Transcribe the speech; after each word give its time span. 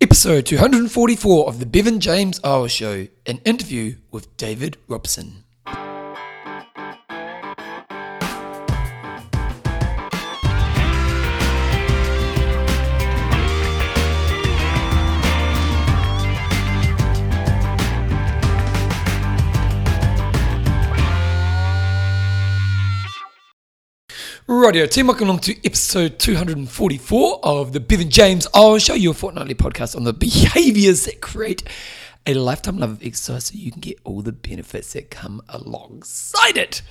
Episode 0.00 0.46
244 0.46 1.48
of 1.48 1.58
the 1.58 1.66
Bevan 1.66 1.98
James 1.98 2.38
Eyles 2.44 2.70
Show, 2.70 3.08
an 3.26 3.38
interview 3.38 3.96
with 4.12 4.36
David 4.36 4.76
Robson. 4.86 5.42
Radio 24.58 24.86
team, 24.86 25.06
welcome 25.06 25.28
along 25.28 25.38
to 25.40 25.56
episode 25.64 26.18
244 26.18 27.40
of 27.44 27.72
the 27.72 27.78
Bevan 27.78 28.10
James 28.10 28.48
Eyles 28.52 28.84
Show, 28.84 28.94
your 28.94 29.14
fortnightly 29.14 29.54
podcast 29.54 29.94
on 29.94 30.02
the 30.02 30.12
behaviors 30.12 31.04
that 31.04 31.20
create 31.20 31.62
a 32.26 32.34
lifetime 32.34 32.78
love 32.78 32.90
of 32.90 33.02
exercise 33.04 33.44
so 33.44 33.54
you 33.54 33.70
can 33.70 33.80
get 33.80 33.98
all 34.02 34.20
the 34.20 34.32
benefits 34.32 34.94
that 34.94 35.10
come 35.10 35.42
alongside 35.48 36.56
it. 36.56 36.82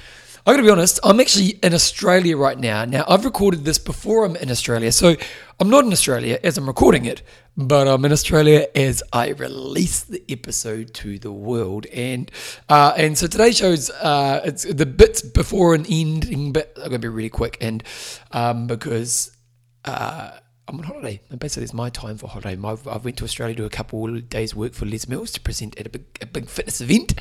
I'm 0.48 0.54
going 0.54 0.64
to 0.64 0.70
be 0.70 0.72
honest, 0.72 1.02
I'm 1.04 1.20
actually 1.20 1.60
in 1.62 1.74
Australia 1.74 2.38
right 2.38 2.58
now. 2.58 2.86
Now, 2.86 3.04
I've 3.06 3.26
recorded 3.26 3.66
this 3.66 3.78
before 3.78 4.24
I'm 4.24 4.38
in 4.38 4.50
Australia. 4.50 4.94
So 4.94 5.18
I'm 5.60 5.70
not 5.70 5.84
in 5.84 5.92
Australia 5.92 6.40
as 6.42 6.58
I'm 6.58 6.68
recording 6.68 7.04
it, 7.04 7.22
but 7.58 7.86
I'm 7.86 8.06
in 8.06 8.14
Australia 8.14 8.66
as 8.74 9.04
I 9.12 9.32
release 9.32 10.04
the 10.04 10.24
episode 10.30 10.94
to 10.94 11.20
the 11.20 11.34
world. 11.34 11.86
And 11.88 12.32
uh, 12.70 12.94
and 12.96 13.18
so 13.18 13.28
today's 13.28 13.58
show's 13.58 13.90
uh, 13.90 14.40
it's 14.46 14.64
the 14.64 14.86
bits 14.86 15.22
before 15.22 15.76
and 15.76 15.86
ending 15.90 16.54
bit 16.54 16.72
are 16.78 16.88
going 16.88 16.92
to 16.92 17.00
be 17.00 17.10
really 17.10 17.30
quick. 17.30 17.58
And 17.60 17.84
um, 18.32 18.68
because. 18.68 19.36
Uh, 19.84 20.32
I'm 20.68 20.80
on 20.80 20.84
holiday. 20.84 21.22
And 21.30 21.40
basically, 21.40 21.64
it's 21.64 21.74
my 21.74 21.90
time 21.90 22.18
for 22.18 22.28
holiday. 22.28 22.58
My, 22.58 22.76
I 22.88 22.98
went 22.98 23.18
to 23.18 23.24
Australia 23.24 23.56
to 23.56 23.62
do 23.62 23.66
a 23.66 23.70
couple 23.70 24.14
of 24.14 24.30
days' 24.30 24.54
work 24.54 24.74
for 24.74 24.86
Les 24.86 25.08
Mills 25.08 25.32
to 25.32 25.40
present 25.40 25.80
at 25.80 25.86
a 25.86 25.90
big, 25.90 26.04
a 26.22 26.26
big 26.26 26.50
fitness 26.50 26.82
event. 26.82 27.14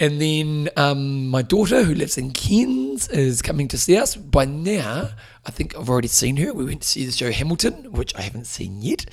And 0.00 0.20
then 0.20 0.70
um, 0.76 1.28
my 1.28 1.42
daughter, 1.42 1.82
who 1.82 1.94
lives 1.94 2.16
in 2.16 2.30
Cairns, 2.30 3.08
is 3.08 3.42
coming 3.42 3.68
to 3.68 3.76
see 3.76 3.98
us. 3.98 4.16
By 4.16 4.46
now, 4.46 5.10
I 5.44 5.50
think 5.50 5.76
I've 5.76 5.90
already 5.90 6.08
seen 6.08 6.38
her. 6.38 6.54
We 6.54 6.64
went 6.64 6.82
to 6.82 6.88
see 6.88 7.04
the 7.04 7.12
show 7.12 7.30
Hamilton, 7.30 7.92
which 7.92 8.14
I 8.16 8.22
haven't 8.22 8.46
seen 8.46 8.80
yet, 8.80 9.04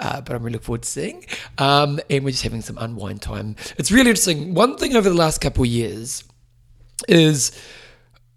uh, 0.00 0.20
but 0.20 0.34
I'm 0.34 0.42
really 0.42 0.54
looking 0.54 0.64
forward 0.64 0.82
to 0.82 0.88
seeing. 0.88 1.24
Um, 1.58 2.00
and 2.10 2.24
we're 2.24 2.32
just 2.32 2.42
having 2.42 2.62
some 2.62 2.76
unwind 2.78 3.22
time. 3.22 3.54
It's 3.76 3.92
really 3.92 4.10
interesting. 4.10 4.54
One 4.54 4.76
thing 4.76 4.96
over 4.96 5.08
the 5.08 5.16
last 5.16 5.40
couple 5.40 5.62
of 5.62 5.70
years 5.70 6.24
is. 7.06 7.52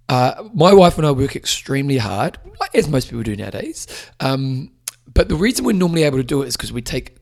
Uh, 0.10 0.44
my 0.54 0.74
wife 0.74 0.98
and 0.98 1.08
I 1.08 1.12
work 1.12 1.38
extremely 1.38 1.98
hard, 1.98 2.38
as 2.74 2.90
most 2.90 3.06
people 3.06 3.24
do 3.24 3.34
nowadays. 3.34 3.88
Um, 4.20 4.72
but 5.14 5.30
the 5.30 5.36
reason 5.36 5.66
we're 5.66 5.74
normally 5.74 6.04
able 6.04 6.18
to 6.18 6.24
do 6.24 6.42
it 6.42 6.48
is 6.48 6.58
because 6.58 6.72
we 6.72 6.82
take 6.82 7.18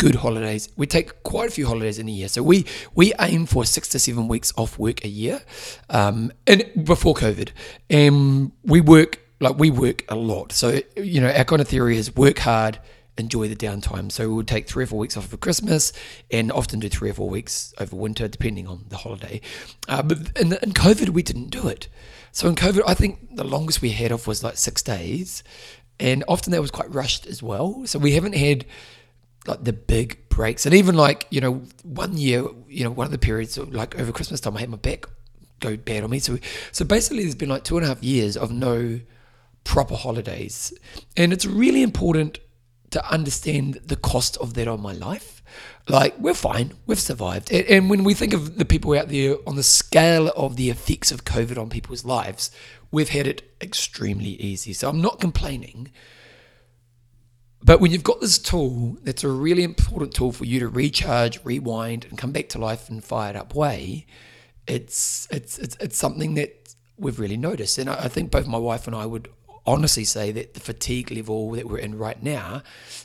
good 0.00 0.14
holidays. 0.16 0.70
We 0.76 0.86
take 0.86 1.22
quite 1.22 1.48
a 1.48 1.52
few 1.52 1.66
holidays 1.66 1.98
in 1.98 2.08
a 2.08 2.10
year. 2.10 2.28
So 2.28 2.42
we 2.42 2.64
we 2.94 3.12
aim 3.20 3.46
for 3.46 3.64
six 3.64 3.88
to 3.90 3.98
seven 3.98 4.28
weeks 4.28 4.52
off 4.56 4.78
work 4.78 5.04
a 5.04 5.08
year, 5.08 5.42
um, 5.90 6.32
and 6.46 6.64
before 6.84 7.14
COVID, 7.14 7.50
and 7.90 8.52
we 8.64 8.80
work 8.80 9.20
like 9.40 9.58
we 9.58 9.70
work 9.70 10.04
a 10.08 10.16
lot. 10.16 10.52
So 10.52 10.80
you 10.96 11.20
know 11.20 11.30
our 11.30 11.44
kind 11.44 11.60
of 11.60 11.68
theory 11.68 11.98
is 11.98 12.16
work 12.16 12.38
hard, 12.38 12.78
enjoy 13.18 13.48
the 13.48 13.56
downtime. 13.56 14.10
So 14.10 14.28
we 14.28 14.34
would 14.34 14.48
take 14.48 14.66
three 14.66 14.84
or 14.84 14.86
four 14.86 14.98
weeks 14.98 15.16
off 15.16 15.26
for 15.26 15.36
Christmas, 15.36 15.92
and 16.30 16.50
often 16.50 16.80
do 16.80 16.88
three 16.88 17.10
or 17.10 17.14
four 17.14 17.28
weeks 17.28 17.74
over 17.78 17.94
winter, 17.94 18.26
depending 18.26 18.66
on 18.66 18.86
the 18.88 18.96
holiday. 18.96 19.42
Uh, 19.86 20.02
but 20.02 20.18
in, 20.38 20.54
in 20.54 20.72
COVID, 20.72 21.10
we 21.10 21.22
didn't 21.22 21.50
do 21.50 21.68
it. 21.68 21.88
So 22.32 22.48
in 22.48 22.54
COVID, 22.54 22.82
I 22.86 22.94
think 22.94 23.36
the 23.36 23.44
longest 23.44 23.82
we 23.82 23.90
had 23.90 24.12
off 24.12 24.26
was 24.26 24.44
like 24.44 24.56
six 24.56 24.82
days, 24.82 25.42
and 26.00 26.24
often 26.26 26.50
that 26.52 26.60
was 26.60 26.70
quite 26.70 26.92
rushed 26.92 27.26
as 27.26 27.42
well. 27.42 27.86
So 27.86 27.98
we 27.98 28.12
haven't 28.12 28.34
had 28.34 28.64
like 29.46 29.62
the 29.62 29.72
big 29.72 30.28
breaks, 30.28 30.66
and 30.66 30.74
even 30.74 30.96
like 30.96 31.26
you 31.30 31.40
know 31.40 31.62
one 31.84 32.16
year, 32.16 32.44
you 32.68 32.84
know 32.84 32.90
one 32.90 33.04
of 33.04 33.12
the 33.12 33.18
periods 33.18 33.56
like 33.58 33.98
over 33.98 34.10
Christmas 34.10 34.40
time, 34.40 34.56
I 34.56 34.60
had 34.60 34.70
my 34.70 34.78
back 34.78 35.04
go 35.60 35.76
bad 35.76 36.02
on 36.02 36.10
me. 36.10 36.18
So 36.18 36.38
so 36.72 36.84
basically, 36.84 37.22
there's 37.22 37.34
been 37.34 37.50
like 37.50 37.64
two 37.64 37.76
and 37.76 37.84
a 37.84 37.88
half 37.88 38.02
years 38.02 38.36
of 38.36 38.50
no 38.50 39.00
proper 39.64 39.94
holidays, 39.94 40.72
and 41.16 41.32
it's 41.32 41.46
really 41.46 41.82
important 41.82 42.38
to 42.90 43.08
understand 43.08 43.74
the 43.84 43.94
cost 43.94 44.36
of 44.38 44.54
that 44.54 44.66
on 44.66 44.80
my 44.80 44.92
life. 44.92 45.42
Like 45.88 46.18
we're 46.18 46.34
fine, 46.34 46.72
we've 46.86 47.00
survived, 47.00 47.52
and, 47.52 47.66
and 47.66 47.90
when 47.90 48.04
we 48.04 48.14
think 48.14 48.32
of 48.32 48.58
the 48.58 48.64
people 48.64 48.96
out 48.96 49.08
there 49.08 49.36
on 49.46 49.56
the 49.56 49.62
scale 49.62 50.28
of 50.36 50.56
the 50.56 50.70
effects 50.70 51.10
of 51.10 51.24
COVID 51.24 51.58
on 51.58 51.68
people's 51.68 52.04
lives, 52.04 52.50
we've 52.90 53.10
had 53.10 53.26
it 53.26 53.42
extremely 53.60 54.30
easy. 54.30 54.72
So 54.72 54.88
I'm 54.88 55.00
not 55.00 55.20
complaining. 55.20 55.90
But 57.62 57.80
when 57.80 57.90
you've 57.90 58.04
got 58.04 58.20
this 58.20 58.38
tool, 58.38 58.96
that's 59.02 59.22
a 59.22 59.28
really 59.28 59.62
important 59.62 60.14
tool 60.14 60.32
for 60.32 60.44
you 60.44 60.60
to 60.60 60.68
recharge, 60.68 61.44
rewind, 61.44 62.06
and 62.08 62.16
come 62.16 62.32
back 62.32 62.48
to 62.50 62.58
life 62.58 62.88
in 62.88 62.98
a 62.98 63.02
fired 63.02 63.36
up 63.36 63.54
way. 63.54 64.06
It's 64.66 65.28
it's 65.30 65.58
it's, 65.58 65.76
it's 65.76 65.96
something 65.96 66.34
that 66.34 66.74
we've 66.96 67.20
really 67.20 67.36
noticed, 67.36 67.76
and 67.78 67.90
I, 67.90 68.04
I 68.04 68.08
think 68.08 68.30
both 68.30 68.46
my 68.46 68.58
wife 68.58 68.86
and 68.86 68.96
I 68.96 69.04
would 69.04 69.28
honestly 69.66 70.04
say 70.04 70.32
that 70.32 70.54
the 70.54 70.60
fatigue 70.60 71.10
level 71.10 71.52
that 71.52 71.68
we're 71.68 71.78
in 71.78 71.96
right 71.98 72.22
now 72.22 72.62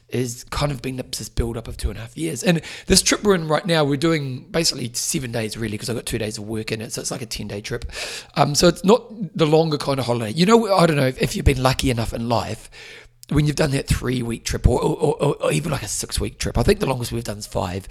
is 0.09 0.43
kind 0.45 0.71
of 0.71 0.81
been 0.81 0.97
this 0.97 1.29
build 1.29 1.57
up 1.57 1.67
of 1.67 1.77
two 1.77 1.89
and 1.89 1.97
a 1.97 2.01
half 2.01 2.16
years. 2.17 2.43
And 2.43 2.61
this 2.88 3.01
trip 3.01 3.23
we're 3.23 3.35
in 3.35 3.47
right 3.47 3.66
now, 3.66 3.83
we're 3.83 3.97
doing 3.97 4.45
basically 4.51 4.91
seven 4.93 5.31
days 5.31 5.57
really 5.57 5.71
because 5.71 5.89
I've 5.89 5.95
got 5.95 6.05
two 6.05 6.17
days 6.17 6.38
of 6.38 6.45
work 6.47 6.71
in 6.71 6.81
it. 6.81 6.93
So 6.93 7.01
it's 7.01 7.11
like 7.11 7.21
a 7.21 7.25
10 7.25 7.47
day 7.47 7.61
trip. 7.61 7.91
Um, 8.35 8.55
so 8.55 8.67
it's 8.67 8.83
not 8.83 9.03
the 9.35 9.45
longer 9.45 9.77
kind 9.77 9.99
of 9.99 10.05
holiday. 10.05 10.31
You 10.31 10.45
know, 10.45 10.73
I 10.73 10.85
don't 10.85 10.97
know 10.97 11.11
if 11.19 11.35
you've 11.35 11.45
been 11.45 11.61
lucky 11.61 11.89
enough 11.89 12.13
in 12.13 12.29
life 12.29 12.69
when 13.29 13.47
you've 13.47 13.55
done 13.55 13.71
that 13.71 13.87
three 13.87 14.21
week 14.21 14.45
trip 14.45 14.67
or, 14.67 14.79
or, 14.79 15.15
or, 15.15 15.35
or, 15.41 15.51
even 15.51 15.71
like 15.71 15.81
a 15.81 15.87
six 15.87 16.19
week 16.19 16.37
trip, 16.37 16.57
I 16.57 16.63
think 16.63 16.79
the 16.79 16.85
longest 16.85 17.11
we've 17.11 17.23
done 17.23 17.39
is 17.39 17.47
five. 17.47 17.87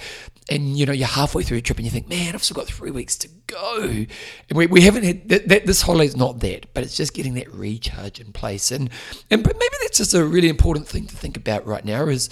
And 0.49 0.79
you 0.79 0.87
know, 0.87 0.93
you're 0.93 1.09
halfway 1.09 1.43
through 1.43 1.59
a 1.59 1.61
trip 1.61 1.79
and 1.79 1.85
you 1.85 1.91
think, 1.91 2.09
man, 2.09 2.35
I've 2.35 2.45
still 2.45 2.55
got 2.55 2.67
three 2.67 2.93
weeks 2.93 3.17
to 3.19 3.29
go. 3.47 3.79
And 3.81 4.07
we, 4.53 4.67
we 4.67 4.83
haven't 4.83 5.03
had 5.03 5.29
that, 5.31 5.49
that 5.49 5.67
this 5.67 5.83
holiday's 5.83 6.17
not 6.17 6.41
that, 6.41 6.73
but 6.73 6.85
it's 6.85 6.97
just 6.97 7.15
getting 7.15 7.35
that 7.35 7.53
recharge 7.53 8.21
in 8.21 8.33
place. 8.33 8.71
And 8.71 8.91
and 9.31 9.43
but 9.43 9.55
maybe 9.55 9.75
that's 9.83 9.99
just 9.99 10.15
a 10.15 10.25
really 10.25 10.49
important 10.49 10.87
thing 10.87 11.07
to 11.07 11.17
think 11.17 11.37
about 11.37 11.67
right 11.67 11.85
now 11.85 12.07
is 12.07 12.31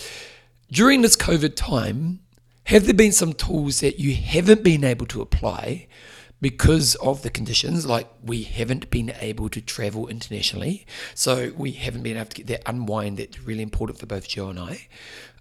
during 0.70 1.02
this 1.02 1.16
COVID 1.16 1.56
time, 1.56 2.20
have 2.64 2.84
there 2.84 2.94
been 2.94 3.12
some 3.12 3.32
tools 3.32 3.80
that 3.80 3.98
you 3.98 4.14
haven't 4.14 4.62
been 4.62 4.84
able 4.84 5.06
to 5.06 5.20
apply 5.20 5.88
because 6.42 6.97
of 6.97 7.22
the 7.22 7.30
conditions, 7.30 7.86
like 7.86 8.08
we 8.22 8.42
haven't 8.42 8.91
been 8.91 9.14
able 9.20 9.48
to 9.48 9.60
travel 9.60 10.08
internationally, 10.08 10.84
so 11.14 11.53
we 11.56 11.70
haven't 11.70 12.03
been 12.03 12.16
able 12.16 12.28
to 12.28 12.36
get 12.36 12.48
that 12.48 12.69
unwind 12.69 13.19
that's 13.19 13.41
really 13.41 13.62
important 13.62 13.98
for 13.98 14.06
both 14.06 14.28
Joe 14.28 14.48
and 14.48 14.58
I. 14.58 14.88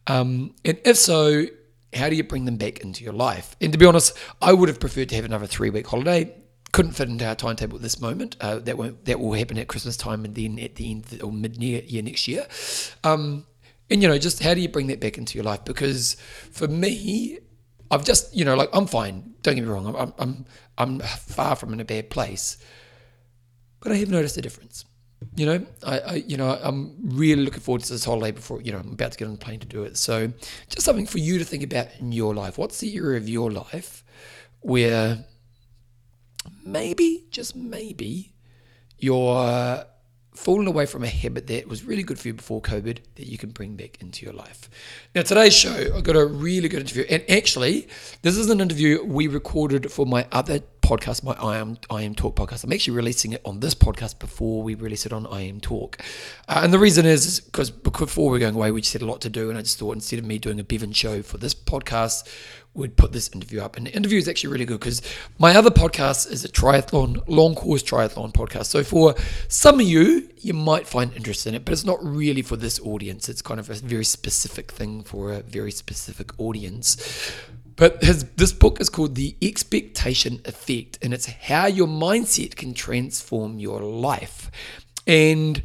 Um, 0.05 0.53
and 0.63 0.79
if 0.85 0.97
so, 0.97 1.45
how 1.93 2.07
do 2.07 2.15
you 2.15 2.23
bring 2.23 2.45
them 2.45 2.57
back 2.57 2.81
into 2.81 3.03
your 3.03 3.13
life? 3.13 3.55
And 3.59 3.73
to 3.73 3.79
be 3.79 3.85
honest, 3.85 4.15
I 4.43 4.53
would 4.53 4.69
have 4.69 4.79
preferred 4.79 5.09
to 5.09 5.15
have 5.15 5.25
another 5.25 5.47
three 5.47 5.71
week 5.71 5.87
holiday. 5.87 6.35
Couldn't 6.71 6.91
fit 6.91 7.09
into 7.09 7.27
our 7.27 7.35
timetable 7.35 7.77
at 7.77 7.81
this 7.81 7.99
moment. 7.99 8.37
Uh, 8.39 8.59
that 8.59 8.77
won't 8.77 9.03
that 9.05 9.19
will 9.19 9.33
happen 9.33 9.57
at 9.57 9.67
Christmas 9.67 9.97
time 9.97 10.23
and 10.23 10.35
then 10.35 10.59
at 10.59 10.75
the 10.75 10.91
end 10.91 11.19
or 11.21 11.31
mid 11.31 11.57
year 11.57 12.03
next 12.03 12.27
year. 12.27 12.45
Um, 13.03 13.47
and 13.89 14.01
you 14.03 14.07
know, 14.07 14.17
just 14.19 14.41
how 14.41 14.53
do 14.53 14.61
you 14.61 14.69
bring 14.69 14.87
that 14.87 15.01
back 15.01 15.17
into 15.17 15.35
your 15.37 15.43
life? 15.43 15.65
Because 15.65 16.15
for 16.51 16.67
me, 16.67 17.39
I've 17.91 18.05
just, 18.05 18.33
you 18.35 18.45
know, 18.45 18.55
like 18.55 18.69
I'm 18.73 18.87
fine. 18.87 19.33
Don't 19.43 19.55
get 19.55 19.65
me 19.65 19.69
wrong. 19.69 19.95
I'm, 19.95 20.13
I'm, 20.17 20.45
I'm 20.77 20.99
far 20.99 21.55
from 21.55 21.73
in 21.73 21.79
a 21.81 21.85
bad 21.85 22.09
place, 22.09 22.57
but 23.81 23.91
I 23.91 23.95
have 23.95 24.09
noticed 24.09 24.37
a 24.37 24.41
difference. 24.41 24.85
You 25.35 25.45
know, 25.45 25.65
I, 25.85 25.99
I, 25.99 26.13
you 26.15 26.37
know, 26.37 26.57
I'm 26.63 26.95
really 27.01 27.43
looking 27.43 27.59
forward 27.59 27.83
to 27.83 27.93
this 27.93 28.05
holiday 28.05 28.31
before, 28.31 28.61
you 28.61 28.71
know, 28.71 28.79
I'm 28.79 28.93
about 28.93 29.11
to 29.11 29.17
get 29.19 29.25
on 29.25 29.33
the 29.33 29.37
plane 29.37 29.59
to 29.59 29.67
do 29.67 29.83
it. 29.83 29.97
So, 29.97 30.31
just 30.67 30.81
something 30.81 31.05
for 31.05 31.19
you 31.19 31.37
to 31.37 31.45
think 31.45 31.61
about 31.63 31.89
in 31.99 32.11
your 32.11 32.33
life. 32.33 32.57
What's 32.57 32.79
the 32.79 32.95
area 32.95 33.17
of 33.17 33.29
your 33.29 33.51
life 33.51 34.03
where 34.61 35.25
maybe, 36.63 37.27
just 37.29 37.55
maybe, 37.55 38.33
you're 38.97 39.85
fallen 40.33 40.65
away 40.67 40.85
from 40.85 41.03
a 41.03 41.07
habit 41.07 41.47
that 41.47 41.67
was 41.67 41.83
really 41.83 42.03
good 42.03 42.17
for 42.17 42.29
you 42.29 42.33
before 42.33 42.61
COVID 42.61 42.99
that 43.15 43.27
you 43.27 43.37
can 43.37 43.49
bring 43.49 43.75
back 43.75 44.01
into 44.01 44.25
your 44.25 44.33
life. 44.33 44.69
Now, 45.13 45.23
today's 45.23 45.53
show, 45.53 45.93
I 45.95 46.01
got 46.01 46.15
a 46.15 46.25
really 46.25 46.69
good 46.69 46.79
interview. 46.81 47.05
And 47.09 47.23
actually, 47.29 47.87
this 48.21 48.37
is 48.37 48.49
an 48.49 48.61
interview 48.61 49.03
we 49.03 49.27
recorded 49.27 49.91
for 49.91 50.05
my 50.05 50.25
other 50.31 50.61
podcast, 50.81 51.23
my 51.23 51.33
I 51.33 51.57
Am 51.57 51.75
IMTalk 51.89 52.35
podcast. 52.35 52.63
I'm 52.63 52.73
actually 52.73 52.95
releasing 52.95 53.33
it 53.33 53.41
on 53.45 53.59
this 53.59 53.75
podcast 53.75 54.19
before 54.19 54.63
we 54.63 54.75
release 54.75 55.05
it 55.05 55.13
on 55.13 55.25
IMTalk. 55.25 55.99
Uh, 56.47 56.61
and 56.63 56.73
the 56.73 56.79
reason 56.79 57.05
is 57.05 57.39
because 57.39 57.69
before 57.69 58.29
we 58.29 58.37
are 58.37 58.39
going 58.39 58.55
away, 58.55 58.71
we 58.71 58.81
just 58.81 58.93
had 58.93 59.01
a 59.01 59.05
lot 59.05 59.21
to 59.21 59.29
do. 59.29 59.49
And 59.49 59.57
I 59.57 59.61
just 59.61 59.79
thought 59.79 59.93
instead 59.93 60.19
of 60.19 60.25
me 60.25 60.37
doing 60.37 60.59
a 60.59 60.63
Bevan 60.63 60.91
show 60.91 61.21
for 61.21 61.37
this 61.37 61.53
podcast, 61.53 62.27
would 62.73 62.95
put 62.95 63.11
this 63.11 63.29
interview 63.33 63.61
up. 63.61 63.75
And 63.75 63.87
the 63.87 63.93
interview 63.93 64.17
is 64.17 64.27
actually 64.27 64.53
really 64.53 64.65
good 64.65 64.79
because 64.79 65.01
my 65.37 65.55
other 65.55 65.69
podcast 65.69 66.31
is 66.31 66.45
a 66.45 66.49
triathlon, 66.49 67.21
long 67.27 67.53
course 67.53 67.83
triathlon 67.83 68.31
podcast. 68.33 68.67
So 68.67 68.83
for 68.83 69.15
some 69.47 69.79
of 69.79 69.85
you, 69.85 70.29
you 70.37 70.53
might 70.53 70.87
find 70.87 71.13
interest 71.13 71.45
in 71.47 71.53
it, 71.53 71.65
but 71.65 71.73
it's 71.73 71.85
not 71.85 72.03
really 72.03 72.41
for 72.41 72.55
this 72.55 72.79
audience. 72.79 73.27
It's 73.27 73.41
kind 73.41 73.59
of 73.59 73.69
a 73.69 73.73
very 73.73 74.05
specific 74.05 74.71
thing 74.71 75.03
for 75.03 75.33
a 75.33 75.41
very 75.41 75.71
specific 75.71 76.39
audience. 76.39 77.31
But 77.75 78.03
his, 78.03 78.25
this 78.35 78.53
book 78.53 78.79
is 78.79 78.89
called 78.89 79.15
The 79.15 79.35
Expectation 79.41 80.39
Effect, 80.45 80.99
and 81.01 81.13
it's 81.13 81.25
how 81.25 81.65
your 81.65 81.87
mindset 81.87 82.55
can 82.55 82.73
transform 82.73 83.59
your 83.59 83.81
life. 83.81 84.51
And 85.07 85.63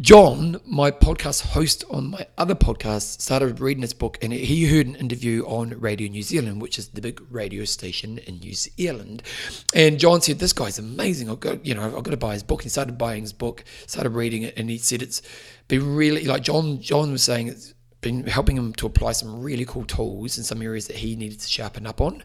John, 0.00 0.58
my 0.64 0.90
podcast 0.90 1.48
host 1.48 1.84
on 1.90 2.12
my 2.12 2.26
other 2.38 2.54
podcast, 2.54 3.20
started 3.20 3.60
reading 3.60 3.82
this 3.82 3.92
book 3.92 4.16
and 4.22 4.32
he 4.32 4.64
heard 4.64 4.86
an 4.86 4.94
interview 4.94 5.44
on 5.44 5.78
Radio 5.78 6.08
New 6.08 6.22
Zealand, 6.22 6.62
which 6.62 6.78
is 6.78 6.88
the 6.88 7.02
big 7.02 7.20
radio 7.28 7.66
station 7.66 8.16
in 8.16 8.38
New 8.38 8.54
Zealand. 8.54 9.22
And 9.74 9.98
John 9.98 10.22
said, 10.22 10.38
This 10.38 10.54
guy's 10.54 10.78
amazing. 10.78 11.28
I've 11.28 11.40
got, 11.40 11.66
you 11.66 11.74
know, 11.74 11.82
I've 11.82 12.02
got 12.02 12.12
to 12.12 12.16
buy 12.16 12.32
his 12.32 12.42
book. 12.42 12.62
He 12.62 12.70
started 12.70 12.96
buying 12.96 13.20
his 13.22 13.34
book, 13.34 13.62
started 13.86 14.10
reading 14.10 14.42
it, 14.42 14.56
and 14.56 14.70
he 14.70 14.78
said 14.78 15.02
it's 15.02 15.20
been 15.68 15.94
really 15.94 16.24
like 16.24 16.44
John 16.44 16.80
John 16.80 17.12
was 17.12 17.22
saying 17.22 17.48
it's 17.48 17.74
been 18.00 18.26
helping 18.26 18.56
him 18.56 18.72
to 18.74 18.86
apply 18.86 19.12
some 19.12 19.42
really 19.42 19.64
cool 19.64 19.84
tools 19.84 20.38
in 20.38 20.44
some 20.44 20.62
areas 20.62 20.86
that 20.86 20.96
he 20.96 21.16
needed 21.16 21.40
to 21.40 21.48
sharpen 21.48 21.86
up 21.86 22.00
on. 22.00 22.22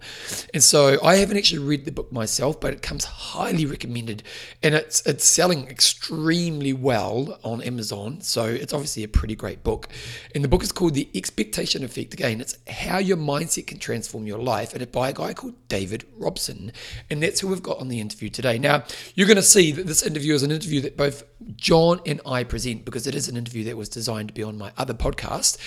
And 0.53 0.63
so 0.63 0.97
I 1.03 1.17
haven't 1.17 1.37
actually 1.37 1.59
read 1.59 1.85
the 1.85 1.91
book 1.91 2.11
myself, 2.11 2.59
but 2.59 2.73
it 2.73 2.81
comes 2.81 3.05
highly 3.05 3.65
recommended 3.65 4.23
and 4.63 4.75
it's 4.75 5.05
it's 5.05 5.25
selling 5.25 5.67
extremely 5.67 6.73
well 6.73 7.39
on 7.43 7.61
Amazon. 7.61 8.21
So 8.21 8.45
it's 8.45 8.73
obviously 8.73 9.03
a 9.03 9.07
pretty 9.07 9.35
great 9.35 9.63
book. 9.63 9.89
And 10.33 10.43
the 10.43 10.47
book 10.47 10.63
is 10.63 10.71
called 10.71 10.93
The 10.93 11.09
Expectation 11.13 11.83
Effect. 11.83 12.13
Again, 12.13 12.41
it's 12.41 12.57
how 12.69 12.97
your 12.97 13.17
mindset 13.17 13.67
can 13.67 13.79
transform 13.79 14.25
your 14.25 14.39
life. 14.39 14.73
And 14.73 14.81
it's 14.81 14.91
by 14.91 15.09
a 15.09 15.13
guy 15.13 15.33
called 15.33 15.55
David 15.67 16.05
Robson. 16.17 16.71
And 17.09 17.21
that's 17.21 17.41
who 17.41 17.47
we've 17.47 17.63
got 17.63 17.79
on 17.79 17.89
the 17.89 17.99
interview 17.99 18.29
today. 18.29 18.57
Now, 18.57 18.83
you're 19.13 19.27
going 19.27 19.35
to 19.35 19.43
see 19.43 19.71
that 19.73 19.87
this 19.87 20.03
interview 20.03 20.33
is 20.33 20.43
an 20.43 20.51
interview 20.51 20.81
that 20.81 20.95
both 20.95 21.23
John 21.55 21.99
and 22.05 22.21
I 22.25 22.43
present 22.43 22.85
because 22.85 23.07
it 23.07 23.15
is 23.15 23.27
an 23.27 23.37
interview 23.37 23.65
that 23.65 23.77
was 23.77 23.89
designed 23.89 24.29
to 24.29 24.33
be 24.33 24.43
on 24.43 24.57
my 24.57 24.71
other 24.77 24.93
podcast. 24.93 25.57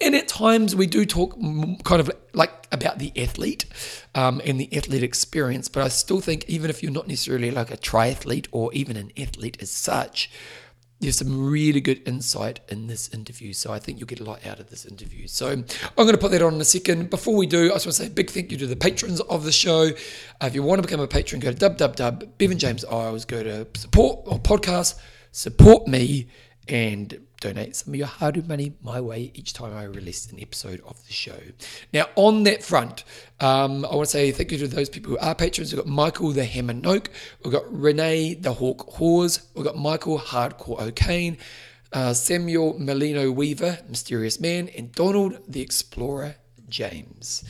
And 0.00 0.16
at 0.16 0.26
times 0.26 0.74
we 0.74 0.86
do 0.86 1.06
talk 1.06 1.38
kind 1.84 2.00
of 2.00 2.10
like 2.32 2.66
about 2.72 2.98
the 2.98 3.12
athlete 3.16 3.66
um, 4.16 4.40
and 4.44 4.58
the 4.58 4.74
athlete 4.76 5.04
experience, 5.04 5.68
but 5.68 5.84
I 5.84 5.88
still 5.88 6.20
think 6.20 6.44
even 6.48 6.70
if 6.70 6.82
you're 6.82 6.90
not 6.90 7.06
necessarily 7.06 7.52
like 7.52 7.70
a 7.70 7.76
triathlete 7.76 8.48
or 8.50 8.72
even 8.72 8.96
an 8.96 9.12
athlete 9.16 9.58
as 9.60 9.70
such, 9.70 10.28
there's 11.02 11.18
some 11.18 11.50
really 11.50 11.80
good 11.80 12.00
insight 12.06 12.60
in 12.68 12.86
this 12.86 13.12
interview. 13.12 13.52
So 13.52 13.72
I 13.72 13.80
think 13.80 13.98
you'll 13.98 14.06
get 14.06 14.20
a 14.20 14.24
lot 14.24 14.46
out 14.46 14.60
of 14.60 14.70
this 14.70 14.86
interview. 14.86 15.26
So 15.26 15.50
I'm 15.50 15.64
going 15.96 16.12
to 16.12 16.18
put 16.18 16.30
that 16.30 16.42
on 16.42 16.54
in 16.54 16.60
a 16.60 16.64
second. 16.64 17.10
Before 17.10 17.36
we 17.36 17.46
do, 17.46 17.70
I 17.70 17.74
just 17.74 17.86
want 17.86 17.96
to 17.96 18.02
say 18.02 18.06
a 18.06 18.10
big 18.10 18.30
thank 18.30 18.52
you 18.52 18.58
to 18.58 18.68
the 18.68 18.76
patrons 18.76 19.20
of 19.20 19.44
the 19.44 19.50
show. 19.50 19.90
Uh, 20.40 20.46
if 20.46 20.54
you 20.54 20.62
want 20.62 20.80
to 20.80 20.86
become 20.86 21.00
a 21.00 21.08
patron, 21.08 21.40
go 21.40 21.52
to 21.52 21.70
www.bevanjames 21.70 23.26
Go 23.26 23.42
to 23.42 23.66
support 23.78 24.20
or 24.26 24.38
podcast, 24.38 24.98
support 25.32 25.88
me, 25.88 26.28
and 26.68 27.20
donate 27.42 27.74
some 27.74 27.92
of 27.92 27.98
your 27.98 28.06
hard 28.06 28.36
earned 28.36 28.48
money 28.48 28.72
my 28.82 29.00
way 29.00 29.32
each 29.34 29.52
time 29.52 29.74
I 29.76 29.84
release 29.84 30.30
an 30.30 30.38
episode 30.40 30.80
of 30.86 31.04
the 31.06 31.12
show. 31.12 31.38
Now, 31.92 32.06
on 32.14 32.44
that 32.44 32.62
front, 32.62 33.02
um, 33.40 33.84
I 33.84 33.94
want 33.94 34.06
to 34.06 34.12
say 34.12 34.30
thank 34.30 34.52
you 34.52 34.58
to 34.58 34.68
those 34.68 34.88
people 34.88 35.10
who 35.10 35.18
are 35.18 35.34
patrons. 35.34 35.72
We've 35.72 35.82
got 35.82 35.90
Michael 35.90 36.30
the 36.30 36.44
Hammer 36.44 36.72
Noak, 36.72 37.08
we've 37.42 37.52
got 37.52 37.64
Renee 37.68 38.34
the 38.34 38.54
Hawk 38.54 38.88
Hawes, 38.92 39.46
we've 39.54 39.64
got 39.64 39.76
Michael 39.76 40.18
Hardcore 40.18 40.80
O'Kane, 40.80 41.36
uh, 41.92 42.14
Samuel 42.14 42.74
Melino 42.74 43.34
Weaver, 43.34 43.78
Mysterious 43.88 44.38
Man, 44.40 44.68
and 44.68 44.92
Donald 44.92 45.38
the 45.48 45.60
Explorer 45.60 46.36
James. 46.68 47.44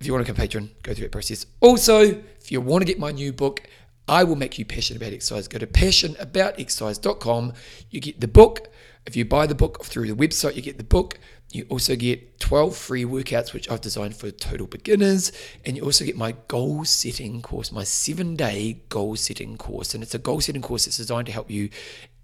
If 0.00 0.06
you 0.06 0.12
want 0.12 0.26
to 0.26 0.32
become 0.32 0.42
a 0.42 0.44
patron, 0.44 0.70
go 0.82 0.92
through 0.94 1.04
that 1.04 1.12
process. 1.12 1.46
Also, 1.60 2.00
if 2.00 2.50
you 2.50 2.60
want 2.60 2.82
to 2.82 2.86
get 2.86 2.98
my 2.98 3.12
new 3.12 3.32
book, 3.32 3.62
I 4.08 4.24
will 4.24 4.36
make 4.36 4.58
you 4.58 4.64
passionate 4.64 5.00
about 5.00 5.12
exercise. 5.12 5.48
Go 5.48 5.58
to 5.58 5.66
passionaboutexercise.com. 5.66 7.52
You 7.90 8.00
get 8.00 8.20
the 8.20 8.28
book. 8.28 8.68
If 9.06 9.16
you 9.16 9.24
buy 9.24 9.46
the 9.46 9.54
book 9.54 9.84
through 9.84 10.06
the 10.06 10.14
website, 10.14 10.54
you 10.54 10.62
get 10.62 10.78
the 10.78 10.84
book. 10.84 11.18
You 11.50 11.66
also 11.68 11.96
get 11.96 12.40
12 12.40 12.76
free 12.76 13.04
workouts, 13.04 13.52
which 13.52 13.70
I've 13.70 13.80
designed 13.80 14.16
for 14.16 14.30
total 14.30 14.66
beginners. 14.66 15.32
And 15.64 15.76
you 15.76 15.82
also 15.82 16.04
get 16.04 16.16
my 16.16 16.34
goal 16.48 16.84
setting 16.84 17.42
course, 17.42 17.70
my 17.70 17.84
seven 17.84 18.36
day 18.36 18.82
goal 18.88 19.16
setting 19.16 19.58
course. 19.58 19.94
And 19.94 20.02
it's 20.02 20.14
a 20.14 20.18
goal 20.18 20.40
setting 20.40 20.62
course 20.62 20.86
that's 20.86 20.96
designed 20.96 21.26
to 21.26 21.32
help 21.32 21.50
you 21.50 21.68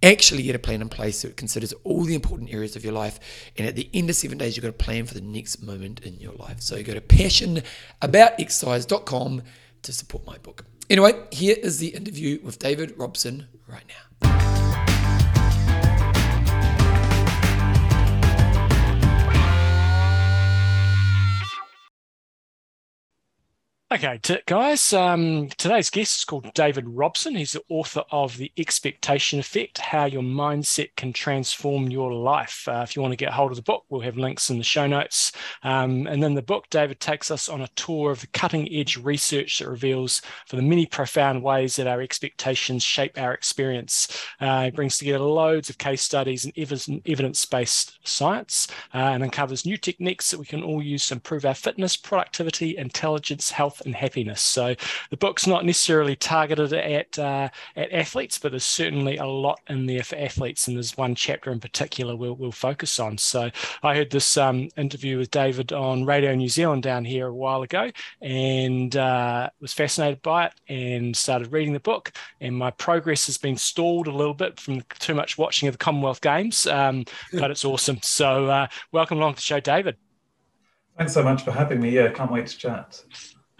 actually 0.02 0.44
get 0.44 0.54
a 0.54 0.58
plan 0.58 0.80
in 0.80 0.88
place 0.88 1.18
so 1.18 1.28
considers 1.30 1.74
all 1.84 2.04
the 2.04 2.14
important 2.14 2.50
areas 2.52 2.76
of 2.76 2.84
your 2.84 2.94
life. 2.94 3.18
And 3.56 3.66
at 3.66 3.76
the 3.76 3.90
end 3.92 4.08
of 4.08 4.16
seven 4.16 4.38
days, 4.38 4.56
you've 4.56 4.62
got 4.62 4.70
a 4.70 4.72
plan 4.72 5.04
for 5.06 5.14
the 5.14 5.20
next 5.20 5.62
moment 5.62 6.00
in 6.00 6.18
your 6.20 6.34
life. 6.34 6.60
So 6.60 6.76
you 6.76 6.84
go 6.84 6.94
to 6.94 7.00
passionaboutexercise.com 7.00 9.42
to 9.82 9.92
support 9.92 10.26
my 10.26 10.38
book. 10.38 10.64
Anyway, 10.90 11.12
here 11.30 11.56
is 11.62 11.78
the 11.78 11.88
interview 11.88 12.38
with 12.42 12.58
David 12.58 12.96
Robson 12.96 13.46
right 13.66 13.84
now. 13.86 14.47
Okay, 23.90 24.18
t- 24.22 24.36
guys, 24.44 24.92
um, 24.92 25.48
today's 25.56 25.88
guest 25.88 26.18
is 26.18 26.24
called 26.26 26.52
David 26.52 26.86
Robson. 26.86 27.34
He's 27.34 27.52
the 27.52 27.62
author 27.70 28.02
of 28.10 28.36
The 28.36 28.52
Expectation 28.58 29.38
Effect 29.38 29.78
How 29.78 30.04
Your 30.04 30.20
Mindset 30.20 30.94
Can 30.96 31.14
Transform 31.14 31.88
Your 31.88 32.12
Life. 32.12 32.68
Uh, 32.68 32.84
if 32.86 32.94
you 32.94 33.00
want 33.00 33.12
to 33.12 33.16
get 33.16 33.32
hold 33.32 33.50
of 33.50 33.56
the 33.56 33.62
book, 33.62 33.86
we'll 33.88 34.02
have 34.02 34.18
links 34.18 34.50
in 34.50 34.58
the 34.58 34.62
show 34.62 34.86
notes. 34.86 35.32
Um, 35.62 36.06
and 36.06 36.22
in 36.22 36.34
the 36.34 36.42
book, 36.42 36.68
David 36.68 37.00
takes 37.00 37.30
us 37.30 37.48
on 37.48 37.62
a 37.62 37.68
tour 37.76 38.10
of 38.10 38.20
the 38.20 38.26
cutting 38.26 38.70
edge 38.70 38.98
research 38.98 39.58
that 39.58 39.70
reveals 39.70 40.20
for 40.46 40.56
the 40.56 40.62
many 40.62 40.84
profound 40.84 41.42
ways 41.42 41.76
that 41.76 41.86
our 41.86 42.02
expectations 42.02 42.82
shape 42.82 43.16
our 43.16 43.32
experience. 43.32 44.22
Uh, 44.38 44.68
brings 44.68 44.98
together 44.98 45.18
loads 45.20 45.70
of 45.70 45.78
case 45.78 46.02
studies 46.02 46.44
and 46.44 46.52
evidence 47.06 47.46
based 47.46 47.98
science 48.06 48.68
uh, 48.92 48.98
and 48.98 49.22
uncovers 49.22 49.64
new 49.64 49.78
techniques 49.78 50.30
that 50.30 50.38
we 50.38 50.44
can 50.44 50.62
all 50.62 50.82
use 50.82 51.06
to 51.06 51.14
improve 51.14 51.46
our 51.46 51.54
fitness, 51.54 51.96
productivity, 51.96 52.76
intelligence, 52.76 53.50
health 53.50 53.77
health 53.78 53.86
and 53.86 53.94
happiness. 53.94 54.40
So 54.40 54.74
the 55.10 55.16
book's 55.16 55.46
not 55.46 55.64
necessarily 55.64 56.16
targeted 56.16 56.72
at 56.72 57.18
uh, 57.18 57.48
at 57.76 57.92
athletes, 57.92 58.38
but 58.38 58.52
there's 58.52 58.64
certainly 58.64 59.16
a 59.16 59.26
lot 59.26 59.60
in 59.68 59.86
there 59.86 60.02
for 60.02 60.16
athletes, 60.16 60.68
and 60.68 60.76
there's 60.76 60.96
one 60.96 61.14
chapter 61.14 61.50
in 61.50 61.60
particular 61.60 62.16
we'll, 62.16 62.34
we'll 62.34 62.52
focus 62.52 62.98
on. 62.98 63.18
So 63.18 63.50
I 63.82 63.94
heard 63.94 64.10
this 64.10 64.36
um, 64.36 64.68
interview 64.76 65.18
with 65.18 65.30
David 65.30 65.72
on 65.72 66.04
Radio 66.04 66.34
New 66.34 66.48
Zealand 66.48 66.82
down 66.82 67.04
here 67.04 67.26
a 67.26 67.34
while 67.34 67.62
ago, 67.62 67.90
and 68.20 68.94
uh, 68.96 69.50
was 69.60 69.72
fascinated 69.72 70.22
by 70.22 70.46
it, 70.46 70.54
and 70.68 71.16
started 71.16 71.52
reading 71.52 71.72
the 71.72 71.80
book. 71.80 72.12
And 72.40 72.56
my 72.56 72.70
progress 72.70 73.26
has 73.26 73.38
been 73.38 73.56
stalled 73.56 74.06
a 74.06 74.12
little 74.12 74.34
bit 74.34 74.60
from 74.60 74.82
too 74.98 75.14
much 75.14 75.38
watching 75.38 75.68
of 75.68 75.74
the 75.74 75.78
Commonwealth 75.78 76.20
Games, 76.20 76.66
um, 76.66 77.04
but 77.32 77.50
it's 77.50 77.64
awesome. 77.64 77.98
So 78.02 78.46
uh, 78.46 78.66
welcome 78.92 79.18
along 79.18 79.34
to 79.34 79.36
the 79.36 79.42
show, 79.42 79.60
David. 79.60 79.96
Thanks 80.96 81.14
so 81.14 81.22
much 81.22 81.44
for 81.44 81.52
having 81.52 81.80
me. 81.80 81.90
Yeah, 81.90 82.10
can't 82.10 82.32
wait 82.32 82.48
to 82.48 82.58
chat. 82.58 83.00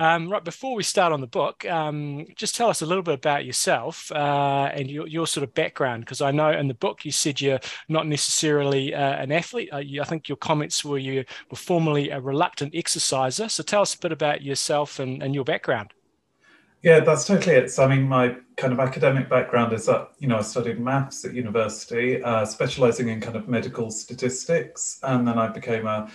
Um, 0.00 0.28
right 0.28 0.44
before 0.44 0.76
we 0.76 0.84
start 0.84 1.12
on 1.12 1.20
the 1.20 1.26
book, 1.26 1.64
um, 1.66 2.24
just 2.36 2.54
tell 2.54 2.68
us 2.68 2.82
a 2.82 2.86
little 2.86 3.02
bit 3.02 3.14
about 3.14 3.44
yourself 3.44 4.12
uh, 4.12 4.70
and 4.72 4.88
your, 4.88 5.08
your 5.08 5.26
sort 5.26 5.42
of 5.42 5.52
background, 5.54 6.04
because 6.04 6.20
I 6.20 6.30
know 6.30 6.50
in 6.50 6.68
the 6.68 6.74
book 6.74 7.04
you 7.04 7.10
said 7.10 7.40
you're 7.40 7.58
not 7.88 8.06
necessarily 8.06 8.94
uh, 8.94 9.16
an 9.16 9.32
athlete. 9.32 9.70
Uh, 9.72 9.78
you, 9.78 10.00
I 10.00 10.04
think 10.04 10.28
your 10.28 10.36
comments 10.36 10.84
were 10.84 10.98
you 10.98 11.24
were 11.50 11.56
formerly 11.56 12.10
a 12.10 12.20
reluctant 12.20 12.76
exerciser. 12.76 13.48
So 13.48 13.64
tell 13.64 13.82
us 13.82 13.94
a 13.94 13.98
bit 13.98 14.12
about 14.12 14.42
yourself 14.42 15.00
and, 15.00 15.20
and 15.20 15.34
your 15.34 15.44
background. 15.44 15.92
Yeah, 16.80 17.00
that's 17.00 17.26
totally 17.26 17.56
it. 17.56 17.72
So, 17.72 17.82
I 17.82 17.88
mean, 17.88 18.06
my 18.06 18.36
kind 18.56 18.72
of 18.72 18.78
academic 18.78 19.28
background 19.28 19.72
is 19.72 19.86
that, 19.86 20.12
you 20.20 20.28
know, 20.28 20.38
I 20.38 20.42
studied 20.42 20.78
maths 20.78 21.24
at 21.24 21.34
university, 21.34 22.22
uh, 22.22 22.44
specializing 22.44 23.08
in 23.08 23.20
kind 23.20 23.34
of 23.34 23.48
medical 23.48 23.90
statistics. 23.90 25.00
And 25.02 25.26
then 25.26 25.38
I 25.38 25.48
became 25.48 25.88
a 25.88 26.08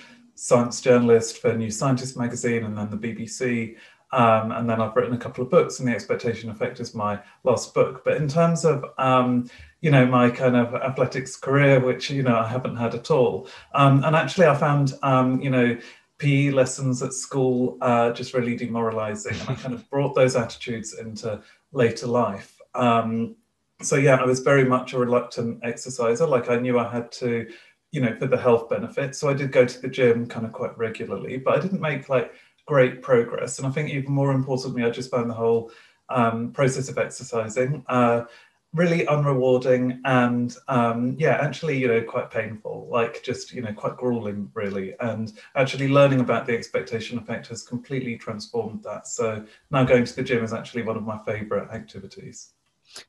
science 0.43 0.81
journalist 0.81 1.37
for 1.37 1.53
New 1.53 1.71
Scientist 1.71 2.17
magazine 2.17 2.65
and 2.65 2.77
then 2.77 2.89
the 2.89 2.97
BBC. 2.97 3.77
Um, 4.11 4.51
and 4.51 4.69
then 4.69 4.81
I've 4.81 4.93
written 4.93 5.13
a 5.13 5.17
couple 5.17 5.41
of 5.41 5.49
books, 5.49 5.79
and 5.79 5.87
The 5.87 5.93
Expectation 5.93 6.49
Effect 6.49 6.81
is 6.81 6.93
my 6.93 7.17
last 7.45 7.73
book. 7.73 8.03
But 8.03 8.17
in 8.17 8.27
terms 8.27 8.65
of, 8.65 8.83
um, 8.97 9.49
you 9.79 9.89
know, 9.89 10.05
my 10.05 10.29
kind 10.29 10.57
of 10.57 10.75
athletics 10.75 11.37
career, 11.37 11.79
which, 11.79 12.09
you 12.09 12.23
know, 12.23 12.37
I 12.37 12.45
haven't 12.45 12.75
had 12.75 12.93
at 12.93 13.09
all. 13.09 13.47
Um, 13.73 14.03
and 14.03 14.17
actually, 14.17 14.47
I 14.47 14.55
found, 14.55 14.95
um, 15.01 15.39
you 15.39 15.49
know, 15.49 15.77
PE 16.17 16.49
lessons 16.49 17.01
at 17.01 17.13
school 17.13 17.77
uh, 17.79 18.11
just 18.11 18.33
really 18.33 18.57
demoralizing. 18.57 19.39
And 19.39 19.49
I 19.49 19.55
kind 19.55 19.73
of 19.73 19.89
brought 19.89 20.13
those 20.13 20.35
attitudes 20.35 20.93
into 20.99 21.41
later 21.71 22.07
life. 22.07 22.59
Um, 22.75 23.37
so, 23.81 23.95
yeah, 23.95 24.17
I 24.17 24.25
was 24.25 24.41
very 24.41 24.65
much 24.65 24.91
a 24.91 24.99
reluctant 24.99 25.63
exerciser. 25.63 26.27
Like, 26.27 26.49
I 26.49 26.57
knew 26.57 26.77
I 26.79 26.91
had 26.91 27.13
to 27.13 27.47
you 27.93 28.01
know, 28.01 28.15
for 28.15 28.25
the 28.25 28.35
health 28.35 28.67
benefits. 28.69 29.19
So 29.19 29.29
I 29.29 29.33
did 29.33 29.51
go 29.51 29.65
to 29.65 29.79
the 29.79 29.87
gym 29.87 30.25
kind 30.25 30.47
of 30.47 30.51
quite 30.51 30.75
regularly, 30.77 31.37
but 31.37 31.55
I 31.55 31.61
didn't 31.61 31.79
make 31.79 32.09
like 32.09 32.33
great 32.65 33.03
progress. 33.03 33.59
And 33.59 33.67
I 33.67 33.71
think 33.71 33.91
even 33.91 34.11
more 34.11 34.31
importantly, 34.31 34.83
I 34.83 34.89
just 34.89 35.11
found 35.11 35.29
the 35.29 35.35
whole 35.35 35.71
um, 36.09 36.51
process 36.51 36.89
of 36.89 36.97
exercising 36.97 37.85
uh, 37.87 38.25
really 38.73 39.05
unrewarding 39.05 39.99
and 40.05 40.57
um, 40.67 41.15
yeah, 41.19 41.37
actually, 41.39 41.77
you 41.77 41.87
know, 41.87 42.01
quite 42.01 42.31
painful, 42.31 42.87
like 42.91 43.21
just, 43.21 43.53
you 43.53 43.61
know, 43.61 43.71
quite 43.73 43.95
grueling 43.95 44.49
really. 44.55 44.95
And 44.99 45.31
actually 45.55 45.87
learning 45.87 46.19
about 46.19 46.47
the 46.47 46.57
expectation 46.57 47.19
effect 47.19 47.45
has 47.49 47.61
completely 47.61 48.17
transformed 48.17 48.81
that. 48.85 49.07
So 49.07 49.45
now 49.69 49.83
going 49.83 50.05
to 50.05 50.15
the 50.15 50.23
gym 50.23 50.43
is 50.43 50.51
actually 50.51 50.81
one 50.81 50.97
of 50.97 51.03
my 51.03 51.19
favorite 51.27 51.69
activities. 51.69 52.53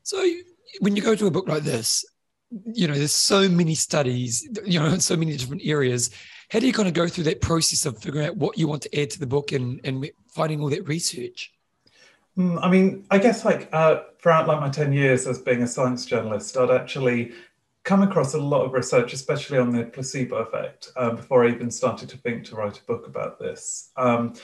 So 0.02 0.22
when 0.80 0.94
you 0.94 1.00
go 1.00 1.14
to 1.14 1.26
a 1.26 1.30
book 1.30 1.48
like 1.48 1.62
this, 1.62 2.04
you 2.66 2.86
know, 2.86 2.94
there's 2.94 3.12
so 3.12 3.48
many 3.48 3.74
studies, 3.74 4.48
you 4.64 4.78
know, 4.78 4.86
in 4.86 5.00
so 5.12 5.16
many 5.16 5.36
different 5.36 5.62
areas. 5.64 6.10
How 6.50 6.58
do 6.58 6.66
you 6.66 6.72
kind 6.72 6.88
of 6.88 6.94
go 6.94 7.08
through 7.08 7.24
that 7.24 7.40
process 7.40 7.86
of 7.86 7.98
figuring 7.98 8.26
out 8.26 8.36
what 8.36 8.58
you 8.58 8.68
want 8.68 8.82
to 8.82 9.00
add 9.00 9.10
to 9.10 9.20
the 9.20 9.26
book 9.26 9.52
and, 9.52 9.80
and 9.84 10.08
finding 10.28 10.60
all 10.60 10.70
that 10.70 10.86
research? 10.86 11.52
Mm, 12.36 12.58
I 12.62 12.70
mean, 12.70 13.06
I 13.10 13.18
guess 13.18 13.44
like 13.44 13.68
uh, 13.72 14.02
throughout 14.20 14.46
like 14.48 14.60
my 14.60 14.68
10 14.68 14.92
years 14.92 15.26
as 15.26 15.38
being 15.38 15.62
a 15.62 15.66
science 15.66 16.04
journalist, 16.04 16.56
I'd 16.56 16.70
actually 16.70 17.32
come 17.84 18.02
across 18.02 18.34
a 18.34 18.40
lot 18.40 18.64
of 18.64 18.72
research, 18.72 19.12
especially 19.12 19.58
on 19.58 19.70
the 19.70 19.84
placebo 19.84 20.36
effect, 20.36 20.90
um, 20.96 21.16
before 21.16 21.44
I 21.44 21.50
even 21.50 21.70
started 21.70 22.08
to 22.08 22.16
think 22.16 22.44
to 22.46 22.56
write 22.56 22.78
a 22.78 22.84
book 22.84 23.06
about 23.06 23.38
this. 23.38 23.90
Um, 23.96 24.34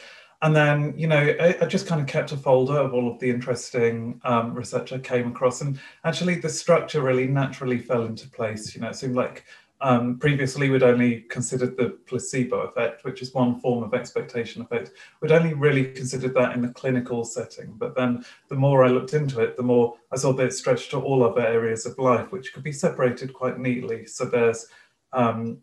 and 0.43 0.57
then, 0.57 0.95
you 0.97 1.07
know, 1.07 1.35
I, 1.41 1.57
I, 1.61 1.67
just 1.67 1.87
kind 1.87 2.01
of 2.01 2.07
kept 2.07 2.33
a 2.33 2.37
folder 2.37 2.79
of 2.79 2.95
all 2.95 3.13
of 3.13 3.19
the 3.19 3.29
interesting 3.29 4.21
um, 4.25 4.55
research 4.55 4.93
I 4.93 4.99
came 4.99 5.29
across. 5.29 5.61
And 5.61 5.79
actually, 6.05 6.37
the 6.37 6.49
structure 6.49 7.03
really 7.03 7.27
naturally 7.27 7.79
fell 7.79 8.05
into 8.05 8.29
place. 8.29 8.75
You 8.75 8.81
know, 8.81 8.89
it 8.89 8.97
seemed 8.97 9.17
like 9.17 9.45
um, 9.83 10.19
previously, 10.19 10.71
we'd 10.71 10.83
only 10.83 11.23
considered 11.23 11.77
the 11.77 11.99
placebo 12.07 12.61
effect, 12.61 13.05
which 13.05 13.21
is 13.21 13.35
one 13.35 13.61
form 13.61 13.83
of 13.83 13.95
expectation 13.95 14.63
effect. 14.63 14.93
We'd 15.21 15.33
only 15.33 15.55
really 15.55 15.93
considered 15.93 16.35
that 16.35 16.55
in 16.55 16.63
the 16.63 16.73
clinical 16.73 17.25
setting. 17.25 17.75
But 17.77 17.95
then 17.95 18.25
the 18.49 18.57
more 18.57 18.85
I 18.85 18.89
looked 18.89 19.15
into 19.15 19.41
it, 19.41 19.57
the 19.57 19.63
more 19.63 19.97
I 20.13 20.17
saw 20.17 20.33
that 20.35 20.47
it 20.47 20.53
stretched 20.53 20.91
to 20.93 21.01
all 21.01 21.23
other 21.23 21.47
areas 21.47 21.87
of 21.87 21.99
life, 21.99 22.31
which 22.33 22.53
could 22.53 22.63
be 22.63 22.73
separated 22.73 23.33
quite 23.33 23.59
neatly. 23.59 24.07
So 24.07 24.25
there's 24.27 24.67
um, 25.13 25.59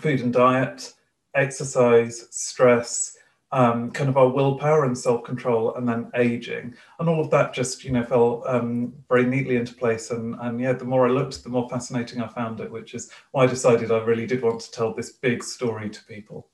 food 0.00 0.20
and 0.20 0.32
diet, 0.32 0.94
exercise, 1.34 2.28
stress, 2.30 3.16
um, 3.52 3.90
kind 3.90 4.08
of 4.08 4.16
our 4.16 4.28
willpower 4.28 4.84
and 4.84 4.96
self-control 4.96 5.74
and 5.74 5.88
then 5.88 6.10
aging. 6.14 6.74
And 6.98 7.08
all 7.08 7.20
of 7.20 7.30
that 7.30 7.52
just 7.52 7.84
you 7.84 7.92
know 7.92 8.04
fell 8.04 8.44
um, 8.46 8.92
very 9.08 9.24
neatly 9.24 9.56
into 9.56 9.74
place. 9.74 10.10
And 10.10 10.36
and 10.40 10.60
yeah 10.60 10.72
the 10.72 10.84
more 10.84 11.06
i 11.06 11.10
looked 11.10 11.42
the 11.42 11.48
more 11.48 11.68
fascinating 11.68 12.20
i 12.20 12.28
found 12.28 12.60
it 12.60 12.70
which 12.70 12.94
is 12.94 13.10
why 13.32 13.44
i 13.44 13.46
decided 13.46 13.90
i 13.90 13.98
really 13.98 14.26
did 14.26 14.42
want 14.42 14.60
to 14.60 14.70
tell 14.70 14.94
this 14.94 15.12
big 15.12 15.42
story 15.42 15.90
to 15.90 16.04
people. 16.04 16.48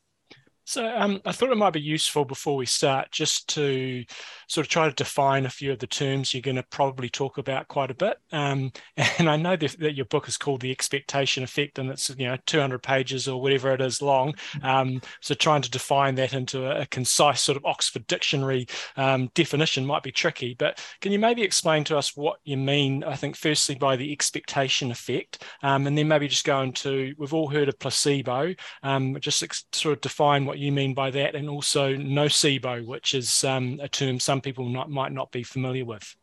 So 0.64 0.84
um, 0.84 1.20
I 1.24 1.30
thought 1.30 1.52
it 1.52 1.56
might 1.56 1.72
be 1.72 1.80
useful 1.80 2.24
before 2.24 2.56
we 2.56 2.66
start 2.66 3.12
just 3.12 3.48
to 3.50 4.04
sort 4.48 4.66
of 4.66 4.70
try 4.70 4.88
to 4.88 4.94
define 4.94 5.46
a 5.46 5.50
few 5.50 5.72
of 5.72 5.78
the 5.78 5.86
terms 5.86 6.34
you're 6.34 6.40
going 6.40 6.56
to 6.56 6.62
probably 6.64 7.08
talk 7.08 7.38
about 7.38 7.68
quite 7.68 7.90
a 7.90 7.94
bit. 7.94 8.18
Um, 8.32 8.72
and 8.96 9.28
I 9.28 9.36
know 9.36 9.56
that, 9.56 9.76
your 9.96 10.04
book 10.06 10.28
is 10.28 10.36
called 10.36 10.60
The 10.60 10.72
Expectation 10.72 11.44
Effect 11.44 11.78
and 11.78 11.90
it's 11.90 12.10
you 12.10 12.26
know 12.26 12.36
200 12.46 12.82
pages 12.82 13.28
or 13.28 13.40
whatever 13.40 13.72
it 13.72 13.80
is 13.80 14.02
long. 14.02 14.34
Um, 14.62 15.00
so 15.20 15.34
trying 15.34 15.62
to 15.62 15.70
define 15.70 16.16
that 16.16 16.34
into 16.34 16.66
a, 16.66 16.82
a 16.82 16.86
concise 16.86 17.40
sort 17.40 17.56
of 17.56 17.64
Oxford 17.64 18.06
Dictionary 18.08 18.66
um, 18.96 19.30
definition 19.34 19.86
might 19.86 20.02
be 20.02 20.12
tricky. 20.12 20.54
But 20.58 20.84
can 21.00 21.12
you 21.12 21.18
maybe 21.18 21.42
explain 21.42 21.84
to 21.84 21.96
us 21.96 22.16
what 22.16 22.38
you 22.44 22.56
mean? 22.56 23.04
I 23.04 23.14
think 23.14 23.36
firstly 23.36 23.76
by 23.76 23.96
the 23.96 24.12
expectation 24.12 24.90
effect, 24.90 25.44
um, 25.62 25.86
and 25.86 25.96
then 25.96 26.08
maybe 26.08 26.28
just 26.28 26.44
go 26.44 26.60
into 26.62 27.14
we've 27.16 27.34
all 27.34 27.48
heard 27.48 27.68
of 27.68 27.78
placebo. 27.78 28.54
Um, 28.82 29.16
just 29.20 29.42
ex- 29.42 29.64
sort 29.72 29.94
of 29.94 30.00
define 30.00 30.44
what 30.44 30.56
what 30.56 30.62
you 30.62 30.72
mean 30.72 30.94
by 30.94 31.10
that, 31.10 31.34
and 31.34 31.50
also 31.50 31.94
nocebo, 31.94 32.86
which 32.86 33.12
is 33.12 33.44
um, 33.44 33.78
a 33.82 33.88
term 33.88 34.18
some 34.18 34.35
people 34.40 34.68
not, 34.68 34.90
might 34.90 35.12
not 35.12 35.30
be 35.32 35.42
familiar 35.42 35.84
with. 35.84 36.16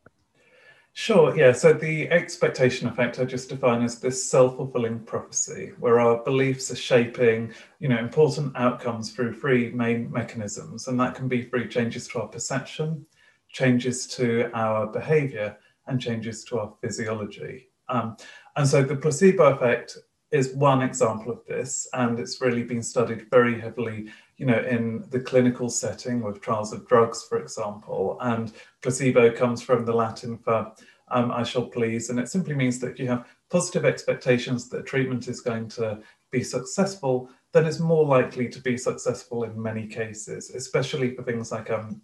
Sure, 0.95 1.35
yeah. 1.35 1.51
So 1.51 1.73
the 1.73 2.07
expectation 2.11 2.87
effect 2.87 3.19
I 3.19 3.25
just 3.25 3.49
define 3.49 3.81
as 3.81 3.99
this 3.99 4.29
self-fulfilling 4.29 4.99
prophecy, 5.05 5.71
where 5.79 5.99
our 5.99 6.23
beliefs 6.23 6.69
are 6.69 6.75
shaping, 6.75 7.51
you 7.79 7.89
know, 7.89 7.97
important 7.97 8.55
outcomes 8.55 9.11
through 9.11 9.33
three 9.33 9.71
main 9.71 10.11
mechanisms, 10.11 10.87
and 10.87 10.99
that 10.99 11.15
can 11.15 11.27
be 11.27 11.41
through 11.41 11.69
changes 11.69 12.07
to 12.09 12.21
our 12.21 12.27
perception, 12.27 13.07
changes 13.49 14.05
to 14.07 14.51
our 14.53 14.85
behavior, 14.85 15.57
and 15.87 15.99
changes 15.99 16.43
to 16.45 16.59
our 16.59 16.73
physiology. 16.79 17.69
Um, 17.89 18.15
and 18.55 18.67
so 18.67 18.83
the 18.83 18.95
placebo 18.95 19.55
effect 19.55 19.97
is 20.29 20.53
one 20.53 20.81
example 20.83 21.31
of 21.31 21.45
this, 21.47 21.87
and 21.93 22.19
it's 22.19 22.39
really 22.39 22.63
been 22.63 22.83
studied 22.83 23.29
very 23.31 23.59
heavily, 23.59 24.11
you 24.37 24.45
know, 24.45 24.59
in 24.59 25.05
the 25.09 25.19
clinical 25.19 25.69
setting 25.69 26.21
with 26.21 26.41
trials 26.41 26.73
of 26.73 26.87
drugs, 26.87 27.23
for 27.23 27.37
example. 27.37 28.17
And 28.21 28.51
placebo 28.81 29.31
comes 29.31 29.61
from 29.61 29.85
the 29.85 29.93
Latin 29.93 30.37
for 30.37 30.73
um, 31.09 31.31
I 31.31 31.43
shall 31.43 31.67
please, 31.67 32.09
and 32.09 32.19
it 32.19 32.29
simply 32.29 32.55
means 32.55 32.79
that 32.79 32.91
if 32.91 32.99
you 32.99 33.07
have 33.07 33.27
positive 33.49 33.85
expectations 33.85 34.67
that 34.69 34.85
treatment 34.85 35.27
is 35.27 35.41
going 35.41 35.67
to 35.69 35.99
be 36.31 36.43
successful, 36.43 37.29
then 37.51 37.65
it's 37.65 37.79
more 37.79 38.05
likely 38.05 38.49
to 38.49 38.59
be 38.59 38.77
successful 38.77 39.43
in 39.43 39.61
many 39.61 39.85
cases, 39.85 40.49
especially 40.49 41.15
for 41.15 41.21
things 41.21 41.51
like 41.51 41.69
um, 41.69 42.01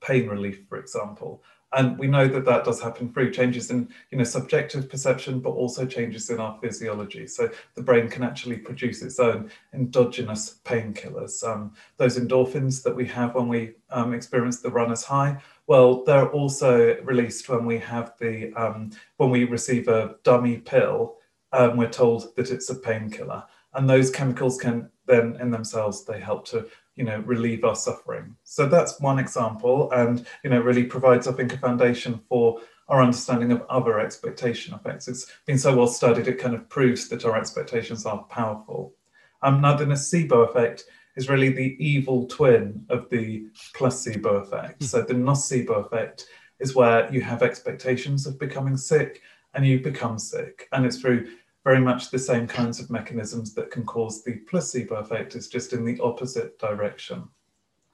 pain 0.00 0.28
relief, 0.28 0.60
for 0.68 0.78
example. 0.78 1.42
And 1.74 1.98
we 1.98 2.06
know 2.06 2.28
that 2.28 2.44
that 2.44 2.64
does 2.64 2.82
happen 2.82 3.12
through 3.12 3.32
changes 3.32 3.70
in 3.70 3.88
you 4.10 4.18
know, 4.18 4.24
subjective 4.24 4.90
perception, 4.90 5.40
but 5.40 5.50
also 5.50 5.86
changes 5.86 6.28
in 6.30 6.38
our 6.38 6.58
physiology. 6.60 7.26
So 7.26 7.50
the 7.74 7.82
brain 7.82 8.08
can 8.08 8.22
actually 8.22 8.58
produce 8.58 9.02
its 9.02 9.18
own 9.18 9.50
endogenous 9.72 10.60
painkillers. 10.64 11.42
Um, 11.46 11.72
those 11.96 12.18
endorphins 12.18 12.82
that 12.82 12.94
we 12.94 13.06
have 13.06 13.34
when 13.34 13.48
we 13.48 13.74
um, 13.90 14.12
experience 14.12 14.60
the 14.60 14.70
runner's 14.70 15.04
high, 15.04 15.40
well, 15.66 16.04
they're 16.04 16.30
also 16.30 17.00
released 17.02 17.48
when 17.48 17.64
we 17.64 17.78
have 17.78 18.14
the 18.18 18.52
um, 18.54 18.90
when 19.16 19.30
we 19.30 19.44
receive 19.44 19.88
a 19.88 20.16
dummy 20.24 20.58
pill. 20.58 21.16
Um, 21.52 21.76
we're 21.76 21.90
told 21.90 22.34
that 22.36 22.50
it's 22.50 22.70
a 22.70 22.74
painkiller, 22.74 23.44
and 23.74 23.88
those 23.88 24.10
chemicals 24.10 24.58
can 24.58 24.90
then, 25.06 25.36
in 25.40 25.50
themselves, 25.50 26.04
they 26.04 26.20
help 26.20 26.46
to 26.48 26.66
you 27.02 27.08
know 27.08 27.18
relieve 27.26 27.64
our 27.64 27.74
suffering. 27.74 28.36
So 28.44 28.68
that's 28.68 29.00
one 29.00 29.18
example 29.18 29.90
and 29.90 30.24
you 30.44 30.50
know 30.50 30.60
really 30.60 30.84
provides 30.84 31.26
i 31.26 31.32
think 31.32 31.52
a 31.52 31.58
foundation 31.58 32.20
for 32.28 32.60
our 32.88 33.02
understanding 33.02 33.50
of 33.50 33.62
other 33.68 33.98
expectation 33.98 34.72
effects. 34.72 35.08
It's 35.08 35.26
been 35.44 35.58
so 35.58 35.74
well 35.76 35.88
studied 35.88 36.28
it 36.28 36.38
kind 36.38 36.54
of 36.54 36.68
proves 36.68 37.08
that 37.08 37.24
our 37.24 37.36
expectations 37.36 38.06
are 38.06 38.22
powerful. 38.38 38.94
Um, 39.42 39.60
now 39.60 39.74
the 39.74 39.84
nocebo 39.84 40.48
effect 40.48 40.84
is 41.16 41.28
really 41.28 41.48
the 41.48 41.76
evil 41.84 42.28
twin 42.28 42.86
of 42.88 43.10
the 43.10 43.46
placebo 43.74 44.36
effect. 44.36 44.82
Hmm. 44.82 44.86
so 44.86 45.02
the 45.02 45.14
nocebo 45.14 45.84
effect 45.84 46.26
is 46.60 46.76
where 46.76 47.12
you 47.12 47.20
have 47.20 47.42
expectations 47.42 48.28
of 48.28 48.38
becoming 48.38 48.76
sick 48.76 49.22
and 49.54 49.66
you 49.66 49.80
become 49.80 50.20
sick 50.20 50.68
and 50.70 50.86
it's 50.86 51.00
through 51.00 51.26
very 51.64 51.80
much 51.80 52.10
the 52.10 52.18
same 52.18 52.46
kinds 52.46 52.80
of 52.80 52.90
mechanisms 52.90 53.54
that 53.54 53.70
can 53.70 53.84
cause 53.84 54.22
the 54.22 54.36
placebo 54.48 54.96
effect. 54.96 55.34
is 55.34 55.48
just 55.48 55.72
in 55.72 55.84
the 55.84 55.98
opposite 56.00 56.58
direction. 56.58 57.28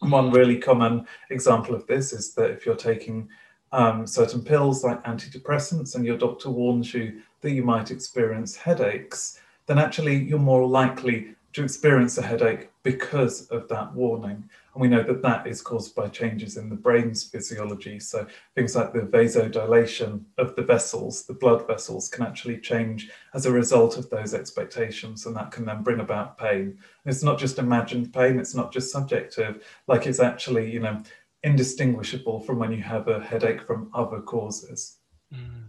One 0.00 0.30
really 0.30 0.58
common 0.58 1.06
example 1.30 1.74
of 1.74 1.86
this 1.86 2.12
is 2.12 2.34
that 2.34 2.50
if 2.50 2.64
you're 2.64 2.76
taking 2.76 3.28
um, 3.72 4.06
certain 4.06 4.42
pills 4.42 4.84
like 4.84 5.04
antidepressants 5.04 5.94
and 5.94 6.04
your 6.04 6.16
doctor 6.16 6.50
warns 6.50 6.94
you 6.94 7.20
that 7.42 7.50
you 7.50 7.62
might 7.62 7.90
experience 7.90 8.56
headaches, 8.56 9.40
then 9.66 9.78
actually 9.78 10.16
you're 10.16 10.38
more 10.38 10.66
likely 10.66 11.34
to 11.52 11.64
experience 11.64 12.16
a 12.16 12.22
headache 12.22 12.70
because 12.88 13.46
of 13.48 13.68
that 13.68 13.92
warning. 13.92 14.48
And 14.72 14.80
we 14.80 14.88
know 14.88 15.02
that 15.02 15.20
that 15.20 15.46
is 15.46 15.60
caused 15.60 15.94
by 15.94 16.08
changes 16.08 16.56
in 16.56 16.70
the 16.70 16.74
brain's 16.74 17.22
physiology. 17.22 18.00
So 18.00 18.26
things 18.54 18.74
like 18.74 18.94
the 18.94 19.00
vasodilation 19.00 20.22
of 20.38 20.56
the 20.56 20.62
vessels, 20.62 21.26
the 21.26 21.34
blood 21.34 21.66
vessels, 21.66 22.08
can 22.08 22.24
actually 22.24 22.56
change 22.56 23.10
as 23.34 23.44
a 23.44 23.52
result 23.52 23.98
of 23.98 24.08
those 24.08 24.32
expectations. 24.32 25.26
And 25.26 25.36
that 25.36 25.50
can 25.50 25.66
then 25.66 25.82
bring 25.82 26.00
about 26.00 26.38
pain. 26.38 26.78
And 27.04 27.12
it's 27.12 27.22
not 27.22 27.38
just 27.38 27.58
imagined 27.58 28.14
pain, 28.14 28.38
it's 28.38 28.54
not 28.54 28.72
just 28.72 28.90
subjective, 28.90 29.62
like 29.86 30.06
it's 30.06 30.20
actually, 30.20 30.72
you 30.72 30.80
know, 30.80 31.02
indistinguishable 31.42 32.40
from 32.40 32.58
when 32.58 32.72
you 32.72 32.82
have 32.82 33.08
a 33.08 33.20
headache 33.20 33.66
from 33.66 33.90
other 33.92 34.22
causes. 34.22 34.96
Mm. 35.30 35.68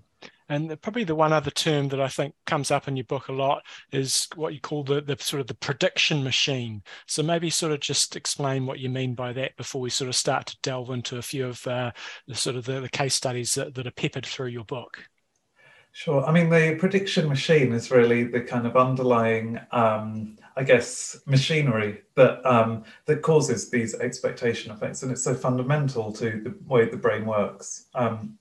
And 0.49 0.81
probably 0.81 1.03
the 1.03 1.15
one 1.15 1.31
other 1.31 1.51
term 1.51 1.89
that 1.89 2.01
I 2.01 2.07
think 2.07 2.33
comes 2.45 2.71
up 2.71 2.87
in 2.87 2.97
your 2.97 3.05
book 3.05 3.27
a 3.27 3.31
lot 3.31 3.63
is 3.91 4.27
what 4.35 4.53
you 4.53 4.59
call 4.59 4.83
the, 4.83 4.99
the 4.99 5.15
sort 5.19 5.41
of 5.41 5.47
the 5.47 5.53
prediction 5.53 6.23
machine. 6.23 6.81
So 7.05 7.21
maybe 7.21 7.51
sort 7.51 7.71
of 7.71 7.79
just 7.79 8.15
explain 8.15 8.65
what 8.65 8.79
you 8.79 8.89
mean 8.89 9.13
by 9.13 9.31
that 9.33 9.55
before 9.57 9.79
we 9.79 9.91
sort 9.91 10.09
of 10.09 10.15
start 10.15 10.47
to 10.47 10.57
delve 10.63 10.89
into 10.89 11.17
a 11.17 11.21
few 11.21 11.45
of 11.45 11.65
uh, 11.67 11.91
the 12.27 12.33
sort 12.35 12.55
of 12.55 12.65
the, 12.65 12.81
the 12.81 12.89
case 12.89 13.13
studies 13.13 13.53
that, 13.53 13.75
that 13.75 13.85
are 13.85 13.91
peppered 13.91 14.25
through 14.25 14.47
your 14.47 14.65
book. 14.65 15.07
Sure. 15.91 16.23
I 16.25 16.31
mean, 16.31 16.49
the 16.49 16.77
prediction 16.79 17.27
machine 17.27 17.73
is 17.73 17.91
really 17.91 18.23
the 18.23 18.41
kind 18.41 18.65
of 18.65 18.77
underlying, 18.77 19.59
um, 19.71 20.37
I 20.55 20.63
guess, 20.63 21.19
machinery 21.25 22.01
that 22.15 22.45
um, 22.45 22.83
that 23.05 23.21
causes 23.21 23.69
these 23.69 23.95
expectation 23.95 24.71
effects, 24.71 25.03
and 25.03 25.11
it's 25.11 25.23
so 25.23 25.33
fundamental 25.33 26.11
to 26.13 26.41
the 26.41 26.55
way 26.67 26.87
the 26.87 26.97
brain 26.97 27.25
works. 27.25 27.87
Um, 27.95 28.38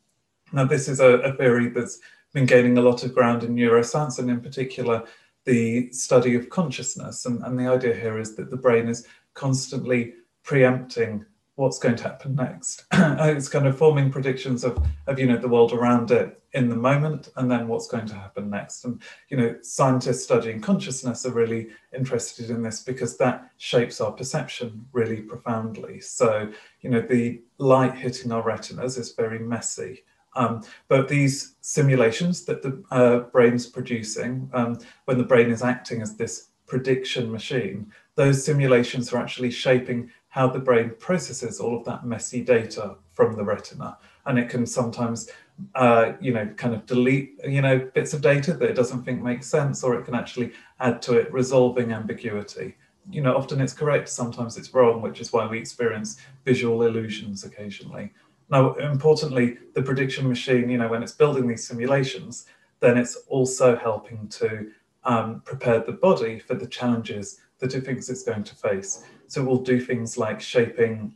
now, 0.53 0.65
this 0.65 0.89
is 0.89 1.01
a, 1.01 1.19
a 1.19 1.33
theory 1.35 1.69
that's 1.69 1.99
been 2.33 2.47
gaining 2.47 2.79
a 2.79 2.83
lot 2.83 3.05
of 3.05 3.15
ground 3.15 3.43
in 3.43 3.55
neuroscience, 3.55 4.19
and 4.19 4.31
in 4.31 4.41
particular, 4.41 5.05
the 5.45 5.91
study 5.93 6.35
of 6.35 6.51
consciousness. 6.51 7.25
And, 7.27 7.43
and 7.43 7.59
the 7.59 7.67
idea 7.67 7.95
here 7.95 8.19
is 8.19 8.37
that 8.37 8.51
the 8.51 8.57
brain 8.57 8.89
is 8.89 9.07
constantly 9.35 10.15
preempting 10.43 11.25
what's 11.59 11.79
going 11.79 11.97
to 11.97 12.05
happen 12.05 12.35
next. 12.35 12.85
Uh, 12.93 13.33
it's 13.37 13.49
kind 13.49 13.67
of 13.67 13.77
forming 13.77 14.11
predictions 14.11 14.63
of, 14.63 14.79
of, 15.09 15.19
you 15.19 15.27
know, 15.27 15.37
the 15.37 15.49
world 15.49 15.73
around 15.73 16.11
it 16.13 16.41
in 16.53 16.69
the 16.69 16.77
moment 16.77 17.31
and 17.37 17.51
then 17.51 17.67
what's 17.67 17.89
going 17.89 18.07
to 18.07 18.15
happen 18.15 18.49
next. 18.49 18.85
And, 18.85 19.03
you 19.29 19.37
know, 19.37 19.57
scientists 19.63 20.23
studying 20.23 20.61
consciousness 20.61 21.27
are 21.27 21.33
really 21.33 21.69
interested 21.93 22.51
in 22.51 22.63
this 22.63 22.81
because 22.81 23.17
that 23.17 23.51
shapes 23.57 24.01
our 24.01 24.13
perception 24.13 24.87
really 24.93 25.21
profoundly. 25.21 26.01
So, 26.01 26.51
you 26.81 26.91
know, 26.91 27.01
the 27.01 27.43
light 27.59 27.95
hitting 27.95 28.31
our 28.31 28.43
retinas 28.43 28.97
is 28.97 29.13
very 29.13 29.41
messy. 29.41 30.05
Um, 30.39 30.63
but 30.87 31.09
these 31.09 31.57
simulations 31.61 32.45
that 32.45 32.63
the 32.63 32.83
uh, 32.93 33.19
brain's 33.35 33.67
producing, 33.67 34.49
um, 34.55 34.79
when 35.07 35.19
the 35.19 35.25
brain 35.25 35.51
is 35.51 35.63
acting 35.63 36.01
as 36.01 36.17
this 36.17 36.51
prediction 36.67 37.31
machine, 37.31 37.91
those 38.15 38.45
simulations 38.45 39.13
are 39.13 39.19
actually 39.19 39.51
shaping 39.51 40.11
how 40.29 40.47
the 40.49 40.61
brain 40.61 40.93
processes 41.01 41.59
all 41.59 41.77
of 41.77 41.85
that 41.87 42.07
messy 42.07 42.41
data 42.43 42.97
from 43.15 43.35
the 43.35 43.45
retina. 43.45 43.99
and 44.27 44.39
it 44.39 44.49
can 44.49 44.65
sometimes 44.67 45.29
uh, 45.75 46.13
you 46.21 46.33
know, 46.33 46.47
kind 46.57 46.75
of 46.75 46.87
delete, 46.87 47.41
you 47.45 47.61
know, 47.61 47.79
bits 47.95 48.13
of 48.15 48.21
data 48.21 48.53
that 48.53 48.71
it 48.71 48.75
doesn't 48.75 49.03
think 49.03 49.23
makes 49.23 49.47
sense, 49.47 49.83
or 49.83 49.99
it 49.99 50.05
can 50.05 50.15
actually 50.15 50.53
add 50.79 51.03
to 51.03 51.15
it, 51.19 51.33
resolving 51.33 51.93
ambiguity. 51.93 52.77
You 53.11 53.23
know, 53.23 53.35
often 53.37 53.61
it's 53.61 53.73
correct, 53.73 54.09
sometimes 54.09 54.57
it's 54.57 54.73
wrong, 54.73 55.03
which 55.03 55.21
is 55.21 55.33
why 55.33 55.47
we 55.49 55.59
experience 55.59 56.19
visual 56.45 56.83
illusions 56.83 57.45
occasionally. 57.45 58.13
Now, 58.51 58.75
importantly, 58.75 59.59
the 59.75 59.83
prediction 59.83 60.29
machine, 60.29 60.71
you 60.71 60.79
know, 60.79 60.89
when 60.89 61.03
it's 61.03 61.13
building 61.13 61.47
these 61.47 61.67
simulations, 61.67 62.47
then 62.81 62.97
it's 62.97 63.17
also 63.29 63.77
helping 63.77 64.29
to 64.29 64.71
um, 65.05 65.43
prepare 65.45 65.81
the 65.81 65.93
body 65.93 66.39
for 66.39 66.55
the 66.55 66.67
challenges 66.67 67.41
that 67.59 67.75
it 67.75 67.85
thinks 67.85 68.09
it's 68.09 68.23
going 68.23 68.45
to 68.45 68.55
face. 68.55 69.05
So 69.27 69.43
it 69.43 69.47
will 69.47 69.63
do 69.63 69.81
things 69.81 70.17
like 70.17 70.41
shaping 70.41 71.15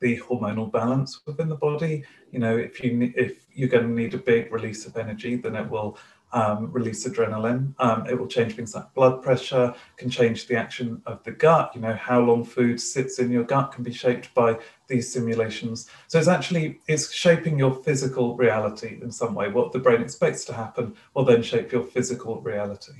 the 0.00 0.18
hormonal 0.18 0.70
balance 0.70 1.20
within 1.26 1.48
the 1.48 1.56
body. 1.56 2.04
You 2.32 2.38
know, 2.38 2.56
if 2.56 2.82
you 2.82 3.12
if 3.16 3.46
you're 3.52 3.68
going 3.68 3.88
to 3.88 3.92
need 3.92 4.14
a 4.14 4.18
big 4.18 4.52
release 4.52 4.86
of 4.86 4.96
energy, 4.96 5.36
then 5.36 5.56
it 5.56 5.68
will 5.68 5.98
um, 6.32 6.70
release 6.72 7.06
adrenaline. 7.06 7.74
Um, 7.78 8.06
it 8.06 8.18
will 8.18 8.26
change 8.26 8.54
things 8.54 8.74
like 8.74 8.92
blood 8.94 9.22
pressure, 9.22 9.74
can 9.96 10.10
change 10.10 10.46
the 10.46 10.56
action 10.56 11.02
of 11.06 11.22
the 11.24 11.32
gut. 11.32 11.72
You 11.74 11.80
know, 11.80 11.94
how 11.94 12.20
long 12.20 12.44
food 12.44 12.80
sits 12.80 13.18
in 13.18 13.30
your 13.30 13.44
gut 13.44 13.72
can 13.72 13.84
be 13.84 13.92
shaped 13.92 14.34
by 14.34 14.58
these 14.88 15.12
simulations. 15.12 15.88
So 16.08 16.18
it's 16.18 16.28
actually 16.28 16.80
it's 16.86 17.12
shaping 17.12 17.58
your 17.58 17.74
physical 17.82 18.36
reality 18.36 18.98
in 19.02 19.10
some 19.10 19.34
way. 19.34 19.48
What 19.48 19.72
the 19.72 19.78
brain 19.78 20.02
expects 20.02 20.44
to 20.46 20.52
happen 20.52 20.94
will 21.14 21.24
then 21.24 21.42
shape 21.42 21.72
your 21.72 21.84
physical 21.84 22.40
reality. 22.40 22.92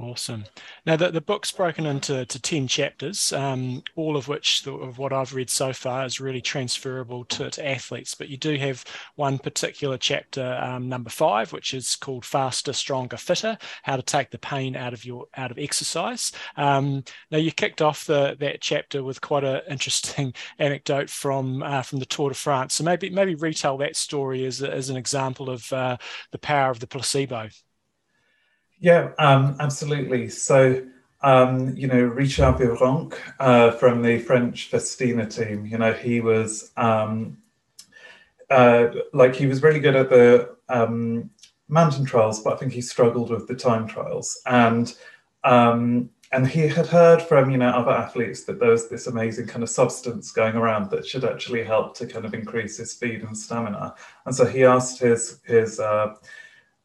Awesome. 0.00 0.46
Now, 0.86 0.96
the, 0.96 1.10
the 1.10 1.20
book's 1.20 1.52
broken 1.52 1.84
into 1.84 2.24
to 2.24 2.40
10 2.40 2.68
chapters, 2.68 3.34
um, 3.34 3.82
all 3.96 4.16
of 4.16 4.28
which, 4.28 4.62
the, 4.62 4.72
of 4.72 4.96
what 4.96 5.12
I've 5.12 5.34
read 5.34 5.50
so 5.50 5.74
far, 5.74 6.06
is 6.06 6.20
really 6.20 6.40
transferable 6.40 7.26
to, 7.26 7.50
to 7.50 7.68
athletes. 7.68 8.14
But 8.14 8.30
you 8.30 8.38
do 8.38 8.56
have 8.56 8.82
one 9.16 9.38
particular 9.38 9.98
chapter, 9.98 10.58
um, 10.62 10.88
number 10.88 11.10
five, 11.10 11.52
which 11.52 11.74
is 11.74 11.96
called 11.96 12.24
Faster, 12.24 12.72
Stronger, 12.72 13.18
Fitter 13.18 13.58
How 13.82 13.96
to 13.96 14.02
Take 14.02 14.30
the 14.30 14.38
Pain 14.38 14.74
Out 14.74 14.94
of 14.94 15.04
Your 15.04 15.26
out 15.36 15.50
of 15.50 15.58
Exercise. 15.58 16.32
Um, 16.56 17.04
now, 17.30 17.38
you 17.38 17.52
kicked 17.52 17.82
off 17.82 18.06
the, 18.06 18.38
that 18.40 18.62
chapter 18.62 19.04
with 19.04 19.20
quite 19.20 19.44
an 19.44 19.60
interesting 19.68 20.32
anecdote 20.58 21.10
from 21.10 21.62
uh, 21.62 21.82
from 21.82 21.98
the 21.98 22.06
Tour 22.06 22.30
de 22.30 22.34
France. 22.34 22.74
So 22.74 22.84
maybe 22.84 23.10
maybe 23.10 23.34
retell 23.34 23.76
that 23.78 23.96
story 23.96 24.46
as, 24.46 24.62
as 24.62 24.88
an 24.88 24.96
example 24.96 25.50
of 25.50 25.70
uh, 25.74 25.98
the 26.30 26.38
power 26.38 26.70
of 26.70 26.80
the 26.80 26.86
placebo. 26.86 27.50
Yeah, 28.80 29.10
um, 29.18 29.56
absolutely. 29.60 30.28
So, 30.28 30.86
um, 31.22 31.76
you 31.76 31.86
know, 31.86 32.00
Richard 32.02 32.56
Virenque 32.56 33.16
uh, 33.38 33.72
from 33.72 34.02
the 34.02 34.18
French 34.18 34.70
Festina 34.70 35.26
team, 35.26 35.66
you 35.66 35.78
know, 35.78 35.92
he 35.92 36.20
was 36.20 36.72
um, 36.76 37.36
uh, 38.50 38.88
like 39.12 39.34
he 39.34 39.46
was 39.46 39.62
really 39.62 39.80
good 39.80 39.96
at 39.96 40.10
the 40.10 40.56
um, 40.68 41.30
mountain 41.68 42.04
trials, 42.04 42.42
but 42.42 42.54
I 42.54 42.56
think 42.56 42.72
he 42.72 42.80
struggled 42.80 43.30
with 43.30 43.46
the 43.46 43.54
time 43.54 43.86
trials. 43.86 44.40
And 44.46 44.92
um, 45.44 46.10
and 46.32 46.46
he 46.46 46.68
had 46.68 46.86
heard 46.86 47.22
from 47.22 47.50
you 47.50 47.58
know 47.58 47.70
other 47.70 47.90
athletes 47.92 48.44
that 48.44 48.60
there 48.60 48.70
was 48.70 48.88
this 48.88 49.06
amazing 49.06 49.46
kind 49.46 49.62
of 49.62 49.68
substance 49.70 50.30
going 50.32 50.54
around 50.54 50.90
that 50.90 51.06
should 51.06 51.24
actually 51.24 51.64
help 51.64 51.96
to 51.96 52.06
kind 52.06 52.24
of 52.24 52.34
increase 52.34 52.76
his 52.78 52.92
speed 52.92 53.22
and 53.22 53.36
stamina. 53.36 53.94
And 54.26 54.34
so 54.34 54.44
he 54.44 54.64
asked 54.64 54.98
his 55.00 55.40
his 55.44 55.80
uh, 55.80 56.14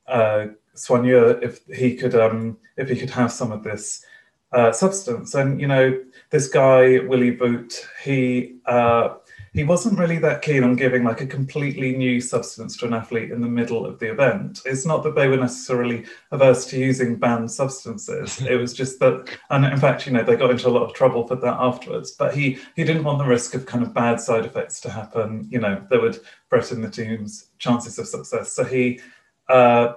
uh, 0.08 0.48
soigneur 0.76 1.42
if 1.42 1.66
he 1.68 1.96
could 1.96 2.16
um, 2.16 2.58
if 2.78 2.90
he 2.90 2.96
could 2.96 3.10
have 3.10 3.32
some 3.32 3.52
of 3.52 3.64
this 3.64 4.06
uh, 4.52 4.72
substance. 4.72 5.36
And 5.36 5.60
you 5.60 5.68
know, 5.68 6.00
this 6.30 6.48
guy 6.48 7.00
Willy 7.00 7.32
Voet, 7.32 7.88
he 8.04 8.58
uh, 8.66 9.16
he 9.54 9.64
wasn't 9.64 9.98
really 9.98 10.18
that 10.20 10.42
keen 10.42 10.64
on 10.64 10.76
giving 10.76 11.06
like 11.06 11.22
a 11.22 11.26
completely 11.26 11.96
new 11.96 12.20
substance 12.20 12.76
to 12.78 12.86
an 12.86 12.94
athlete 12.94 13.32
in 13.32 13.40
the 13.40 13.48
middle 13.48 13.86
of 13.86 14.00
the 14.00 14.12
event. 14.12 14.62
It's 14.66 14.86
not 14.86 15.02
that 15.04 15.16
they 15.16 15.30
were 15.30 15.38
necessarily 15.38 16.06
averse 16.32 16.66
to 16.68 16.78
using 16.78 17.16
banned 17.16 17.50
substances. 17.50 18.42
it 18.50 18.56
was 18.56 18.74
just 18.74 19.00
that, 19.00 19.30
and 19.50 19.66
in 19.66 19.78
fact, 19.78 20.06
you 20.06 20.12
know, 20.12 20.24
they 20.24 20.36
got 20.36 20.52
into 20.52 20.68
a 20.68 20.76
lot 20.78 20.84
of 20.84 20.94
trouble 20.94 21.26
for 21.26 21.36
that 21.36 21.58
afterwards. 21.58 22.12
But 22.12 22.36
he 22.36 22.58
he 22.76 22.84
didn't 22.84 23.04
want 23.04 23.20
the 23.20 23.26
risk 23.26 23.56
of 23.56 23.66
kind 23.66 23.84
of 23.84 23.94
bad 23.94 24.20
side 24.20 24.46
effects 24.46 24.80
to 24.82 24.90
happen. 24.90 25.48
You 25.50 25.60
know, 25.60 25.86
that 25.90 26.02
would 26.02 26.20
threaten 26.50 26.82
the 26.82 26.90
team's 26.90 27.52
chances 27.58 27.98
of 27.98 28.08
success. 28.08 28.54
So 28.54 28.64
he. 28.64 29.00
Uh, 29.48 29.94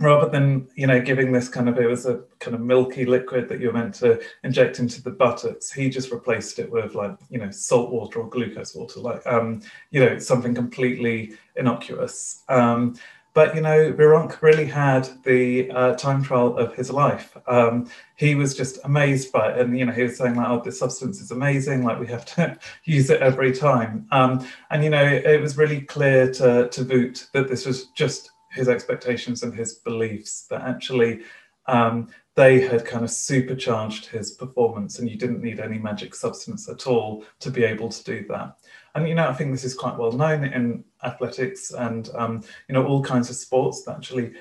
rather 0.00 0.28
than 0.28 0.68
you 0.74 0.86
know 0.86 1.00
giving 1.00 1.32
this 1.32 1.48
kind 1.48 1.68
of 1.68 1.78
it 1.78 1.86
was 1.86 2.06
a 2.06 2.22
kind 2.38 2.54
of 2.54 2.60
milky 2.60 3.04
liquid 3.04 3.48
that 3.48 3.60
you're 3.60 3.72
meant 3.72 3.94
to 3.94 4.20
inject 4.44 4.78
into 4.78 5.02
the 5.02 5.10
buttocks. 5.10 5.72
He 5.72 5.88
just 5.90 6.12
replaced 6.12 6.58
it 6.58 6.70
with 6.70 6.94
like 6.94 7.16
you 7.30 7.38
know 7.38 7.50
salt 7.50 7.90
water 7.90 8.20
or 8.20 8.28
glucose 8.28 8.74
water 8.74 9.00
like 9.00 9.26
um 9.26 9.60
you 9.90 10.04
know 10.04 10.18
something 10.18 10.54
completely 10.54 11.34
innocuous. 11.56 12.44
Um 12.48 12.96
but 13.34 13.54
you 13.54 13.60
know 13.60 13.92
Virenque 13.92 14.40
really 14.40 14.64
had 14.66 15.08
the 15.24 15.70
uh, 15.70 15.94
time 15.94 16.22
trial 16.22 16.56
of 16.56 16.74
his 16.74 16.90
life. 16.90 17.36
Um 17.46 17.90
he 18.14 18.34
was 18.36 18.56
just 18.56 18.78
amazed 18.84 19.32
by 19.32 19.50
it. 19.50 19.58
And 19.58 19.76
you 19.76 19.84
know 19.84 19.92
he 19.92 20.04
was 20.04 20.16
saying 20.16 20.36
like 20.36 20.48
oh 20.48 20.62
this 20.64 20.78
substance 20.78 21.20
is 21.20 21.32
amazing. 21.32 21.82
Like 21.84 21.98
we 21.98 22.06
have 22.06 22.24
to 22.36 22.56
use 22.84 23.10
it 23.10 23.20
every 23.20 23.52
time. 23.52 24.06
Um 24.12 24.46
and 24.70 24.84
you 24.84 24.90
know 24.90 25.04
it 25.04 25.40
was 25.40 25.56
really 25.56 25.80
clear 25.80 26.32
to 26.34 26.68
to 26.68 26.84
Voet 26.84 27.26
that 27.32 27.48
this 27.48 27.66
was 27.66 27.86
just 27.88 28.30
his 28.50 28.68
expectations 28.68 29.42
and 29.42 29.54
his 29.54 29.74
beliefs 29.74 30.46
that 30.50 30.62
actually 30.62 31.20
um, 31.66 32.08
they 32.34 32.60
had 32.60 32.84
kind 32.84 33.04
of 33.04 33.10
supercharged 33.10 34.06
his 34.06 34.32
performance 34.32 34.98
and 34.98 35.10
you 35.10 35.16
didn't 35.16 35.42
need 35.42 35.60
any 35.60 35.78
magic 35.78 36.14
substance 36.14 36.68
at 36.68 36.86
all 36.86 37.24
to 37.40 37.50
be 37.50 37.64
able 37.64 37.88
to 37.88 38.04
do 38.04 38.24
that. 38.28 38.56
And 38.94 39.08
you 39.08 39.14
know 39.14 39.28
i 39.28 39.32
think 39.34 39.52
this 39.52 39.64
is 39.64 39.74
quite 39.74 39.96
well 39.96 40.12
known 40.12 40.44
in 40.44 40.84
athletics 41.04 41.70
and 41.70 42.08
um, 42.14 42.42
you 42.68 42.72
know 42.72 42.84
all 42.86 43.02
kinds 43.02 43.30
of 43.30 43.36
sports 43.36 43.84
that 43.84 43.96
actually 43.96 44.32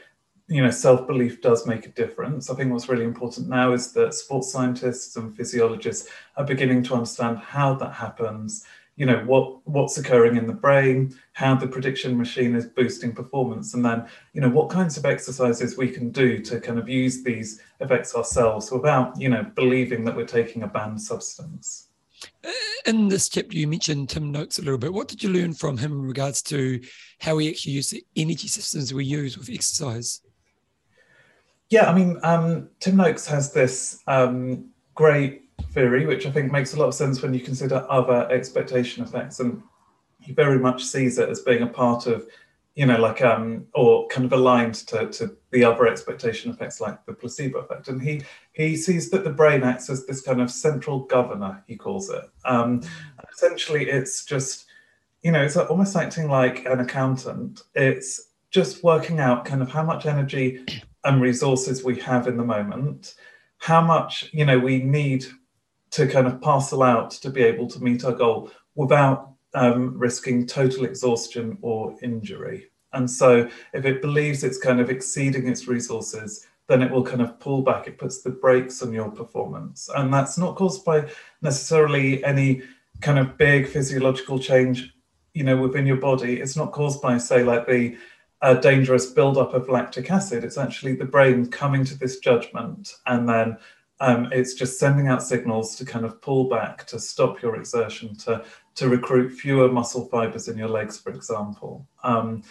you 0.48 0.64
know 0.64 0.72
self-belief 0.72 1.42
does 1.42 1.68
make 1.68 1.86
a 1.86 1.90
difference. 1.90 2.50
I 2.50 2.56
think 2.56 2.72
what's 2.72 2.90
really 2.90 3.04
important 3.04 3.50
now 3.50 3.74
is 3.74 3.92
that 3.94 4.14
sports 4.14 4.52
scientists 4.52 5.16
and 5.18 5.36
physiologists 5.36 6.10
are 6.38 6.46
beginning 6.46 6.84
to 6.84 6.94
understand 6.94 7.38
how 7.40 7.74
that 7.76 7.94
happens 7.94 8.66
you 8.98 9.06
know 9.06 9.24
what 9.26 9.66
what's 9.66 9.98
occurring 9.98 10.36
in 10.36 10.48
the 10.48 10.54
brain 10.54 11.16
how 11.34 11.56
the 11.56 11.68
prediction 11.68 12.18
machine 12.18 12.56
is 12.56 12.66
boosting 12.66 13.14
performance 13.14 13.74
and 13.74 13.86
then 13.86 14.06
you 14.34 14.42
know 14.42 14.50
what 14.50 14.70
kinds 14.70 14.98
of 14.98 15.06
exercises 15.06 15.78
we 15.78 15.90
can 15.90 16.10
do 16.10 16.40
to 16.42 16.60
kind 16.60 16.78
of 16.78 16.90
use 16.90 17.24
these 17.24 17.62
effects 17.80 18.16
ourselves 18.16 18.70
without 18.72 19.20
you 19.22 19.30
know 19.30 19.46
believing 19.56 20.04
that 20.04 20.16
we're 20.16 20.26
taking 20.26 20.64
a 20.64 20.68
banned 20.68 21.00
substance. 21.00 21.88
Uh, 22.44 22.50
in 22.88 23.08
this 23.08 23.30
chapter 23.30 23.56
you 23.56 23.68
mentioned 23.68 24.10
tim 24.10 24.32
noakes 24.32 24.58
a 24.58 24.64
little 24.64 24.80
bit. 24.80 24.92
What 24.92 25.08
did 25.08 25.24
you 25.24 25.30
learn 25.30 25.54
from 25.54 25.78
him 25.78 25.92
in 25.92 26.02
regards 26.02 26.42
to 26.44 26.82
how 27.20 27.36
we 27.36 27.48
actually 27.50 27.74
use 27.74 27.92
the 27.92 28.04
energy 28.16 28.48
systems 28.48 28.94
we 28.94 29.06
use 29.06 29.38
with 29.38 29.50
exercise? 29.50 30.22
Yeah 31.70 31.90
i 31.90 31.94
mean 31.94 32.18
um, 32.24 32.70
tim 32.80 32.98
noakes 32.98 33.28
has 33.28 33.54
this 33.54 34.02
um, 34.08 34.70
great 34.96 35.47
theory, 35.72 36.06
which 36.06 36.26
I 36.26 36.32
think 36.32 36.52
makes 36.52 36.74
a 36.74 36.80
lot 36.80 36.88
of 36.88 36.94
sense 36.94 37.22
when 37.22 37.34
you 37.34 37.40
consider 37.40 37.86
other 37.90 38.30
expectation 38.32 39.04
effects. 39.04 39.40
And 39.40 39.62
he 40.20 40.34
very 40.34 40.60
much 40.60 40.84
sees 40.84 41.18
it 41.18 41.30
as 41.30 41.42
being 41.42 41.64
a 41.64 41.68
part 41.68 42.08
of, 42.08 42.28
you 42.76 42.86
know, 42.86 42.98
like, 42.98 43.22
um, 43.22 43.68
or 43.74 44.08
kind 44.08 44.26
of 44.26 44.34
aligned 44.34 44.76
to, 44.76 45.08
to 45.08 45.36
the 45.52 45.64
other 45.64 45.88
expectation 45.88 46.52
effects 46.52 46.80
like 46.80 47.06
the 47.06 47.14
placebo 47.14 47.60
effect. 47.60 47.88
And 47.88 48.02
he, 48.02 48.22
he 48.54 48.76
sees 48.76 49.10
that 49.12 49.24
the 49.24 49.30
brain 49.30 49.64
acts 49.64 49.90
as 49.90 50.06
this 50.06 50.22
kind 50.22 50.42
of 50.42 50.52
central 50.52 51.00
governor, 51.00 51.64
he 51.68 51.76
calls 51.76 52.10
it. 52.10 52.24
Um, 52.46 52.82
essentially, 53.32 53.90
it's 53.90 54.26
just, 54.26 54.66
you 55.22 55.32
know, 55.32 55.44
it's 55.44 55.58
almost 55.58 55.96
acting 55.96 56.30
like 56.30 56.66
an 56.66 56.80
accountant. 56.80 57.62
It's 57.74 58.30
just 58.52 58.84
working 58.84 59.20
out 59.20 59.46
kind 59.46 59.62
of 59.62 59.70
how 59.70 59.84
much 59.84 60.06
energy 60.06 60.66
and 61.04 61.22
resources 61.22 61.84
we 61.84 62.00
have 62.00 62.28
in 62.28 62.38
the 62.38 62.44
moment 62.44 63.16
how 63.58 63.82
much 63.82 64.30
you 64.34 64.46
know 64.46 64.58
we 64.60 64.80
need 64.80 65.26
to 65.92 66.08
kind 66.08 66.28
of 66.28 66.42
parcel 66.42 66.84
out 66.84 67.12
to 67.12 67.30
be 67.30 67.44
able 67.44 67.68
to 67.68 67.82
meet 67.82 68.04
our 68.04 68.14
goal 68.14 68.52
without 68.76 69.34
um, 69.54 69.98
risking 69.98 70.46
total 70.46 70.86
exhaustion 70.86 71.58
or 71.62 71.96
injury. 72.02 72.68
And 72.94 73.10
so, 73.10 73.50
if 73.74 73.86
it 73.86 74.02
believes 74.02 74.44
it's 74.44 74.58
kind 74.58 74.80
of 74.80 74.90
exceeding 74.90 75.48
its 75.48 75.68
resources, 75.68 76.48
then 76.68 76.82
it 76.82 76.92
will 76.92 77.04
kind 77.04 77.22
of 77.22 77.40
pull 77.40 77.62
back. 77.62 77.88
It 77.88 77.98
puts 77.98 78.22
the 78.22 78.30
brakes 78.30 78.82
on 78.82 78.92
your 78.92 79.10
performance. 79.10 79.90
And 79.96 80.14
that's 80.14 80.38
not 80.38 80.56
caused 80.56 80.84
by 80.84 81.10
necessarily 81.42 82.24
any 82.24 82.62
kind 83.02 83.20
of 83.20 83.38
big 83.38 83.68
physiological 83.68 84.40
change, 84.40 84.94
you 85.34 85.44
know, 85.44 85.58
within 85.58 85.86
your 85.86 85.98
body. 85.98 86.42
It's 86.42 86.56
not 86.58 86.72
caused 86.72 87.02
by, 87.02 87.18
say, 87.18 87.44
like 87.44 87.68
the 87.68 87.98
uh, 88.42 88.56
dangerous 88.56 89.08
buildup 89.08 89.54
of 89.54 89.70
lactic 89.70 90.12
acid. 90.12 90.44
It's 90.44 90.58
actually 90.58 90.96
the 90.96 91.06
brain 91.06 91.48
coming 91.48 91.84
to 91.86 91.98
this 91.98 92.20
judgment 92.20 92.96
and 93.06 93.28
then 93.28 93.58
um, 94.00 94.30
it's 94.32 94.54
just 94.54 94.80
sending 94.80 95.08
out 95.08 95.24
signals 95.24 95.76
to 95.76 95.86
kind 95.86 96.06
of 96.06 96.22
pull 96.22 96.50
back, 96.50 96.86
to 96.88 97.00
stop 97.00 97.42
your 97.42 97.56
exertion, 97.56 98.16
to 98.18 98.44
to 98.76 98.90
recruit 98.90 99.32
fewer 99.32 99.72
muscle 99.72 100.06
fibers 100.06 100.48
in 100.48 100.58
your 100.58 100.70
legs, 100.70 101.00
for 101.00 101.12
example. 101.12 101.88
Um, 102.04 102.44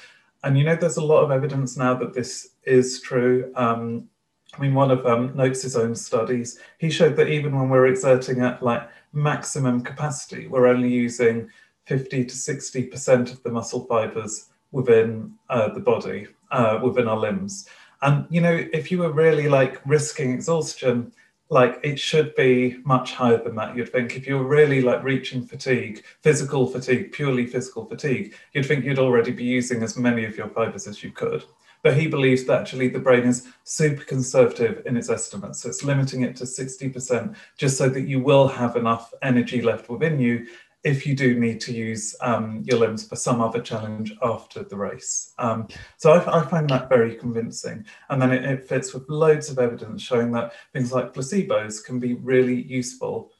and 0.42 0.58
you 0.58 0.64
know, 0.64 0.74
there's 0.74 0.96
a 0.96 1.04
lot 1.04 1.22
of 1.22 1.30
evidence 1.30 1.76
now 1.76 1.94
that 1.94 2.14
this 2.14 2.50
is 2.64 3.00
true. 3.00 3.52
Um, 3.54 4.08
I 4.56 4.60
mean, 4.60 4.74
one 4.74 4.90
of 4.90 5.04
um, 5.06 5.36
Noakes' 5.36 5.76
own 5.76 5.94
studies, 5.94 6.58
he 6.78 6.90
showed 6.90 7.16
that 7.16 7.28
even 7.28 7.56
when 7.56 7.68
we're 7.68 7.86
exerting 7.86 8.40
at 8.40 8.62
like 8.62 8.88
maximum 9.12 9.82
capacity, 9.82 10.48
we're 10.48 10.66
only 10.66 10.88
using 10.88 11.48
50 11.84 12.24
to 12.24 12.34
60% 12.34 13.32
of 13.32 13.42
the 13.42 13.50
muscle 13.50 13.86
fibers 13.86 14.46
within 14.72 15.32
uh, 15.48 15.68
the 15.68 15.80
body, 15.80 16.26
uh, 16.50 16.80
within 16.82 17.06
our 17.08 17.16
limbs. 17.16 17.68
And, 18.02 18.26
you 18.30 18.40
know, 18.40 18.64
if 18.72 18.90
you 18.90 18.98
were 18.98 19.12
really 19.12 19.48
like 19.48 19.80
risking 19.86 20.32
exhaustion, 20.32 21.12
like 21.48 21.78
it 21.82 21.98
should 21.98 22.34
be 22.34 22.78
much 22.84 23.12
higher 23.12 23.42
than 23.42 23.54
that. 23.56 23.76
You'd 23.76 23.92
think 23.92 24.16
if 24.16 24.26
you 24.26 24.36
were 24.38 24.44
really 24.44 24.80
like 24.80 25.02
reaching 25.02 25.46
fatigue 25.46 26.04
physical 26.22 26.66
fatigue 26.66 27.12
purely 27.12 27.46
physical 27.46 27.84
fatigue 27.84 28.34
you'd 28.52 28.66
think 28.66 28.84
you'd 28.84 28.98
already 28.98 29.30
be 29.30 29.44
using 29.44 29.82
as 29.82 29.96
many 29.96 30.24
of 30.24 30.36
your 30.36 30.48
fibers 30.48 30.86
as 30.86 31.02
you 31.02 31.12
could. 31.12 31.44
But 31.82 31.96
he 31.96 32.08
believes 32.08 32.44
that 32.44 32.62
actually 32.62 32.88
the 32.88 32.98
brain 32.98 33.24
is 33.24 33.46
super 33.62 34.02
conservative 34.02 34.82
in 34.86 34.96
its 34.96 35.08
estimates. 35.08 35.60
So 35.60 35.68
it's 35.68 35.84
limiting 35.84 36.22
it 36.22 36.34
to 36.36 36.44
60% 36.44 37.36
just 37.56 37.78
so 37.78 37.88
that 37.88 38.08
you 38.08 38.18
will 38.18 38.48
have 38.48 38.74
enough 38.74 39.14
energy 39.22 39.62
left 39.62 39.88
within 39.88 40.18
you 40.18 40.48
if 40.86 41.04
you 41.04 41.16
do 41.16 41.34
need 41.34 41.60
to 41.60 41.72
use 41.72 42.14
um, 42.20 42.62
your 42.64 42.78
limbs 42.78 43.08
for 43.08 43.16
some 43.16 43.40
other 43.40 43.60
challenge 43.60 44.14
after 44.22 44.62
the 44.62 44.76
race. 44.76 45.34
Um, 45.36 45.66
so 45.96 46.12
I, 46.12 46.40
I, 46.40 46.46
find 46.46 46.70
that 46.70 46.88
very 46.88 47.16
convincing. 47.16 47.84
And 48.08 48.22
then 48.22 48.30
it, 48.30 48.44
it, 48.44 48.68
fits 48.68 48.94
with 48.94 49.08
loads 49.08 49.50
of 49.50 49.58
evidence 49.58 50.00
showing 50.00 50.30
that 50.32 50.52
things 50.72 50.92
like 50.92 51.12
placebos 51.12 51.84
can 51.84 51.98
be 51.98 52.14
really 52.14 52.62
useful 52.62 53.32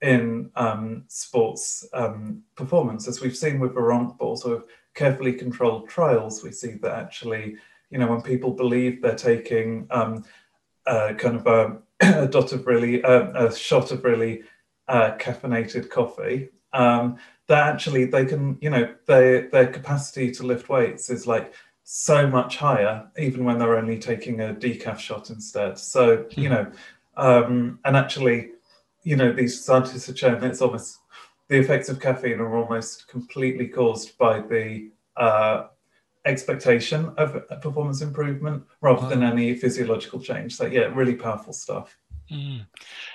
in 0.00 0.50
um, 0.56 1.04
sports 1.08 1.86
um, 1.92 2.42
performance. 2.56 3.06
As 3.06 3.20
we've 3.20 3.36
seen 3.36 3.60
with 3.60 3.74
but 3.74 4.18
also 4.18 4.54
with 4.54 4.64
carefully 4.94 5.34
controlled 5.34 5.90
trials, 5.90 6.42
we 6.42 6.52
see 6.52 6.72
that 6.80 6.92
actually, 6.92 7.56
you 7.90 7.98
know, 7.98 8.06
when 8.06 8.22
people 8.22 8.52
believe 8.52 9.02
they're 9.02 9.14
taking 9.14 9.86
um, 9.90 10.24
kind 10.86 11.36
of 11.36 11.46
a, 11.46 11.76
a, 12.00 12.26
dot 12.26 12.52
of 12.52 12.66
really, 12.66 13.04
uh, 13.04 13.48
a 13.48 13.54
shot 13.54 13.90
of 13.90 14.02
really 14.04 14.42
uh, 14.88 15.12
caffeinated 15.18 15.90
coffee, 15.90 16.48
um, 16.74 17.16
that 17.46 17.72
actually 17.72 18.04
they 18.04 18.24
can, 18.24 18.58
you 18.60 18.70
know, 18.70 18.94
their 19.06 19.48
their 19.50 19.66
capacity 19.66 20.30
to 20.32 20.42
lift 20.42 20.68
weights 20.68 21.10
is 21.10 21.26
like 21.26 21.54
so 21.84 22.26
much 22.26 22.56
higher, 22.56 23.06
even 23.18 23.44
when 23.44 23.58
they're 23.58 23.76
only 23.76 23.98
taking 23.98 24.40
a 24.40 24.54
decaf 24.54 24.98
shot 24.98 25.30
instead. 25.30 25.78
So 25.78 26.18
mm-hmm. 26.18 26.40
you 26.40 26.48
know, 26.48 26.70
um, 27.16 27.78
and 27.84 27.96
actually, 27.96 28.50
you 29.02 29.16
know, 29.16 29.32
these 29.32 29.64
scientists 29.64 30.06
have 30.06 30.18
shown 30.18 30.40
that 30.40 30.50
it's 30.50 30.62
almost 30.62 30.98
the 31.48 31.58
effects 31.58 31.88
of 31.88 32.00
caffeine 32.00 32.40
are 32.40 32.56
almost 32.56 33.08
completely 33.08 33.68
caused 33.68 34.16
by 34.18 34.40
the 34.40 34.90
uh, 35.16 35.66
expectation 36.24 37.12
of 37.18 37.46
performance 37.60 38.00
improvement 38.00 38.64
rather 38.80 39.02
wow. 39.02 39.08
than 39.08 39.22
any 39.22 39.54
physiological 39.54 40.20
change. 40.20 40.56
So 40.56 40.64
yeah, 40.66 40.90
really 40.94 41.14
powerful 41.14 41.52
stuff. 41.52 41.96
Mm. 42.30 42.66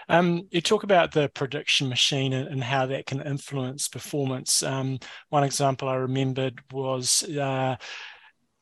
Um, 0.07 0.47
you 0.51 0.61
talk 0.61 0.83
about 0.83 1.11
the 1.11 1.29
prediction 1.29 1.89
machine 1.89 2.33
and, 2.33 2.47
and 2.47 2.63
how 2.63 2.85
that 2.87 3.05
can 3.05 3.21
influence 3.21 3.87
performance. 3.87 4.61
Um, 4.63 4.99
one 5.29 5.43
example 5.43 5.89
I 5.89 5.95
remembered 5.95 6.61
was 6.71 7.23
uh, 7.23 7.75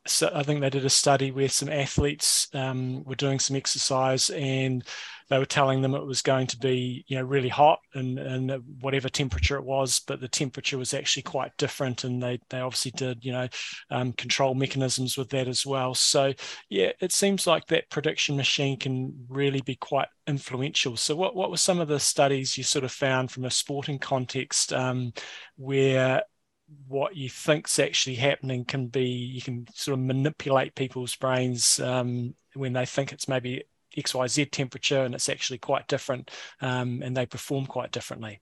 so 0.07 0.31
I 0.33 0.43
think 0.43 0.61
they 0.61 0.69
did 0.69 0.85
a 0.85 0.89
study 0.89 1.31
where 1.31 1.49
some 1.49 1.69
athletes 1.69 2.47
um, 2.53 3.03
were 3.03 3.15
doing 3.15 3.39
some 3.39 3.55
exercise 3.55 4.29
and 4.29 4.83
they 5.29 5.37
were 5.37 5.45
telling 5.45 5.81
them 5.81 5.93
it 5.93 6.05
was 6.05 6.21
going 6.21 6.47
to 6.47 6.57
be 6.57 7.03
you 7.07 7.17
know 7.17 7.23
really 7.23 7.49
hot 7.49 7.79
and, 7.93 8.17
and 8.17 8.51
whatever 8.81 9.09
temperature 9.09 9.57
it 9.57 9.63
was 9.63 9.99
but 9.99 10.21
the 10.21 10.27
temperature 10.27 10.77
was 10.77 10.93
actually 10.93 11.23
quite 11.23 11.55
different 11.57 12.03
and 12.03 12.23
they 12.23 12.39
they 12.49 12.59
obviously 12.59 12.91
did 12.91 13.23
you 13.23 13.31
know 13.31 13.47
um, 13.91 14.13
control 14.13 14.55
mechanisms 14.55 15.17
with 15.17 15.29
that 15.29 15.47
as 15.47 15.65
well. 15.65 15.93
So 15.93 16.33
yeah 16.69 16.91
it 16.99 17.11
seems 17.11 17.45
like 17.45 17.67
that 17.67 17.89
prediction 17.89 18.37
machine 18.37 18.77
can 18.77 19.25
really 19.29 19.61
be 19.61 19.75
quite 19.75 20.07
influential. 20.27 20.97
So 20.97 21.15
what, 21.15 21.35
what 21.35 21.49
were 21.49 21.57
some 21.57 21.79
of 21.79 21.87
the 21.87 21.99
studies 21.99 22.57
you 22.57 22.63
sort 22.63 22.85
of 22.85 22.91
found 22.91 23.31
from 23.31 23.45
a 23.45 23.51
sporting 23.51 23.99
context 23.99 24.73
um, 24.73 25.13
where 25.55 26.23
what 26.87 27.15
you 27.15 27.29
think's 27.29 27.79
actually 27.79 28.15
happening 28.15 28.65
can 28.65 28.87
be 28.87 29.05
you 29.05 29.41
can 29.41 29.67
sort 29.73 29.97
of 29.97 30.05
manipulate 30.05 30.75
people's 30.75 31.15
brains 31.15 31.79
um, 31.79 32.33
when 32.55 32.73
they 32.73 32.85
think 32.85 33.11
it's 33.11 33.27
maybe 33.27 33.63
XYZ 33.97 34.51
temperature 34.51 35.03
and 35.03 35.15
it's 35.15 35.29
actually 35.29 35.57
quite 35.57 35.87
different 35.87 36.31
um, 36.61 37.01
and 37.03 37.15
they 37.15 37.25
perform 37.25 37.65
quite 37.65 37.91
differently. 37.91 38.41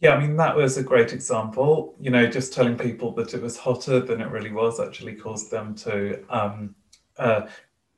Yeah, 0.00 0.14
I 0.14 0.20
mean, 0.20 0.36
that 0.36 0.56
was 0.56 0.78
a 0.78 0.82
great 0.82 1.12
example. 1.12 1.94
You 2.00 2.10
know, 2.10 2.26
just 2.26 2.54
telling 2.54 2.78
people 2.78 3.12
that 3.16 3.34
it 3.34 3.42
was 3.42 3.58
hotter 3.58 4.00
than 4.00 4.22
it 4.22 4.30
really 4.30 4.50
was 4.50 4.80
actually 4.80 5.14
caused 5.14 5.50
them 5.50 5.74
to, 5.76 6.24
um, 6.30 6.74
uh, 7.18 7.42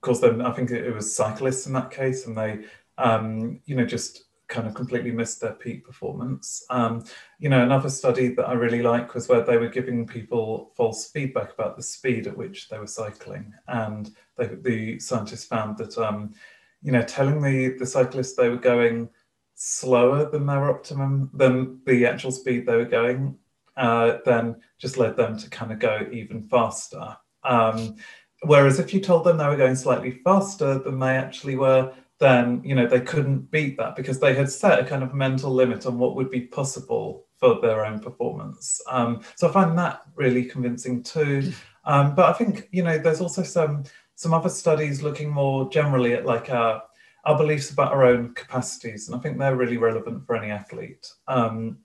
cause 0.00 0.20
them, 0.20 0.42
I 0.42 0.50
think 0.50 0.72
it 0.72 0.92
was 0.92 1.14
cyclists 1.14 1.66
in 1.66 1.72
that 1.74 1.92
case, 1.92 2.26
and 2.26 2.36
they, 2.36 2.64
um, 2.98 3.60
you 3.66 3.76
know, 3.76 3.84
just 3.84 4.24
kind 4.52 4.68
of 4.68 4.74
completely 4.74 5.10
missed 5.10 5.40
their 5.40 5.54
peak 5.54 5.84
performance. 5.84 6.62
Um, 6.68 7.04
you 7.38 7.48
know, 7.48 7.62
another 7.62 7.88
study 7.88 8.28
that 8.34 8.46
I 8.46 8.52
really 8.52 8.82
like 8.82 9.14
was 9.14 9.26
where 9.26 9.42
they 9.42 9.56
were 9.56 9.68
giving 9.68 10.06
people 10.06 10.72
false 10.76 11.10
feedback 11.10 11.54
about 11.54 11.76
the 11.76 11.82
speed 11.82 12.26
at 12.26 12.36
which 12.36 12.68
they 12.68 12.78
were 12.78 12.86
cycling. 12.86 13.54
And 13.66 14.14
they, 14.36 14.48
the 14.48 14.98
scientists 14.98 15.46
found 15.46 15.78
that, 15.78 15.96
um, 15.96 16.34
you 16.82 16.92
know, 16.92 17.02
telling 17.02 17.40
the, 17.40 17.78
the 17.78 17.86
cyclists 17.86 18.34
they 18.34 18.50
were 18.50 18.56
going 18.74 19.08
slower 19.54 20.30
than 20.30 20.44
their 20.44 20.68
optimum, 20.70 21.30
than 21.32 21.80
the 21.86 22.04
actual 22.04 22.30
speed 22.30 22.66
they 22.66 22.76
were 22.76 22.84
going, 22.84 23.36
uh, 23.78 24.18
then 24.26 24.56
just 24.78 24.98
led 24.98 25.16
them 25.16 25.38
to 25.38 25.48
kind 25.48 25.72
of 25.72 25.78
go 25.78 26.06
even 26.12 26.42
faster. 26.42 27.16
Um, 27.42 27.96
whereas 28.42 28.78
if 28.78 28.92
you 28.92 29.00
told 29.00 29.24
them 29.24 29.38
they 29.38 29.48
were 29.48 29.56
going 29.56 29.76
slightly 29.76 30.10
faster 30.10 30.78
than 30.78 30.98
they 30.98 31.16
actually 31.16 31.56
were, 31.56 31.94
then 32.22 32.62
you 32.64 32.74
know 32.76 32.86
they 32.86 33.00
couldn't 33.00 33.50
beat 33.50 33.76
that 33.76 33.96
because 33.96 34.20
they 34.20 34.32
had 34.32 34.48
set 34.48 34.78
a 34.78 34.84
kind 34.84 35.02
of 35.02 35.12
mental 35.12 35.52
limit 35.52 35.84
on 35.86 35.98
what 35.98 36.14
would 36.14 36.30
be 36.30 36.42
possible 36.42 37.26
for 37.36 37.60
their 37.60 37.84
own 37.84 37.98
performance. 37.98 38.80
Um, 38.88 39.22
so 39.34 39.48
I 39.48 39.52
find 39.52 39.76
that 39.76 40.02
really 40.14 40.44
convincing 40.44 41.02
too. 41.02 41.52
Um, 41.84 42.14
but 42.14 42.26
I 42.26 42.32
think 42.32 42.68
you 42.70 42.84
know 42.84 42.96
there's 42.96 43.20
also 43.20 43.42
some 43.42 43.82
some 44.14 44.32
other 44.32 44.48
studies 44.48 45.02
looking 45.02 45.30
more 45.30 45.68
generally 45.70 46.12
at 46.14 46.24
like 46.24 46.48
our, 46.48 46.84
our 47.24 47.36
beliefs 47.36 47.70
about 47.70 47.90
our 47.90 48.04
own 48.04 48.32
capacities, 48.34 49.08
and 49.08 49.16
I 49.16 49.20
think 49.20 49.36
they're 49.36 49.56
really 49.56 49.78
relevant 49.78 50.24
for 50.24 50.36
any 50.36 50.52
athlete. 50.52 51.08
Um, 51.26 51.78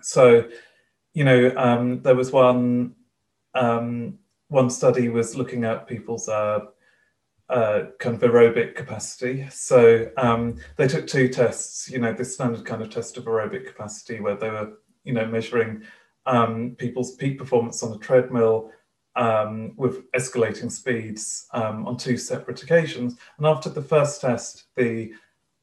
so, 0.00 0.48
you 1.14 1.22
know, 1.22 1.52
um, 1.56 2.02
there 2.02 2.16
was 2.16 2.32
one 2.32 2.96
um, 3.54 4.18
one 4.48 4.70
study 4.70 5.08
was 5.08 5.36
looking 5.36 5.64
at 5.64 5.86
people's 5.86 6.28
uh, 6.28 6.60
uh, 7.48 7.84
kind 7.98 8.14
of 8.14 8.20
aerobic 8.20 8.74
capacity. 8.74 9.46
So 9.50 10.10
um, 10.16 10.56
they 10.76 10.86
took 10.86 11.06
two 11.06 11.28
tests, 11.28 11.90
you 11.90 11.98
know, 11.98 12.12
this 12.12 12.34
standard 12.34 12.64
kind 12.64 12.82
of 12.82 12.90
test 12.90 13.16
of 13.16 13.24
aerobic 13.24 13.66
capacity 13.66 14.20
where 14.20 14.36
they 14.36 14.50
were, 14.50 14.72
you 15.04 15.12
know, 15.12 15.26
measuring 15.26 15.82
um, 16.26 16.76
people's 16.78 17.16
peak 17.16 17.38
performance 17.38 17.82
on 17.82 17.92
a 17.92 17.98
treadmill 17.98 18.70
um, 19.16 19.72
with 19.76 20.10
escalating 20.12 20.70
speeds 20.70 21.46
um, 21.52 21.86
on 21.86 21.96
two 21.96 22.16
separate 22.16 22.62
occasions. 22.62 23.16
And 23.38 23.46
after 23.46 23.70
the 23.70 23.82
first 23.82 24.20
test, 24.20 24.64
the 24.76 25.12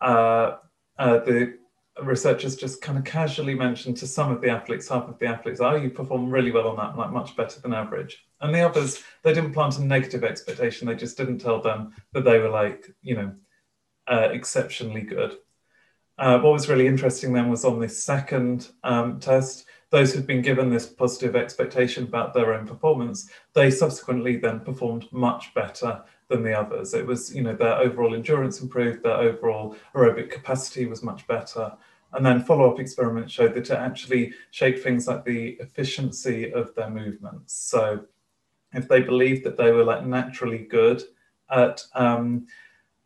uh, 0.02 0.58
uh, 0.98 1.20
the 1.20 1.58
researchers 2.04 2.56
just 2.56 2.82
kind 2.82 2.98
of 2.98 3.06
casually 3.06 3.56
mentioned 3.56 3.98
to 3.98 4.08
some 4.08 4.32
of 4.32 4.42
the 4.42 4.50
athletes, 4.50 4.90
half 4.90 5.08
of 5.08 5.18
the 5.20 5.26
athletes, 5.26 5.62
oh, 5.62 5.76
you 5.76 5.90
perform 5.90 6.30
really 6.30 6.52
well 6.52 6.68
on 6.68 6.76
that, 6.76 6.98
like 6.98 7.12
much 7.12 7.36
better 7.36 7.60
than 7.62 7.74
average. 7.74 8.26
And 8.42 8.54
the 8.54 8.62
others, 8.62 9.02
they 9.24 9.34
didn't 9.34 9.54
plant 9.54 9.78
a 9.78 9.84
negative 9.84 10.24
expectation. 10.24 10.88
They 10.88 10.96
just 10.96 11.18
didn't 11.18 11.40
tell 11.40 11.62
them 11.62 11.94
that 12.14 12.26
they 12.26 12.40
were 12.40 12.50
like, 12.50 12.92
you 13.02 13.16
know, 13.16 13.34
uh, 14.08 14.30
exceptionally 14.32 15.02
good. 15.02 15.38
Uh, 16.18 16.40
what 16.40 16.54
was 16.54 16.70
really 16.70 16.88
interesting 16.88 17.34
then 17.34 17.50
was 17.50 17.66
on 17.66 17.80
this 17.80 18.02
second 18.02 18.70
um, 18.84 19.20
test, 19.20 19.66
those 19.90 20.14
who'd 20.14 20.28
been 20.28 20.42
given 20.42 20.70
this 20.70 20.88
positive 20.88 21.36
expectation 21.36 22.04
about 22.04 22.34
their 22.34 22.54
own 22.54 22.68
performance, 22.68 23.30
they 23.54 23.72
subsequently 23.72 24.38
then 24.38 24.60
performed 24.60 25.08
much 25.12 25.54
better 25.54 26.04
than 26.30 26.44
the 26.44 26.58
others. 26.58 26.94
It 26.94 27.06
was, 27.06 27.34
you 27.36 27.44
know, 27.44 27.56
their 27.56 27.76
overall 27.76 28.16
endurance 28.16 28.62
improved, 28.62 29.04
their 29.04 29.18
overall 29.18 29.76
aerobic 29.94 30.32
capacity 30.32 30.86
was 30.86 31.04
much 31.04 31.28
better. 31.28 31.72
And 32.14 32.26
then 32.26 32.44
follow-up 32.44 32.80
experiments 32.80 33.34
showed 33.34 33.54
that 33.56 33.70
it 33.70 33.78
actually 33.78 34.34
shaped 34.52 34.80
things 34.84 35.08
like 35.08 35.26
the 35.26 35.58
efficiency 35.60 36.52
of 36.52 36.74
their 36.76 36.90
movements. 36.90 37.54
So 37.54 38.06
if 38.74 38.88
they 38.88 39.02
believed 39.02 39.44
that 39.46 39.58
they 39.58 39.72
were 39.72 39.84
like 39.84 40.06
naturally 40.06 40.60
good 40.60 41.04
at 41.50 41.84
um, 41.94 42.48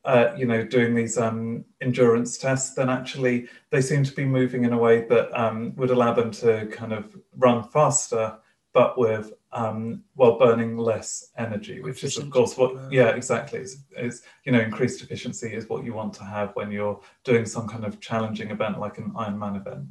uh, 0.05 0.33
you 0.37 0.45
know, 0.45 0.63
doing 0.63 0.95
these 0.95 1.17
um, 1.17 1.65
endurance 1.81 2.37
tests, 2.37 2.73
then 2.73 2.89
actually 2.89 3.47
they 3.69 3.81
seem 3.81 4.03
to 4.03 4.13
be 4.13 4.25
moving 4.25 4.63
in 4.63 4.73
a 4.73 4.77
way 4.77 5.05
that 5.07 5.29
um, 5.39 5.75
would 5.75 5.91
allow 5.91 6.13
them 6.13 6.31
to 6.31 6.67
kind 6.67 6.93
of 6.93 7.15
run 7.37 7.63
faster, 7.63 8.37
but 8.73 8.97
with 8.97 9.33
um, 9.51 10.03
while 10.15 10.37
burning 10.37 10.77
less 10.77 11.31
energy, 11.37 11.81
which 11.81 12.03
is 12.03 12.17
of 12.17 12.29
course 12.29 12.57
what, 12.57 12.91
yeah, 12.91 13.09
exactly. 13.09 13.59
Is, 13.59 13.83
is 13.97 14.21
you 14.45 14.51
know 14.51 14.59
increased 14.59 15.01
efficiency 15.01 15.53
is 15.53 15.67
what 15.67 15.83
you 15.83 15.93
want 15.93 16.13
to 16.15 16.23
have 16.23 16.51
when 16.55 16.71
you're 16.71 16.99
doing 17.23 17.45
some 17.45 17.67
kind 17.67 17.83
of 17.83 17.99
challenging 17.99 18.51
event 18.51 18.79
like 18.79 18.97
an 18.97 19.11
Ironman 19.11 19.57
event. 19.57 19.87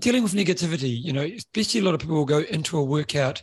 Dealing 0.00 0.22
with 0.22 0.32
negativity, 0.32 1.00
you 1.00 1.12
know, 1.12 1.22
especially 1.22 1.80
a 1.80 1.84
lot 1.84 1.94
of 1.94 2.00
people 2.00 2.16
will 2.16 2.24
go 2.24 2.40
into 2.40 2.78
a 2.78 2.84
workout 2.84 3.42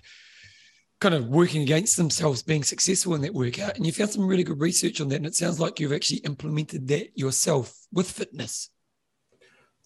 kind 1.00 1.14
of 1.14 1.28
working 1.28 1.62
against 1.62 1.96
themselves 1.96 2.42
being 2.42 2.64
successful 2.64 3.14
in 3.16 3.22
that 3.22 3.34
workout. 3.34 3.78
And 3.78 3.86
you 3.86 3.92
found 3.92 4.10
some 4.10 4.28
really 4.28 4.44
good 4.44 4.60
research 4.60 5.00
on 5.00 5.10
that. 5.10 5.18
And 5.18 5.26
it 5.26 5.36
sounds 5.36 5.60
like 5.60 5.80
you've 5.80 5.94
actually 5.94 6.20
implemented 6.20 6.88
that 6.88 7.18
yourself 7.18 7.74
with 7.94 8.10
fitness. 8.10 8.70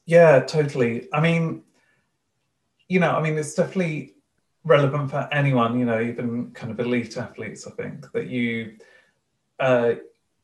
Yeah, 0.05 0.39
totally. 0.39 1.09
I 1.13 1.19
mean, 1.19 1.63
you 2.87 2.99
know, 2.99 3.11
I 3.11 3.21
mean, 3.21 3.37
it's 3.37 3.55
definitely 3.55 4.15
relevant 4.63 5.09
for 5.09 5.27
anyone, 5.31 5.79
you 5.79 5.85
know, 5.85 5.99
even 6.01 6.51
kind 6.51 6.71
of 6.71 6.79
elite 6.79 7.17
athletes, 7.17 7.67
I 7.67 7.71
think, 7.71 8.11
that 8.11 8.27
you 8.27 8.77
uh, 9.59 9.93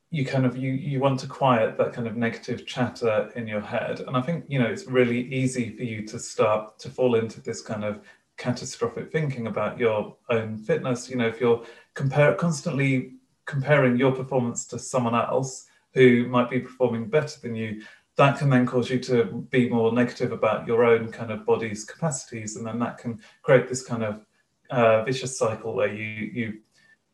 you 0.10 0.26
kind 0.26 0.46
of 0.46 0.58
you 0.58 0.72
you 0.72 1.00
want 1.00 1.20
to 1.20 1.28
quiet 1.28 1.78
that 1.78 1.94
kind 1.94 2.08
of 2.08 2.16
negative 2.16 2.66
chatter 2.66 3.32
in 3.36 3.48
your 3.48 3.62
head. 3.62 4.00
And 4.02 4.16
I 4.16 4.22
think, 4.22 4.46
you 4.48 4.60
know, 4.60 4.68
it's 4.68 4.88
really 4.88 5.22
easy 5.34 5.76
for 5.76 5.84
you 5.84 6.06
to 6.08 6.20
start 6.20 6.80
to 6.80 6.90
fall 6.90 7.16
into 7.16 7.42
this 7.42 7.62
kind 7.62 7.84
of 7.84 8.02
catastrophic 8.38 9.12
thinking 9.12 9.48
about 9.48 9.80
your 9.80 10.16
own 10.30 10.58
fitness. 10.58 11.10
You 11.10 11.18
know, 11.18 11.28
if 11.28 11.42
you're 11.42 11.64
compare 11.94 12.34
constantly 12.36 13.14
comparing 13.46 13.98
your 13.98 14.12
performance 14.12 14.66
to 14.68 14.80
someone 14.80 15.16
else 15.16 15.68
who 15.94 16.28
might 16.28 16.50
be 16.50 16.60
performing 16.60 17.10
better 17.10 17.40
than 17.42 17.56
you, 17.56 17.82
that 18.18 18.38
can 18.38 18.50
then 18.50 18.66
cause 18.66 18.90
you 18.90 19.00
to 19.00 19.26
be 19.52 19.70
more 19.70 19.92
negative 19.92 20.32
about 20.32 20.68
your 20.68 20.84
own 20.84 21.12
kind 21.12 21.32
of 21.32 21.46
body's 21.46 21.84
capacities, 21.84 22.56
and 22.56 22.66
then 22.66 22.80
that 22.80 22.98
can 22.98 23.22
create 23.44 23.68
this 23.68 23.84
kind 23.84 24.04
of 24.04 24.26
uh, 24.70 25.04
vicious 25.04 25.38
cycle 25.38 25.74
where 25.74 25.94
you 25.94 26.06
you 26.34 26.60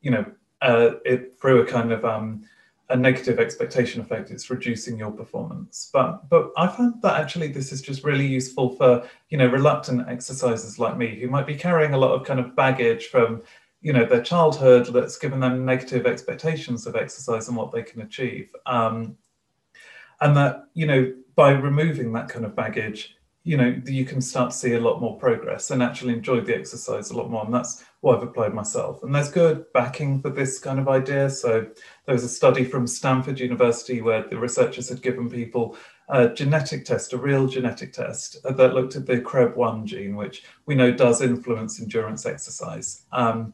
you 0.01 0.11
know 0.11 0.25
uh, 0.61 0.95
it 1.05 1.37
through 1.39 1.61
a 1.61 1.65
kind 1.65 1.91
of 1.91 2.03
um, 2.05 2.43
a 2.89 2.95
negative 2.95 3.39
expectation 3.39 4.01
effect, 4.01 4.29
it's 4.29 4.49
reducing 4.49 4.97
your 4.97 5.11
performance. 5.11 5.89
But 5.91 6.29
but 6.29 6.51
I 6.57 6.67
found 6.67 7.01
that 7.01 7.19
actually 7.19 7.47
this 7.49 7.71
is 7.71 7.81
just 7.81 8.03
really 8.03 8.27
useful 8.27 8.75
for 8.75 9.07
you 9.29 9.37
know 9.37 9.47
reluctant 9.47 10.07
exercisers 10.07 10.79
like 10.79 10.97
me 10.97 11.19
who 11.19 11.27
might 11.27 11.47
be 11.47 11.55
carrying 11.55 11.93
a 11.93 11.97
lot 11.97 12.11
of 12.11 12.25
kind 12.25 12.39
of 12.39 12.55
baggage 12.55 13.07
from 13.07 13.41
you 13.81 13.93
know 13.93 14.05
their 14.05 14.21
childhood 14.21 14.87
that's 14.93 15.17
given 15.17 15.39
them 15.39 15.65
negative 15.65 16.05
expectations 16.05 16.85
of 16.85 16.95
exercise 16.95 17.47
and 17.47 17.57
what 17.57 17.71
they 17.71 17.83
can 17.83 18.01
achieve. 18.01 18.53
Um, 18.65 19.17
and 20.23 20.35
that 20.35 20.67
you 20.73 20.87
know 20.87 21.13
by 21.35 21.51
removing 21.51 22.13
that 22.13 22.29
kind 22.29 22.45
of 22.45 22.55
baggage 22.55 23.15
you 23.43 23.57
know 23.57 23.75
you 23.85 24.05
can 24.05 24.21
start 24.21 24.51
to 24.51 24.57
see 24.57 24.73
a 24.73 24.79
lot 24.79 25.01
more 25.01 25.17
progress 25.17 25.69
and 25.69 25.83
actually 25.83 26.13
enjoy 26.13 26.39
the 26.39 26.55
exercise 26.55 27.11
a 27.11 27.17
lot 27.17 27.29
more. 27.29 27.43
And 27.43 27.53
that's 27.53 27.83
what 27.99 28.17
i've 28.17 28.23
applied 28.23 28.53
myself. 28.53 29.03
And 29.03 29.13
there's 29.13 29.29
good 29.29 29.65
backing 29.73 30.21
for 30.21 30.29
this 30.29 30.59
kind 30.59 30.79
of 30.79 30.87
idea. 30.87 31.29
So 31.29 31.67
there 32.05 32.15
was 32.15 32.23
a 32.23 32.29
study 32.29 32.63
from 32.63 32.87
stanford 32.87 33.39
university 33.39 34.01
where 34.01 34.23
the 34.23 34.37
researchers 34.37 34.87
had 34.89 35.01
given 35.01 35.29
people 35.29 35.75
a 36.09 36.29
genetic 36.29 36.85
test 36.85 37.13
a 37.13 37.17
real 37.17 37.47
genetic 37.47 37.91
test 37.91 38.41
that 38.43 38.73
looked 38.73 38.95
at 38.95 39.05
the 39.05 39.19
creb1 39.19 39.85
gene 39.85 40.15
which 40.15 40.43
we 40.65 40.75
know 40.75 40.91
does 40.91 41.21
influence 41.21 41.81
endurance 41.81 42.25
exercise. 42.25 43.05
Um, 43.11 43.53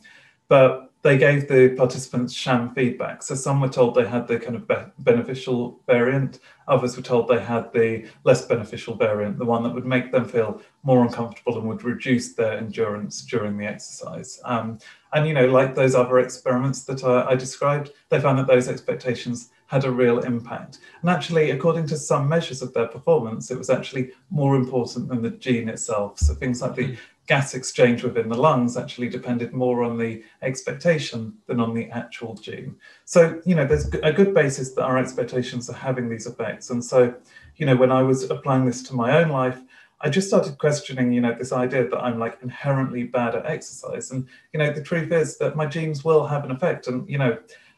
but 0.50 0.89
they 1.02 1.18
gave 1.18 1.48
the 1.48 1.70
participants 1.78 2.34
sham 2.34 2.74
feedback. 2.74 3.24
So 3.24 3.36
some 3.36 3.62
were 3.62 3.70
told 3.70 3.96
they 3.96 4.08
had 4.08 4.28
the 4.28 4.38
kind 4.38 4.56
of 4.56 4.68
be- 4.68 4.76
beneficial 5.00 5.80
variant, 5.88 6.40
others 6.68 6.98
were 6.98 7.04
told 7.04 7.28
they 7.28 7.40
had 7.40 7.72
the 7.72 8.06
less 8.26 8.46
beneficial 8.46 8.96
variant, 8.96 9.38
the 9.38 9.46
one 9.46 9.64
that 9.64 9.74
would 9.74 9.86
make 9.86 10.12
them 10.12 10.28
feel 10.28 10.62
more 10.84 11.02
uncomfortable 11.02 11.58
and 11.58 11.68
would 11.70 11.84
reduce 11.84 12.34
their 12.34 12.58
endurance 12.58 13.22
during 13.22 13.58
the 13.58 13.66
exercise. 13.66 14.42
Um, 14.44 14.80
and, 15.14 15.26
you 15.26 15.34
know, 15.34 15.48
like 15.48 15.74
those 15.74 15.96
other 15.96 16.20
experiments 16.20 16.84
that 16.84 17.04
I, 17.04 17.30
I 17.30 17.36
described, 17.36 17.92
they 18.10 18.20
found 18.20 18.38
that 18.40 18.48
those 18.48 18.68
expectations 18.68 19.52
had 19.68 19.86
a 19.86 19.92
real 19.92 20.20
impact. 20.20 20.80
And 21.02 21.10
actually, 21.10 21.52
according 21.52 21.86
to 21.88 21.96
some 21.96 22.28
measures 22.28 22.62
of 22.62 22.74
their 22.74 22.88
performance, 22.88 23.52
it 23.52 23.58
was 23.58 23.70
actually 23.70 24.12
more 24.32 24.56
important 24.56 25.08
than 25.08 25.22
the 25.22 25.30
gene 25.30 25.70
itself. 25.70 26.20
So 26.20 26.34
things 26.34 26.62
like 26.62 26.76
the 26.76 26.88
hmm 26.88 26.96
gas 27.30 27.54
exchange 27.54 28.02
within 28.02 28.28
the 28.28 28.36
lungs 28.36 28.76
actually 28.76 29.08
depended 29.08 29.54
more 29.54 29.84
on 29.84 30.00
the 30.00 30.24
expectation 30.42 31.32
than 31.46 31.60
on 31.60 31.76
the 31.76 31.88
actual 31.92 32.34
gene. 32.34 32.76
So, 33.06 33.40
you 33.46 33.54
know, 33.54 33.68
there's 33.68 33.86
a 34.02 34.12
good 34.12 34.34
basis 34.34 34.72
that 34.72 34.82
our 34.82 34.98
expectations 34.98 35.70
are 35.70 35.74
having 35.74 36.10
these 36.10 36.26
effects. 36.26 36.72
And 36.72 36.84
so, 36.84 37.14
you 37.58 37.68
know, 37.68 37.76
when 37.76 37.92
I 37.92 38.02
was 38.02 38.28
applying 38.32 38.66
this 38.66 38.82
to 38.82 38.96
my 38.96 39.22
own 39.22 39.30
life, 39.30 39.62
I 40.02 40.10
just 40.10 40.28
started 40.28 40.58
questioning, 40.58 41.14
you 41.14 41.22
know, 41.22 41.36
this 41.38 41.52
idea 41.52 41.88
that 41.88 42.00
I'm 42.00 42.18
like 42.18 42.40
inherently 42.42 43.04
bad 43.04 43.36
at 43.36 43.46
exercise. 43.46 44.10
And, 44.10 44.28
you 44.52 44.58
know, 44.58 44.74
the 44.74 44.82
truth 44.82 45.12
is 45.12 45.38
that 45.38 45.56
my 45.56 45.68
genes 45.68 46.04
will 46.04 46.26
have 46.26 46.44
an 46.44 46.50
effect. 46.50 46.88
And, 46.88 47.08
you 47.08 47.20
know, 47.20 47.38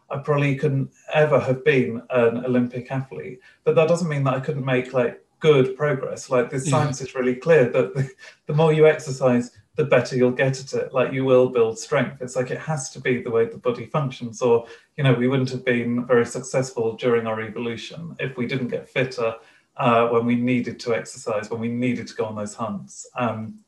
I 0.09 0.19
probably 0.19 0.55
couldn't 0.55 0.91
ever 1.13 1.41
have 1.41 1.65
been 1.65 2.01
an 2.11 2.45
Olympic 2.45 2.89
athlete, 2.89 3.41
but 3.65 3.75
that 3.75 3.89
doesn't 3.89 4.07
mean 4.07 4.23
that 4.23 4.33
I 4.33 4.39
couldn't 4.39 4.63
make 4.63 4.93
like 4.93 5.21
good 5.41 5.75
progress. 5.75 6.29
Like 6.29 6.49
the 6.49 6.59
science 6.59 7.01
is 7.01 7.13
really 7.13 7.35
clear 7.35 7.69
that 7.69 7.93
the, 7.93 8.09
the 8.45 8.53
more 8.53 8.71
you 8.71 8.87
exercise, 8.87 9.51
the 9.75 9.83
better 9.83 10.15
you'll 10.15 10.31
get 10.31 10.59
at 10.59 10.73
it. 10.73 10.93
Like 10.93 11.11
you 11.11 11.25
will 11.25 11.49
build 11.49 11.77
strength. 11.77 12.21
It's 12.21 12.35
like 12.37 12.51
it 12.51 12.59
has 12.59 12.89
to 12.91 13.01
be 13.01 13.21
the 13.21 13.31
way 13.31 13.45
the 13.45 13.57
body 13.57 13.85
functions, 13.87 14.41
or 14.41 14.65
you 14.97 15.03
know, 15.03 15.13
we 15.13 15.27
wouldn't 15.27 15.49
have 15.49 15.65
been 15.65 16.05
very 16.05 16.25
successful 16.25 16.95
during 16.95 17.27
our 17.27 17.41
evolution 17.41 18.15
if 18.19 18.37
we 18.37 18.47
didn't 18.47 18.69
get 18.69 18.87
fitter 18.87 19.35
uh, 19.77 20.07
when 20.09 20.25
we 20.25 20.35
needed 20.35 20.79
to 20.81 20.95
exercise, 20.95 21.49
when 21.49 21.59
we 21.59 21.69
needed 21.69 22.07
to 22.07 22.15
go 22.15 22.25
on 22.25 22.35
those 22.35 22.53
hunts. 22.53 23.07
Um, 23.15 23.59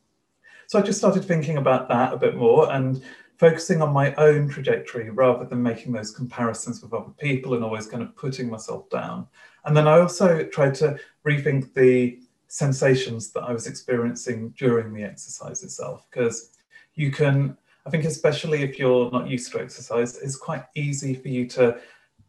so 0.66 0.78
I 0.78 0.82
just 0.82 0.98
started 0.98 1.24
thinking 1.24 1.58
about 1.58 1.88
that 1.88 2.12
a 2.12 2.16
bit 2.16 2.36
more 2.36 2.72
and 2.72 3.02
focusing 3.38 3.82
on 3.82 3.92
my 3.92 4.14
own 4.14 4.48
trajectory 4.48 5.10
rather 5.10 5.44
than 5.44 5.62
making 5.62 5.92
those 5.92 6.12
comparisons 6.12 6.82
with 6.82 6.92
other 6.92 7.10
people 7.18 7.54
and 7.54 7.64
always 7.64 7.86
kind 7.86 8.02
of 8.02 8.14
putting 8.16 8.48
myself 8.48 8.88
down. 8.90 9.26
And 9.64 9.76
then 9.76 9.88
I 9.88 10.00
also 10.00 10.44
tried 10.44 10.74
to 10.76 10.98
rethink 11.26 11.72
the 11.74 12.20
sensations 12.48 13.32
that 13.32 13.42
I 13.42 13.52
was 13.52 13.66
experiencing 13.66 14.54
during 14.58 14.92
the 14.92 15.02
exercise 15.02 15.62
itself, 15.62 16.06
because 16.10 16.50
you 16.94 17.10
can, 17.10 17.56
I 17.86 17.90
think, 17.90 18.04
especially 18.04 18.62
if 18.62 18.78
you're 18.78 19.10
not 19.10 19.28
used 19.28 19.50
to 19.52 19.60
exercise, 19.60 20.16
it's 20.18 20.36
quite 20.36 20.64
easy 20.74 21.14
for 21.14 21.28
you 21.28 21.46
to 21.48 21.78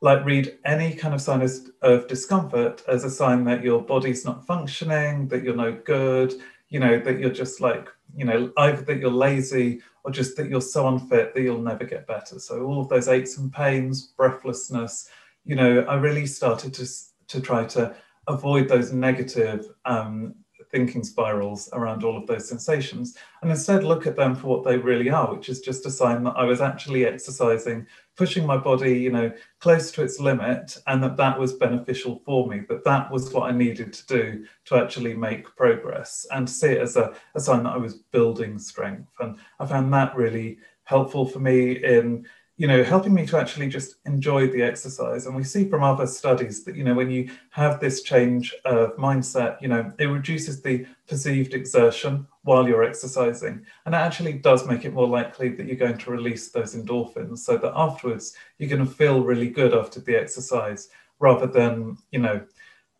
like 0.01 0.25
read 0.25 0.57
any 0.65 0.93
kind 0.93 1.13
of 1.13 1.21
sign 1.21 1.47
of 1.81 2.07
discomfort 2.07 2.83
as 2.87 3.03
a 3.03 3.09
sign 3.09 3.43
that 3.45 3.63
your 3.63 3.81
body's 3.81 4.25
not 4.25 4.45
functioning, 4.45 5.27
that 5.29 5.43
you're 5.43 5.55
no 5.55 5.71
good, 5.71 6.33
you 6.69 6.79
know, 6.79 6.99
that 6.99 7.19
you're 7.19 7.29
just 7.29 7.61
like, 7.61 7.87
you 8.15 8.25
know, 8.25 8.51
either 8.57 8.81
that 8.81 8.99
you're 8.99 9.11
lazy 9.11 9.81
or 10.03 10.11
just 10.11 10.35
that 10.37 10.49
you're 10.49 10.61
so 10.61 10.87
unfit 10.87 11.33
that 11.33 11.41
you'll 11.41 11.61
never 11.61 11.83
get 11.83 12.07
better. 12.07 12.39
So 12.39 12.63
all 12.63 12.81
of 12.81 12.89
those 12.89 13.07
aches 13.07 13.37
and 13.37 13.51
pains, 13.51 14.07
breathlessness, 14.17 15.09
you 15.45 15.55
know, 15.55 15.81
I 15.81 15.95
really 15.95 16.25
started 16.25 16.73
to 16.75 16.85
to 17.27 17.41
try 17.41 17.65
to 17.65 17.95
avoid 18.27 18.67
those 18.67 18.91
negative 18.91 19.67
um, 19.85 20.35
thinking 20.71 21.03
spirals 21.03 21.69
around 21.73 22.03
all 22.03 22.17
of 22.17 22.27
those 22.27 22.49
sensations 22.49 23.17
and 23.41 23.51
instead 23.51 23.83
look 23.83 24.05
at 24.07 24.15
them 24.15 24.35
for 24.35 24.47
what 24.47 24.63
they 24.63 24.77
really 24.77 25.09
are 25.09 25.33
which 25.33 25.47
is 25.47 25.61
just 25.61 25.85
a 25.85 25.91
sign 25.91 26.23
that 26.23 26.35
i 26.35 26.43
was 26.43 26.59
actually 26.59 27.05
exercising 27.05 27.85
pushing 28.17 28.45
my 28.45 28.57
body 28.57 28.99
you 28.99 29.11
know 29.11 29.31
close 29.59 29.91
to 29.91 30.03
its 30.03 30.19
limit 30.19 30.77
and 30.88 31.01
that 31.01 31.15
that 31.15 31.39
was 31.39 31.53
beneficial 31.53 32.21
for 32.25 32.47
me 32.47 32.61
that 32.67 32.83
that 32.83 33.09
was 33.11 33.31
what 33.31 33.49
i 33.49 33.55
needed 33.55 33.93
to 33.93 34.05
do 34.07 34.45
to 34.65 34.75
actually 34.75 35.13
make 35.13 35.55
progress 35.55 36.25
and 36.31 36.49
see 36.49 36.71
it 36.71 36.81
as 36.81 36.97
a, 36.97 37.13
a 37.35 37.39
sign 37.39 37.63
that 37.63 37.73
i 37.73 37.77
was 37.77 37.95
building 37.95 38.57
strength. 38.59 39.11
And 39.19 39.38
i 39.59 39.65
found 39.65 39.93
that 39.93 40.15
really 40.15 40.57
helpful 40.83 41.25
for 41.25 41.39
me 41.39 41.83
in 41.83 42.25
you 42.57 42.67
know, 42.67 42.83
helping 42.83 43.13
me 43.13 43.25
to 43.25 43.37
actually 43.37 43.67
just 43.67 43.95
enjoy 44.05 44.47
the 44.47 44.61
exercise. 44.61 45.25
And 45.25 45.35
we 45.35 45.43
see 45.43 45.67
from 45.69 45.83
other 45.83 46.07
studies 46.07 46.63
that, 46.63 46.75
you 46.75 46.85
know, 46.85 46.93
when 46.93 47.11
you 47.11 47.29
have 47.49 47.79
this 47.79 48.01
change 48.01 48.53
of 48.63 48.95
mindset, 48.95 49.61
you 49.61 49.67
know, 49.67 49.91
it 49.99 50.05
reduces 50.05 50.61
the 50.61 50.85
perceived 51.07 51.53
exertion 51.53 52.25
while 52.43 52.65
you're 52.65 52.83
exercising. 52.83 53.65
And 53.85 53.93
it 53.93 53.97
actually 53.97 54.33
does 54.33 54.65
make 54.65 54.85
it 54.85 54.93
more 54.93 55.07
likely 55.07 55.49
that 55.49 55.65
you're 55.65 55.75
going 55.75 55.97
to 55.97 56.11
release 56.11 56.49
those 56.49 56.75
endorphins 56.75 57.39
so 57.39 57.57
that 57.57 57.73
afterwards 57.75 58.35
you're 58.57 58.69
going 58.69 58.85
to 58.85 58.91
feel 58.91 59.21
really 59.21 59.49
good 59.49 59.73
after 59.73 59.99
the 59.99 60.15
exercise 60.15 60.87
rather 61.19 61.47
than, 61.47 61.97
you 62.11 62.19
know, 62.19 62.41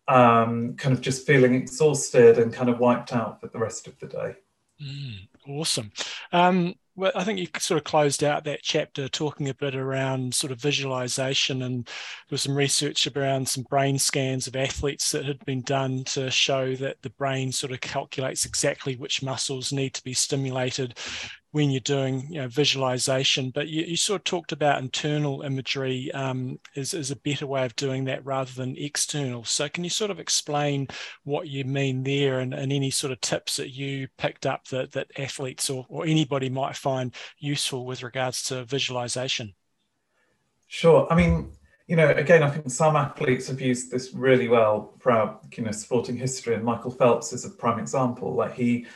um, 0.08 0.74
kind 0.76 0.94
of 0.94 1.00
just 1.00 1.26
feeling 1.26 1.54
exhausted 1.54 2.38
and 2.38 2.52
kind 2.52 2.68
of 2.68 2.78
wiped 2.78 3.12
out 3.12 3.40
for 3.40 3.48
the 3.48 3.58
rest 3.58 3.86
of 3.86 3.98
the 4.00 4.06
day. 4.06 4.36
Mm, 4.82 5.28
awesome. 5.48 5.90
Um, 6.32 6.74
well, 6.96 7.12
I 7.14 7.24
think 7.24 7.38
you 7.38 7.46
sort 7.58 7.78
of 7.78 7.84
closed 7.84 8.24
out 8.24 8.44
that 8.44 8.62
chapter 8.62 9.06
talking 9.06 9.50
a 9.50 9.54
bit 9.54 9.76
around 9.76 10.34
sort 10.34 10.50
of 10.50 10.60
visualization, 10.60 11.62
and 11.62 11.84
there 11.86 11.92
was 12.30 12.42
some 12.42 12.56
research 12.56 13.06
around 13.06 13.46
some 13.46 13.64
brain 13.64 13.98
scans 13.98 14.46
of 14.46 14.56
athletes 14.56 15.10
that 15.10 15.26
had 15.26 15.44
been 15.44 15.60
done 15.60 16.04
to 16.04 16.30
show 16.30 16.74
that 16.76 17.02
the 17.02 17.10
brain 17.10 17.52
sort 17.52 17.72
of 17.72 17.82
calculates 17.82 18.46
exactly 18.46 18.96
which 18.96 19.22
muscles 19.22 19.72
need 19.72 19.92
to 19.92 20.04
be 20.04 20.14
stimulated 20.14 20.98
when 21.52 21.70
you're 21.70 21.80
doing 21.80 22.26
you 22.28 22.40
know, 22.40 22.48
visualization. 22.48 23.50
But 23.50 23.68
you, 23.68 23.84
you, 23.84 23.96
sort 23.96 24.20
of 24.20 24.24
talked 24.24 24.52
about 24.52 24.82
internal 24.82 25.42
imagery 25.42 26.12
um, 26.12 26.58
is, 26.74 26.92
is 26.92 27.10
a 27.10 27.16
better 27.16 27.46
way 27.46 27.64
of 27.64 27.76
doing 27.76 28.04
that 28.04 28.24
rather 28.24 28.52
than 28.52 28.76
external. 28.76 29.44
So 29.44 29.68
can 29.68 29.84
you 29.84 29.90
sort 29.90 30.10
of 30.10 30.20
explain 30.20 30.88
what 31.24 31.48
you 31.48 31.64
mean 31.64 32.02
there 32.02 32.40
and, 32.40 32.52
and 32.52 32.72
any 32.72 32.90
sort 32.90 33.12
of 33.12 33.20
tips 33.20 33.56
that 33.56 33.70
you 33.70 34.08
picked 34.18 34.46
up 34.46 34.66
that, 34.68 34.92
that 34.92 35.10
athletes 35.18 35.70
or, 35.70 35.86
or 35.88 36.04
anybody 36.04 36.50
might 36.50 36.76
find 36.76 37.14
useful 37.38 37.86
with 37.86 38.02
regards 38.02 38.42
to 38.44 38.64
visualization? 38.64 39.54
Sure. 40.68 41.06
I 41.10 41.14
mean, 41.14 41.52
you 41.86 41.94
know, 41.94 42.08
again, 42.08 42.42
I 42.42 42.50
think 42.50 42.68
some 42.68 42.96
athletes 42.96 43.46
have 43.48 43.60
used 43.60 43.90
this 43.90 44.12
really 44.12 44.48
well 44.48 44.94
throughout, 45.00 45.44
you 45.56 45.62
know, 45.62 45.70
sporting 45.70 46.16
history, 46.16 46.54
and 46.54 46.64
Michael 46.64 46.90
Phelps 46.90 47.32
is 47.32 47.44
a 47.44 47.50
prime 47.50 47.78
example. 47.78 48.34
Like 48.34 48.54
he 48.54 48.86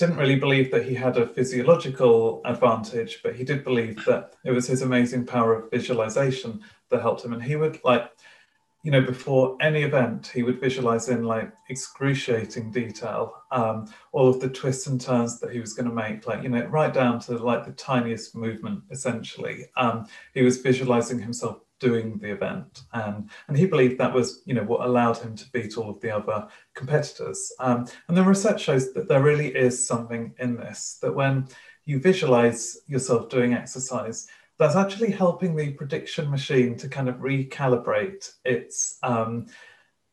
didn't 0.00 0.16
really 0.16 0.36
believe 0.36 0.70
that 0.70 0.86
he 0.86 0.94
had 0.94 1.16
a 1.18 1.26
physiological 1.26 2.40
advantage, 2.44 3.20
but 3.22 3.36
he 3.36 3.44
did 3.44 3.62
believe 3.62 4.02
that 4.06 4.34
it 4.44 4.50
was 4.50 4.66
his 4.66 4.82
amazing 4.82 5.26
power 5.26 5.54
of 5.54 5.70
visualization 5.70 6.60
that 6.88 7.02
helped 7.02 7.24
him. 7.24 7.34
And 7.34 7.42
he 7.42 7.56
would 7.56 7.78
like 7.84 8.10
you 8.82 8.90
know, 8.90 9.02
before 9.02 9.58
any 9.60 9.82
event, 9.82 10.28
he 10.28 10.42
would 10.42 10.58
visualize 10.58 11.10
in 11.10 11.24
like 11.24 11.52
excruciating 11.68 12.70
detail 12.70 13.34
um, 13.50 13.92
all 14.12 14.26
of 14.26 14.40
the 14.40 14.48
twists 14.48 14.86
and 14.86 14.98
turns 14.98 15.38
that 15.40 15.52
he 15.52 15.60
was 15.60 15.74
going 15.74 15.88
to 15.88 15.94
make, 15.94 16.26
like, 16.26 16.42
you 16.42 16.48
know, 16.48 16.64
right 16.64 16.94
down 16.94 17.20
to 17.20 17.36
like 17.36 17.66
the 17.66 17.72
tiniest 17.72 18.34
movement, 18.34 18.82
essentially. 18.90 19.66
Um, 19.76 20.06
he 20.32 20.42
was 20.42 20.62
visualizing 20.62 21.18
himself 21.18 21.58
doing 21.80 22.18
the 22.18 22.30
event. 22.30 22.82
And, 22.92 23.28
and 23.48 23.56
he 23.56 23.66
believed 23.66 23.98
that 23.98 24.14
was, 24.14 24.42
you 24.44 24.54
know, 24.54 24.62
what 24.62 24.86
allowed 24.86 25.18
him 25.18 25.34
to 25.36 25.50
beat 25.50 25.76
all 25.76 25.90
of 25.90 26.00
the 26.00 26.14
other 26.14 26.46
competitors. 26.74 27.52
Um, 27.58 27.86
and 28.06 28.16
the 28.16 28.22
research 28.22 28.62
shows 28.62 28.92
that 28.92 29.08
there 29.08 29.22
really 29.22 29.48
is 29.48 29.84
something 29.84 30.32
in 30.38 30.56
this, 30.56 30.98
that 31.02 31.14
when 31.14 31.48
you 31.86 31.98
visualize 31.98 32.78
yourself 32.86 33.28
doing 33.28 33.54
exercise, 33.54 34.28
that's 34.58 34.76
actually 34.76 35.10
helping 35.10 35.56
the 35.56 35.70
prediction 35.70 36.30
machine 36.30 36.76
to 36.76 36.88
kind 36.88 37.08
of 37.08 37.16
recalibrate 37.16 38.30
its 38.44 38.98
um, 39.02 39.46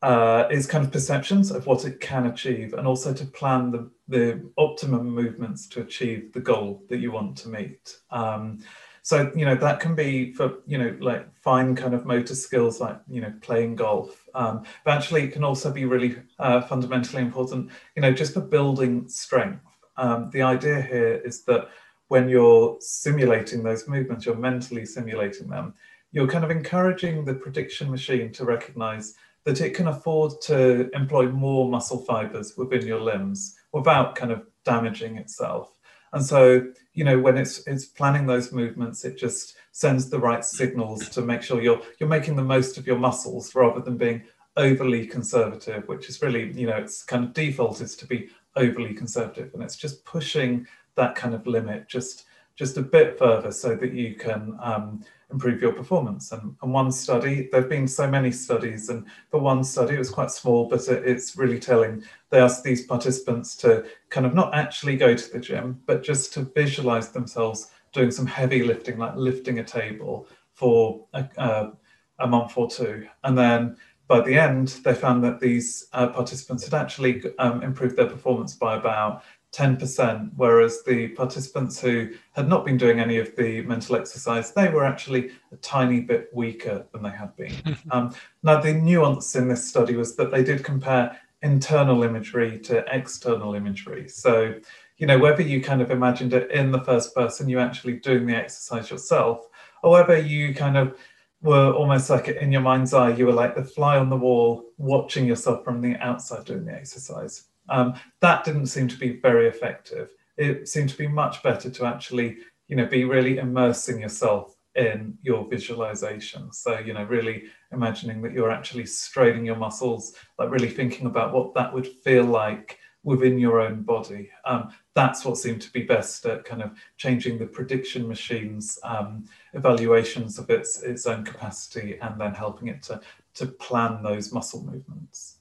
uh, 0.01 0.47
its 0.51 0.67
kind 0.67 0.85
of 0.85 0.91
perceptions 0.91 1.51
of 1.51 1.65
what 1.65 1.83
it 1.83 1.99
can 1.99 2.27
achieve, 2.27 2.73
and 2.75 2.87
also 2.87 3.11
to 3.13 3.25
plan 3.25 3.71
the, 3.71 3.89
the 4.07 4.47
optimum 4.57 5.09
movements 5.09 5.67
to 5.67 5.81
achieve 5.81 6.31
the 6.33 6.39
goal 6.39 6.83
that 6.87 6.99
you 6.99 7.11
want 7.11 7.35
to 7.35 7.49
meet. 7.49 7.97
Um, 8.11 8.59
so 9.07 9.31
you 9.37 9.45
know 9.45 9.55
that 9.55 9.79
can 9.79 9.95
be 9.95 10.33
for 10.33 10.55
you 10.65 10.77
know 10.77 10.93
like 10.99 11.33
fine 11.39 11.77
kind 11.77 11.93
of 11.93 12.05
motor 12.05 12.35
skills 12.35 12.81
like 12.81 12.99
you 13.07 13.21
know 13.21 13.31
playing 13.39 13.73
golf, 13.73 14.27
um, 14.35 14.63
but 14.83 14.97
actually 14.97 15.23
it 15.23 15.31
can 15.31 15.45
also 15.45 15.71
be 15.71 15.85
really 15.85 16.17
uh, 16.39 16.59
fundamentally 16.59 17.21
important. 17.21 17.71
You 17.95 18.01
know 18.01 18.11
just 18.11 18.33
for 18.33 18.41
building 18.41 19.07
strength. 19.07 19.63
Um, 19.95 20.29
the 20.31 20.41
idea 20.41 20.81
here 20.81 21.21
is 21.23 21.45
that 21.45 21.69
when 22.09 22.27
you're 22.27 22.75
simulating 22.81 23.63
those 23.63 23.87
movements, 23.87 24.25
you're 24.25 24.35
mentally 24.35 24.85
simulating 24.85 25.47
them, 25.47 25.73
you're 26.11 26.27
kind 26.27 26.43
of 26.43 26.51
encouraging 26.51 27.23
the 27.23 27.33
prediction 27.33 27.89
machine 27.89 28.33
to 28.33 28.43
recognize 28.43 29.13
that 29.45 29.61
it 29.61 29.73
can 29.73 29.87
afford 29.87 30.33
to 30.41 30.89
employ 30.93 31.29
more 31.29 31.71
muscle 31.71 32.03
fibers 32.03 32.57
within 32.57 32.85
your 32.85 32.99
limbs 32.99 33.55
without 33.71 34.15
kind 34.15 34.33
of 34.33 34.45
damaging 34.65 35.15
itself. 35.15 35.76
And 36.13 36.25
so, 36.25 36.71
you 36.93 37.03
know, 37.03 37.19
when 37.19 37.37
it's 37.37 37.65
it's 37.67 37.85
planning 37.85 38.25
those 38.25 38.51
movements, 38.51 39.05
it 39.05 39.17
just 39.17 39.55
sends 39.71 40.09
the 40.09 40.19
right 40.19 40.43
signals 40.43 41.09
to 41.09 41.21
make 41.21 41.41
sure 41.41 41.61
you're 41.61 41.81
you're 41.99 42.09
making 42.09 42.35
the 42.35 42.43
most 42.43 42.77
of 42.77 42.87
your 42.87 42.97
muscles 42.97 43.53
rather 43.55 43.81
than 43.81 43.97
being 43.97 44.23
overly 44.55 45.05
conservative, 45.05 45.87
which 45.87 46.09
is 46.09 46.21
really, 46.21 46.51
you 46.53 46.67
know, 46.67 46.77
it's 46.77 47.03
kind 47.03 47.23
of 47.23 47.33
default 47.33 47.81
is 47.81 47.95
to 47.95 48.07
be 48.07 48.29
overly 48.55 48.93
conservative. 48.93 49.53
And 49.53 49.61
it's 49.61 49.75
just 49.75 50.03
pushing 50.03 50.65
that 50.95 51.15
kind 51.15 51.35
of 51.35 51.45
limit 51.45 51.87
just 51.87 52.25
just 52.57 52.77
a 52.77 52.81
bit 52.81 53.17
further 53.17 53.51
so 53.51 53.75
that 53.75 53.93
you 53.93 54.15
can 54.15 54.57
um, 54.61 55.05
improve 55.31 55.61
your 55.61 55.71
performance. 55.71 56.31
And, 56.31 56.55
and, 56.61 56.73
one 56.73 56.91
study, 56.91 57.47
there 57.51 57.61
have 57.61 57.69
been 57.69 57.87
so 57.87 58.09
many 58.09 58.31
studies, 58.31 58.89
and 58.89 59.05
for 59.29 59.39
one 59.39 59.63
study, 59.63 59.95
it 59.95 59.99
was 59.99 60.09
quite 60.09 60.31
small, 60.31 60.67
but 60.67 60.85
it, 60.87 61.05
it's 61.05 61.37
really 61.37 61.59
telling. 61.59 62.03
They 62.31 62.39
asked 62.39 62.63
these 62.63 62.85
participants 62.85 63.55
to 63.57 63.85
kind 64.09 64.25
of 64.25 64.33
not 64.33 64.55
actually 64.55 64.97
go 64.97 65.15
to 65.15 65.31
the 65.31 65.39
gym, 65.39 65.79
but 65.85 66.03
just 66.03 66.33
to 66.33 66.41
visualize 66.41 67.09
themselves 67.09 67.71
doing 67.93 68.11
some 68.11 68.25
heavy 68.25 68.63
lifting, 68.63 68.97
like 68.97 69.15
lifting 69.15 69.59
a 69.59 69.63
table 69.63 70.27
for 70.53 71.05
a, 71.13 71.29
uh, 71.37 71.71
a 72.19 72.27
month 72.27 72.57
or 72.57 72.67
two. 72.67 73.07
And 73.23 73.37
then 73.37 73.77
by 74.07 74.21
the 74.21 74.37
end, 74.37 74.69
they 74.83 74.93
found 74.93 75.23
that 75.25 75.39
these 75.39 75.87
uh, 75.93 76.07
participants 76.07 76.63
had 76.63 76.73
actually 76.73 77.23
um, 77.39 77.61
improved 77.61 77.97
their 77.97 78.07
performance 78.07 78.55
by 78.55 78.77
about 78.77 79.23
10%, 79.53 80.31
whereas 80.35 80.83
the 80.83 81.09
participants 81.09 81.79
who 81.79 82.09
had 82.33 82.47
not 82.47 82.65
been 82.65 82.77
doing 82.77 82.99
any 82.99 83.17
of 83.17 83.35
the 83.35 83.61
mental 83.61 83.95
exercise, 83.95 84.51
they 84.51 84.69
were 84.69 84.85
actually 84.85 85.31
a 85.51 85.55
tiny 85.57 86.01
bit 86.01 86.29
weaker 86.33 86.85
than 86.91 87.03
they 87.03 87.09
had 87.09 87.35
been. 87.35 87.53
um, 87.91 88.13
now, 88.43 88.59
the 88.59 88.73
nuance 88.73 89.35
in 89.35 89.47
this 89.47 89.67
study 89.67 89.95
was 89.95 90.15
that 90.15 90.31
they 90.31 90.43
did 90.43 90.63
compare 90.63 91.17
internal 91.41 92.03
imagery 92.03 92.59
to 92.59 92.83
external 92.93 93.53
imagery. 93.53 94.09
So, 94.09 94.55
you 94.97 95.07
know, 95.07 95.17
whether 95.17 95.41
you 95.41 95.61
kind 95.61 95.81
of 95.81 95.91
imagined 95.91 96.33
it 96.33 96.51
in 96.51 96.71
the 96.71 96.81
first 96.81 97.15
person, 97.15 97.49
you 97.49 97.59
actually 97.59 97.93
doing 97.93 98.25
the 98.25 98.35
exercise 98.35 98.89
yourself, 98.89 99.47
or 99.83 99.91
whether 99.91 100.17
you 100.17 100.53
kind 100.53 100.77
of 100.77 100.97
were 101.41 101.71
almost 101.71 102.09
like 102.09 102.27
in 102.27 102.51
your 102.51 102.61
mind's 102.61 102.93
eye, 102.93 103.13
you 103.13 103.25
were 103.25 103.33
like 103.33 103.55
the 103.55 103.63
fly 103.63 103.97
on 103.97 104.09
the 104.09 104.15
wall 104.17 104.65
watching 104.77 105.25
yourself 105.25 105.63
from 105.63 105.81
the 105.81 105.95
outside 105.97 106.45
doing 106.45 106.65
the 106.65 106.73
exercise. 106.73 107.45
Um, 107.69 107.95
that 108.21 108.43
didn't 108.43 108.67
seem 108.67 108.87
to 108.87 108.97
be 108.97 109.19
very 109.19 109.47
effective. 109.47 110.09
It 110.37 110.67
seemed 110.67 110.89
to 110.89 110.97
be 110.97 111.07
much 111.07 111.41
better 111.43 111.69
to 111.69 111.85
actually, 111.85 112.37
you 112.67 112.75
know, 112.75 112.85
be 112.85 113.03
really 113.03 113.37
immersing 113.37 114.01
yourself 114.01 114.55
in 114.75 115.17
your 115.23 115.47
visualization. 115.47 116.51
So, 116.53 116.77
you 116.79 116.93
know, 116.93 117.03
really 117.03 117.45
imagining 117.71 118.21
that 118.21 118.33
you're 118.33 118.51
actually 118.51 118.85
straining 118.85 119.45
your 119.45 119.55
muscles, 119.55 120.13
like 120.37 120.51
really 120.51 120.69
thinking 120.69 121.07
about 121.07 121.33
what 121.33 121.53
that 121.55 121.73
would 121.73 121.87
feel 121.87 122.25
like 122.25 122.77
within 123.03 123.39
your 123.39 123.61
own 123.61 123.83
body. 123.83 124.29
Um, 124.45 124.69
that's 124.93 125.23
what 125.23 125.37
seemed 125.37 125.61
to 125.61 125.71
be 125.71 125.83
best 125.83 126.25
at 126.25 126.43
kind 126.43 126.61
of 126.61 126.71
changing 126.97 127.39
the 127.39 127.45
prediction 127.45 128.07
machine's 128.07 128.77
um, 128.83 129.25
evaluations 129.53 130.37
of 130.37 130.49
its 130.49 130.83
its 130.83 131.05
own 131.05 131.23
capacity 131.23 131.97
and 132.01 132.19
then 132.19 132.33
helping 132.33 132.67
it 132.67 132.83
to 132.83 132.99
to 133.35 133.45
plan 133.45 134.03
those 134.03 134.33
muscle 134.33 134.63
movements. 134.63 135.36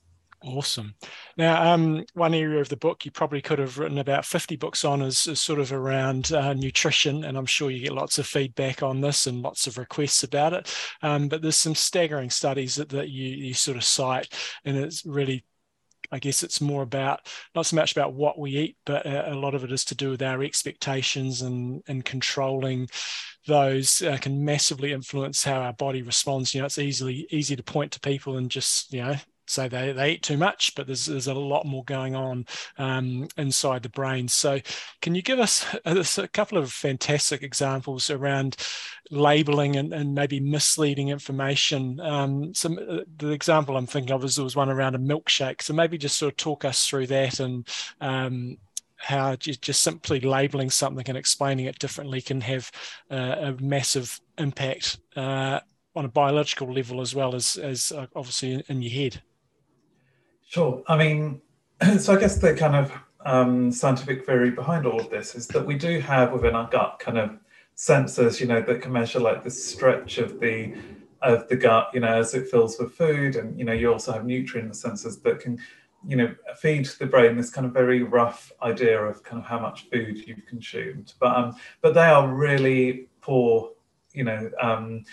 Awesome. 0.47 0.95
Now, 1.37 1.73
um, 1.73 2.05
one 2.15 2.33
area 2.33 2.61
of 2.61 2.69
the 2.69 2.77
book 2.77 3.05
you 3.05 3.11
probably 3.11 3.43
could 3.43 3.59
have 3.59 3.79
written 3.79 3.99
about 3.99 4.25
50 4.25 4.55
books 4.55 4.85
on 4.85 5.03
is, 5.03 5.27
is 5.27 5.41
sort 5.41 5.59
of 5.59 5.73
around 5.73 6.31
uh, 6.31 6.55
nutrition, 6.55 7.25
and 7.25 7.37
I'm 7.37 7.47
sure 7.47 7.69
you 7.69 7.81
get 7.81 7.93
lots 7.93 8.19
of 8.19 8.29
feedback 8.29 8.81
on 8.81 9.01
this 9.01 9.27
and 9.27 9.43
lots 9.43 9.67
of 9.67 9.77
requests 9.77 10.23
about 10.23 10.53
it. 10.53 10.73
Um, 11.03 11.27
but 11.27 11.43
there's 11.43 11.57
some 11.57 11.75
staggering 11.75 12.31
studies 12.31 12.77
that, 12.77 12.91
that 12.91 13.09
you, 13.09 13.29
you 13.29 13.55
sort 13.55 13.77
of 13.77 13.83
cite, 13.83 14.33
and 14.65 14.77
it's 14.77 15.05
really 15.05 15.45
I 16.13 16.21
guess 16.21 16.45
it's 16.45 16.61
more 16.61 16.83
about 16.83 17.27
not 17.57 17.67
so 17.67 17.75
much 17.75 17.91
about 17.91 18.15
what 18.15 18.39
we 18.39 18.53
eat, 18.53 18.77
but 18.87 19.05
a, 19.05 19.35
lot 19.35 19.57
of 19.57 19.65
it 19.65 19.73
is 19.73 19.85
to 19.87 19.97
do 19.97 20.11
with 20.11 20.23
our 20.23 20.41
expectations 20.45 21.43
and 21.43 21.83
and 21.89 22.05
controlling 22.05 22.89
those 23.49 24.03
uh, 24.03 24.17
can 24.21 24.45
massively 24.45 24.93
influence 24.93 25.43
how 25.43 25.61
our 25.61 25.73
body 25.73 26.03
responds. 26.03 26.55
You 26.55 26.61
know, 26.61 26.67
it's 26.67 26.79
easily 26.79 27.27
easy 27.31 27.57
to 27.57 27.63
point 27.65 27.91
to 27.93 28.01
people 28.01 28.37
and 28.37 28.49
just 28.49 28.93
you 28.93 29.03
know 29.03 29.17
say 29.47 29.69
they, 29.69 29.93
they 29.93 30.13
eat 30.13 30.23
too 30.23 30.37
much, 30.37 30.75
but 30.75 30.87
there's, 30.87 31.07
there's 31.07 31.27
a 31.27 31.35
lot 31.35 31.67
more 31.67 31.85
going 31.85 32.15
on 32.15 32.47
um, 32.79 33.29
inside 33.37 33.83
the 33.83 33.89
brain. 33.89 34.29
So, 34.29 34.61
can 35.03 35.15
you 35.15 35.23
give 35.23 35.39
us 35.39 35.65
a, 35.85 36.05
a, 36.23 36.29
couple 36.29 36.59
of 36.59 36.73
fantastic 36.73 37.43
examples 37.43 38.11
around 38.11 38.57
labeling 39.11 39.77
and, 39.77 39.93
and 39.93 40.15
maybe 40.15 40.41
misleading 40.41 41.09
information? 41.09 42.01
Um, 42.01 42.55
some 42.55 42.79
uh, 42.79 43.01
the 43.17 43.31
example 43.31 43.77
I'm 43.77 43.87
thinking 43.87 44.13
of 44.13 44.25
is 44.25 44.37
there 44.37 44.45
was 44.45 44.57
one 44.57 44.71
around 44.71 44.95
a 44.95 44.99
milkshake. 44.99 45.63
So 45.63 45.75
maybe 45.75 45.99
just 45.99 46.19
sort 46.19 46.33
of 46.33 46.37
talk 46.37 46.65
us 46.65 46.87
through 46.87 47.07
that 47.09 47.41
and 47.41 47.67
um, 48.01 48.59
how 48.97 49.37
just 49.37 49.83
simply 49.83 50.21
labeling 50.21 50.71
something 50.71 51.05
and 51.09 51.19
explaining 51.19 51.67
it 51.67 51.79
differently 51.79 52.21
can 52.21 52.41
have 52.41 52.71
uh, 53.11 53.37
a 53.39 53.53
massive 53.61 54.21
impact 54.39 54.99
uh, 55.17 55.61
on 55.95 56.05
a 56.05 56.09
biological 56.09 56.73
level 56.73 57.01
as 57.01 57.15
well 57.15 57.35
as, 57.35 57.57
as 57.57 57.93
uh, 57.93 58.07
obviously 58.15 58.63
in 58.69 58.83
your 58.83 58.93
head. 58.93 59.23
Sure. 60.47 60.83
I 60.87 60.97
mean, 60.97 61.43
so 61.99 62.15
I 62.15 62.21
guess 62.21 62.39
the 62.39 62.55
kind 62.55 62.77
of 62.77 62.93
um, 63.25 63.73
scientific 63.73 64.25
theory 64.25 64.51
behind 64.51 64.87
all 64.87 65.01
of 65.01 65.11
this 65.11 65.35
is 65.35 65.49
that 65.49 65.67
we 65.67 65.75
do 65.77 66.01
have 66.01 66.33
within 66.33 66.55
our 66.55 66.71
gut 66.71 66.99
kind 67.01 67.19
of 67.19 67.39
sensors, 67.77 68.41
you 68.41 68.47
know, 68.47 68.63
that 68.63 68.81
can 68.81 68.93
measure 68.93 69.19
like 69.19 69.43
the 69.43 69.51
stretch 69.51 70.19
of 70.19 70.41
the 70.41 70.75
of 71.23 71.49
the 71.49 71.57
gut, 71.57 71.91
you 71.93 72.01
know, 72.01 72.17
as 72.17 72.35
it 72.35 72.49
fills 72.49 72.79
with 72.79 72.93
food, 72.93 73.35
and 73.37 73.59
you 73.59 73.65
know, 73.65 73.73
you 73.73 73.93
also 73.93 74.13
have 74.13 74.25
nutrient 74.25 74.73
sensors 74.73 75.21
that 75.23 75.41
can, 75.41 75.59
you 76.07 76.17
know, 76.17 76.33
feed 76.57 76.87
the 77.01 77.07
brain 77.07 77.37
this 77.37 77.51
kind 77.51 77.67
of 77.67 77.73
very 77.73 78.03
rough 78.05 78.53
idea 78.63 79.03
of 79.03 79.23
kind 79.25 79.43
of 79.43 79.49
how 79.49 79.59
much 79.59 79.89
food 79.91 80.17
you've 80.29 80.47
consumed. 80.47 81.15
But 81.19 81.37
um, 81.37 81.57
but 81.81 81.95
they 81.95 82.05
are 82.05 82.33
really 82.33 83.09
poor, 83.21 83.73
you 84.13 84.23
know, 84.25 84.49
um, 84.61 85.05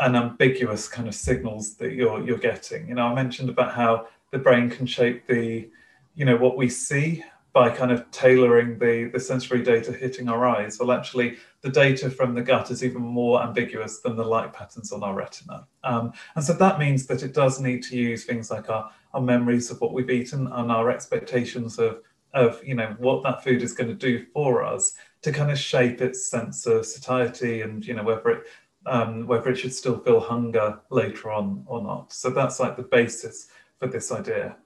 and 0.00 0.16
ambiguous 0.16 0.88
kind 0.88 1.08
of 1.08 1.14
signals 1.14 1.76
that 1.76 1.92
you're 1.92 2.22
you're 2.24 2.38
getting. 2.38 2.88
You 2.88 2.96
know, 2.96 3.06
I 3.06 3.14
mentioned 3.14 3.48
about 3.48 3.72
how 3.74 4.08
the 4.34 4.40
brain 4.40 4.68
can 4.68 4.84
shape 4.84 5.28
the, 5.28 5.70
you 6.16 6.24
know, 6.24 6.36
what 6.36 6.56
we 6.56 6.68
see 6.68 7.22
by 7.52 7.70
kind 7.70 7.92
of 7.92 8.10
tailoring 8.10 8.76
the, 8.80 9.08
the 9.12 9.20
sensory 9.20 9.62
data 9.62 9.92
hitting 9.92 10.28
our 10.28 10.44
eyes. 10.44 10.76
Well, 10.76 10.90
actually, 10.90 11.36
the 11.60 11.70
data 11.70 12.10
from 12.10 12.34
the 12.34 12.42
gut 12.42 12.72
is 12.72 12.82
even 12.82 13.00
more 13.00 13.40
ambiguous 13.44 14.00
than 14.00 14.16
the 14.16 14.24
light 14.24 14.52
patterns 14.52 14.90
on 14.90 15.04
our 15.04 15.14
retina. 15.14 15.68
Um, 15.84 16.12
and 16.34 16.44
so 16.44 16.52
that 16.54 16.80
means 16.80 17.06
that 17.06 17.22
it 17.22 17.32
does 17.32 17.60
need 17.60 17.84
to 17.84 17.96
use 17.96 18.24
things 18.24 18.50
like 18.50 18.68
our, 18.68 18.90
our 19.14 19.20
memories 19.20 19.70
of 19.70 19.80
what 19.80 19.92
we've 19.92 20.10
eaten 20.10 20.48
and 20.48 20.72
our 20.72 20.90
expectations 20.90 21.78
of, 21.78 22.00
of, 22.32 22.60
you 22.64 22.74
know, 22.74 22.96
what 22.98 23.22
that 23.22 23.44
food 23.44 23.62
is 23.62 23.72
going 23.72 23.88
to 23.88 23.94
do 23.94 24.26
for 24.34 24.64
us 24.64 24.94
to 25.22 25.30
kind 25.30 25.52
of 25.52 25.58
shape 25.60 26.00
its 26.00 26.28
sense 26.28 26.66
of 26.66 26.84
satiety 26.84 27.60
and, 27.60 27.86
you 27.86 27.94
know, 27.94 28.02
whether 28.02 28.30
it 28.30 28.46
um, 28.86 29.26
whether 29.26 29.48
it 29.50 29.56
should 29.56 29.72
still 29.72 29.98
feel 29.98 30.20
hunger 30.20 30.78
later 30.90 31.30
on 31.30 31.64
or 31.66 31.80
not. 31.82 32.12
So 32.12 32.28
that's 32.28 32.60
like 32.60 32.76
the 32.76 32.82
basis 32.82 33.48
for 33.84 33.90
this 33.90 34.10
idea. 34.10 34.56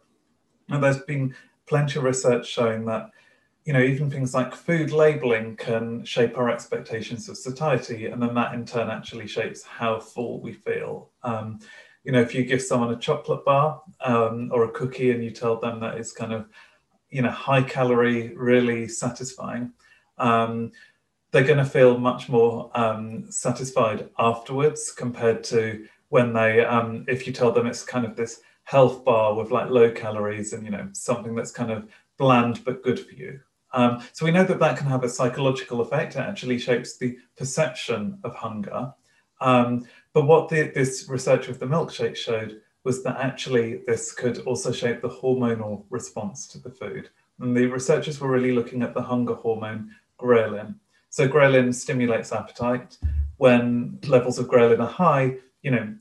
And 0.68 0.82
there's 0.82 1.02
been 1.02 1.34
plenty 1.66 1.98
of 1.98 2.04
research 2.04 2.46
showing 2.48 2.84
that, 2.86 3.10
you 3.64 3.72
know, 3.72 3.82
even 3.82 4.10
things 4.10 4.32
like 4.32 4.54
food 4.54 4.92
labeling 4.92 5.56
can 5.56 6.04
shape 6.04 6.38
our 6.38 6.48
expectations 6.48 7.28
of 7.28 7.36
satiety, 7.36 8.06
and 8.06 8.22
then 8.22 8.34
that 8.34 8.54
in 8.54 8.64
turn 8.64 8.88
actually 8.88 9.26
shapes 9.26 9.62
how 9.62 9.98
full 9.98 10.40
we 10.40 10.52
feel. 10.52 11.10
Um, 11.22 11.58
you 12.04 12.12
know, 12.12 12.20
if 12.20 12.34
you 12.34 12.44
give 12.44 12.62
someone 12.62 12.92
a 12.92 12.96
chocolate 12.96 13.44
bar 13.44 13.82
um, 14.00 14.50
or 14.52 14.64
a 14.64 14.70
cookie 14.70 15.10
and 15.10 15.22
you 15.22 15.30
tell 15.30 15.56
them 15.58 15.80
that 15.80 15.96
it's 15.98 16.12
kind 16.12 16.32
of, 16.32 16.48
you 17.10 17.22
know, 17.22 17.30
high 17.30 17.62
calorie, 17.62 18.34
really 18.36 18.86
satisfying, 18.88 19.72
um, 20.18 20.70
they're 21.32 21.44
going 21.44 21.58
to 21.58 21.64
feel 21.64 21.98
much 21.98 22.28
more 22.28 22.70
um, 22.74 23.30
satisfied 23.30 24.08
afterwards 24.18 24.92
compared 24.92 25.42
to 25.44 25.86
when 26.08 26.32
they, 26.32 26.64
um, 26.64 27.04
if 27.08 27.26
you 27.26 27.32
tell 27.32 27.52
them 27.52 27.66
it's 27.66 27.82
kind 27.82 28.06
of 28.06 28.16
this 28.16 28.40
health 28.68 29.02
bar 29.02 29.34
with 29.34 29.50
like 29.50 29.70
low 29.70 29.90
calories 29.90 30.52
and, 30.52 30.62
you 30.62 30.70
know, 30.70 30.86
something 30.92 31.34
that's 31.34 31.50
kind 31.50 31.70
of 31.70 31.88
bland 32.18 32.62
but 32.66 32.82
good 32.82 33.00
for 33.00 33.14
you. 33.14 33.40
Um, 33.72 34.02
so 34.12 34.26
we 34.26 34.30
know 34.30 34.44
that 34.44 34.58
that 34.58 34.76
can 34.76 34.86
have 34.88 35.04
a 35.04 35.08
psychological 35.08 35.80
effect. 35.80 36.16
It 36.16 36.18
actually 36.18 36.58
shapes 36.58 36.98
the 36.98 37.16
perception 37.34 38.18
of 38.24 38.34
hunger. 38.34 38.92
Um, 39.40 39.86
but 40.12 40.26
what 40.26 40.50
the, 40.50 40.70
this 40.74 41.08
research 41.08 41.48
with 41.48 41.60
the 41.60 41.66
milkshake 41.66 42.14
showed 42.14 42.60
was 42.84 43.02
that 43.04 43.16
actually 43.16 43.84
this 43.86 44.12
could 44.12 44.40
also 44.40 44.70
shape 44.70 45.00
the 45.00 45.08
hormonal 45.08 45.84
response 45.88 46.46
to 46.48 46.58
the 46.58 46.70
food. 46.70 47.08
And 47.40 47.56
the 47.56 47.68
researchers 47.68 48.20
were 48.20 48.30
really 48.30 48.52
looking 48.52 48.82
at 48.82 48.92
the 48.92 49.02
hunger 49.02 49.34
hormone 49.34 49.94
ghrelin. 50.20 50.74
So 51.08 51.26
ghrelin 51.26 51.74
stimulates 51.74 52.32
appetite. 52.32 52.98
When 53.38 53.98
levels 54.06 54.38
of 54.38 54.48
ghrelin 54.48 54.80
are 54.80 54.94
high, 55.04 55.36
you 55.62 55.70
know, 55.70 55.94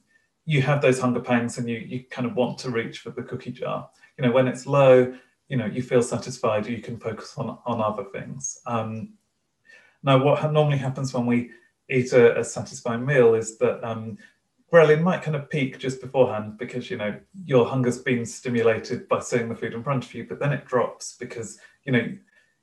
you 0.48 0.62
have 0.62 0.82
those 0.82 1.00
hunger 1.00 1.20
pangs 1.20 1.58
and 1.58 1.70
you, 1.70 1.78
you 1.78 2.06
kind 2.10 2.26
of 2.26 2.34
want 2.34 2.58
to 2.58 2.72
reach 2.72 3.00
for 3.00 3.12
the 3.12 3.22
cookie 3.22 3.52
jar. 3.52 3.90
You 4.18 4.26
know, 4.26 4.32
when 4.32 4.48
it's 4.48 4.66
low, 4.66 5.14
you 5.50 5.58
know, 5.58 5.66
you 5.66 5.82
feel 5.84 6.02
satisfied, 6.02 6.66
you 6.66 6.82
can 6.82 6.98
focus 6.98 7.34
on, 7.38 7.60
on 7.66 7.82
other 7.82 8.06
things. 8.06 8.58
Um, 8.66 9.10
now, 10.04 10.24
what 10.24 10.52
normally 10.54 10.78
happens 10.78 11.14
when 11.14 11.26
we 11.26 11.52
eat 11.90 12.14
a, 12.14 12.40
a 12.40 12.46
satisfying 12.46 13.06
meal 13.06 13.36
is 13.36 13.58
that 13.58 13.84
um, 13.84 14.18
ghrelin 14.72 15.02
might 15.02 15.22
kind 15.22 15.36
of 15.36 15.50
peak 15.50 15.80
just 15.80 16.00
beforehand 16.00 16.58
because 16.58 16.90
you 16.90 16.98
know 16.98 17.18
your 17.46 17.66
hunger's 17.66 18.00
been 18.00 18.26
stimulated 18.26 19.08
by 19.08 19.20
seeing 19.20 19.50
the 19.50 19.56
food 19.56 19.74
in 19.74 19.84
front 19.84 20.06
of 20.06 20.14
you, 20.14 20.26
but 20.28 20.40
then 20.40 20.54
it 20.54 20.66
drops 20.66 21.18
because 21.20 21.60
you 21.84 21.92
know 21.92 22.08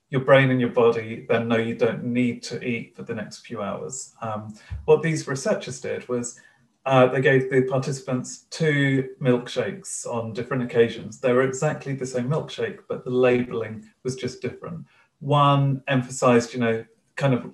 your 0.08 0.22
brain 0.22 0.50
and 0.50 0.60
your 0.60 0.70
body 0.70 1.26
then 1.28 1.48
know 1.48 1.56
you 1.56 1.74
don't 1.74 2.04
need 2.04 2.42
to 2.42 2.62
eat 2.66 2.96
for 2.96 3.02
the 3.02 3.14
next 3.14 3.46
few 3.46 3.60
hours. 3.60 4.14
Um, 4.22 4.54
what 4.86 5.02
these 5.02 5.28
researchers 5.28 5.80
did 5.80 6.08
was 6.08 6.40
uh, 6.86 7.06
they 7.06 7.20
gave 7.20 7.50
the 7.50 7.62
participants 7.62 8.46
two 8.50 9.08
milkshakes 9.20 10.06
on 10.06 10.32
different 10.32 10.62
occasions. 10.62 11.18
They 11.18 11.32
were 11.32 11.42
exactly 11.42 11.94
the 11.94 12.06
same 12.06 12.28
milkshake, 12.28 12.80
but 12.88 13.04
the 13.04 13.10
labeling 13.10 13.84
was 14.02 14.16
just 14.16 14.42
different. 14.42 14.84
One 15.20 15.82
emphasized, 15.88 16.52
you 16.52 16.60
know, 16.60 16.84
kind 17.16 17.34
of 17.34 17.50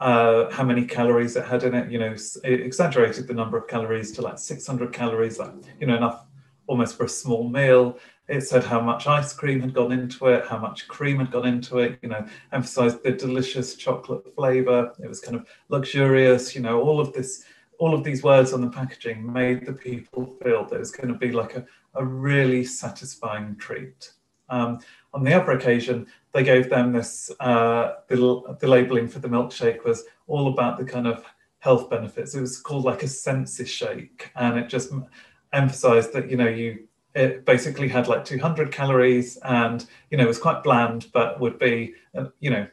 uh, 0.00 0.50
how 0.50 0.64
many 0.64 0.84
calories 0.84 1.36
it 1.36 1.46
had 1.46 1.62
in 1.62 1.74
it. 1.74 1.90
You 1.90 1.98
know, 1.98 2.14
it 2.44 2.60
exaggerated 2.60 3.26
the 3.26 3.34
number 3.34 3.56
of 3.56 3.68
calories 3.68 4.12
to 4.12 4.22
like 4.22 4.38
600 4.38 4.92
calories, 4.92 5.38
like 5.38 5.52
you 5.80 5.86
know, 5.86 5.96
enough 5.96 6.26
almost 6.66 6.96
for 6.96 7.04
a 7.04 7.08
small 7.08 7.48
meal. 7.48 7.98
It 8.26 8.40
said 8.40 8.64
how 8.64 8.80
much 8.80 9.06
ice 9.06 9.34
cream 9.34 9.60
had 9.60 9.74
gone 9.74 9.92
into 9.92 10.28
it, 10.28 10.46
how 10.46 10.58
much 10.58 10.88
cream 10.88 11.18
had 11.18 11.30
gone 11.30 11.46
into 11.46 11.78
it. 11.78 11.98
You 12.02 12.08
know, 12.08 12.26
emphasized 12.52 13.02
the 13.02 13.12
delicious 13.12 13.76
chocolate 13.76 14.34
flavor. 14.34 14.92
It 15.02 15.08
was 15.08 15.20
kind 15.20 15.36
of 15.36 15.46
luxurious. 15.68 16.54
You 16.54 16.62
know, 16.62 16.80
all 16.80 17.00
of 17.00 17.12
this, 17.12 17.44
all 17.78 17.94
of 17.94 18.04
these 18.04 18.22
words 18.22 18.52
on 18.52 18.60
the 18.60 18.70
packaging 18.70 19.30
made 19.32 19.66
the 19.66 19.72
people 19.72 20.36
feel 20.42 20.64
that 20.66 20.76
it 20.76 20.78
was 20.78 20.90
going 20.90 21.08
to 21.08 21.18
be 21.18 21.32
like 21.32 21.56
a, 21.56 21.66
a 21.94 22.04
really 22.04 22.64
satisfying 22.64 23.56
treat. 23.56 24.12
Um, 24.48 24.80
on 25.12 25.24
the 25.24 25.32
other 25.32 25.52
occasion, 25.52 26.06
they 26.32 26.42
gave 26.42 26.68
them 26.68 26.92
this, 26.92 27.30
uh, 27.40 27.94
the, 28.08 28.56
the 28.60 28.68
labeling 28.68 29.08
for 29.08 29.18
the 29.18 29.28
milkshake 29.28 29.84
was 29.84 30.04
all 30.26 30.48
about 30.48 30.78
the 30.78 30.84
kind 30.84 31.06
of 31.06 31.24
health 31.60 31.88
benefits. 31.88 32.34
It 32.34 32.40
was 32.40 32.60
called 32.60 32.84
like 32.84 33.02
a 33.02 33.08
sensi 33.08 33.64
shake, 33.64 34.30
and 34.36 34.58
it 34.58 34.68
just 34.68 34.92
emphasized 35.52 36.12
that, 36.12 36.30
you 36.30 36.36
know, 36.36 36.48
you 36.48 36.86
it 37.14 37.44
basically 37.44 37.88
had 37.88 38.08
like 38.08 38.24
200 38.24 38.72
calories 38.72 39.36
and, 39.44 39.86
you 40.10 40.18
know, 40.18 40.24
it 40.24 40.28
was 40.28 40.38
quite 40.38 40.64
bland, 40.64 41.06
but 41.12 41.38
would 41.40 41.58
be, 41.58 41.94
uh, 42.16 42.24
you 42.40 42.50
know, 42.50 42.66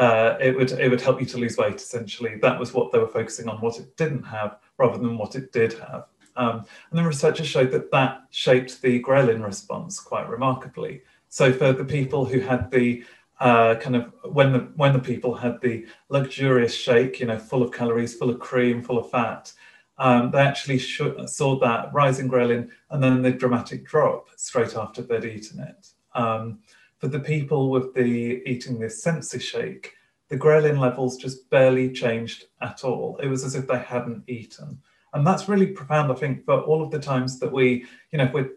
uh, 0.00 0.38
it 0.40 0.56
would 0.56 0.72
it 0.72 0.88
would 0.88 1.00
help 1.00 1.20
you 1.20 1.26
to 1.26 1.36
lose 1.36 1.58
weight 1.58 1.76
essentially. 1.76 2.36
That 2.36 2.58
was 2.58 2.72
what 2.72 2.90
they 2.90 2.98
were 2.98 3.06
focusing 3.06 3.48
on, 3.48 3.60
what 3.60 3.78
it 3.78 3.96
didn't 3.98 4.22
have, 4.22 4.56
rather 4.78 4.96
than 4.96 5.18
what 5.18 5.36
it 5.36 5.52
did 5.52 5.74
have. 5.74 6.06
Um, 6.36 6.64
and 6.90 6.98
the 6.98 7.04
researchers 7.04 7.46
showed 7.46 7.70
that 7.72 7.90
that 7.90 8.22
shaped 8.30 8.80
the 8.80 9.02
ghrelin 9.02 9.44
response 9.44 10.00
quite 10.00 10.26
remarkably. 10.28 11.02
So 11.28 11.52
for 11.52 11.74
the 11.74 11.84
people 11.84 12.24
who 12.24 12.40
had 12.40 12.70
the 12.70 13.04
uh, 13.40 13.74
kind 13.74 13.94
of 13.94 14.10
when 14.22 14.52
the 14.54 14.60
when 14.76 14.94
the 14.94 14.98
people 14.98 15.34
had 15.34 15.60
the 15.60 15.86
luxurious 16.08 16.74
shake, 16.74 17.20
you 17.20 17.26
know, 17.26 17.38
full 17.38 17.62
of 17.62 17.70
calories, 17.70 18.14
full 18.14 18.30
of 18.30 18.40
cream, 18.40 18.82
full 18.82 18.98
of 18.98 19.10
fat, 19.10 19.52
um, 19.98 20.30
they 20.30 20.40
actually 20.40 20.78
saw 20.78 21.58
that 21.58 21.92
rising 21.92 22.28
ghrelin 22.30 22.70
and 22.88 23.02
then 23.02 23.20
the 23.20 23.32
dramatic 23.32 23.84
drop 23.84 24.28
straight 24.36 24.74
after 24.76 25.02
they'd 25.02 25.26
eaten 25.26 25.60
it. 25.60 25.88
Um, 26.14 26.60
for 27.00 27.08
the 27.08 27.18
people 27.18 27.70
with 27.70 27.94
the 27.94 28.42
eating 28.46 28.78
this 28.78 29.02
sensi 29.02 29.38
shake, 29.38 29.94
the 30.28 30.36
ghrelin 30.36 30.78
levels 30.78 31.16
just 31.16 31.48
barely 31.50 31.90
changed 31.90 32.44
at 32.60 32.84
all. 32.84 33.18
It 33.22 33.28
was 33.28 33.42
as 33.42 33.54
if 33.54 33.66
they 33.66 33.78
hadn't 33.78 34.24
eaten. 34.28 34.80
And 35.12 35.26
that's 35.26 35.48
really 35.48 35.66
profound, 35.66 36.12
I 36.12 36.14
think, 36.14 36.44
for 36.44 36.60
all 36.60 36.84
of 36.84 36.90
the 36.92 37.00
times 37.00 37.40
that 37.40 37.50
we, 37.50 37.86
you 38.12 38.18
know, 38.18 38.24
if 38.24 38.32
we're 38.32 38.50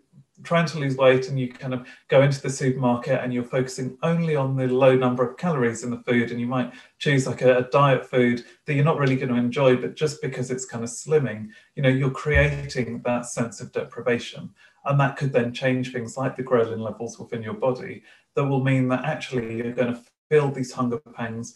trying 0.44 0.66
to 0.66 0.78
lose 0.78 0.98
weight 0.98 1.30
and 1.30 1.40
you 1.40 1.52
kind 1.52 1.74
of 1.74 1.88
go 2.10 2.22
into 2.22 2.42
the 2.42 2.50
supermarket 2.50 3.22
and 3.22 3.34
you're 3.34 3.44
focusing 3.44 3.98
only 4.04 4.36
on 4.36 4.56
the 4.56 4.68
low 4.68 4.96
number 4.96 5.28
of 5.28 5.38
calories 5.38 5.84
in 5.84 5.90
the 5.90 6.04
food 6.04 6.32
and 6.32 6.40
you 6.40 6.48
might 6.48 6.72
choose 7.00 7.26
like 7.26 7.42
a, 7.42 7.60
a, 7.60 7.64
diet 7.70 8.06
food 8.06 8.44
that 8.66 8.74
you're 8.74 8.84
not 8.84 8.98
really 8.98 9.16
going 9.16 9.30
to 9.30 9.36
enjoy 9.36 9.76
but 9.76 9.96
just 9.96 10.22
because 10.22 10.52
it's 10.52 10.66
kind 10.66 10.84
of 10.84 10.90
slimming 10.90 11.48
you 11.76 11.84
know 11.84 11.90
you're 11.90 12.10
creating 12.10 13.02
that 13.06 13.26
sense 13.26 13.62
of 13.62 13.72
deprivation 13.72 14.50
and 14.86 15.00
that 15.00 15.18
could 15.18 15.34
then 15.34 15.54
change 15.54 15.92
things 15.92 16.18
like 16.18 16.36
the 16.36 16.44
ghrelin 16.44 16.80
levels 16.80 17.18
within 17.20 17.44
your 17.44 17.54
body 17.54 18.04
that 18.36 18.46
will 18.46 18.64
mean 18.64 18.88
that 18.88 19.06
actually 19.06 19.58
you're 19.58 19.72
going 19.72 19.94
to 19.94 20.02
feel 20.30 20.52
these 20.52 20.72
hunger 20.72 21.00
pangs 21.16 21.56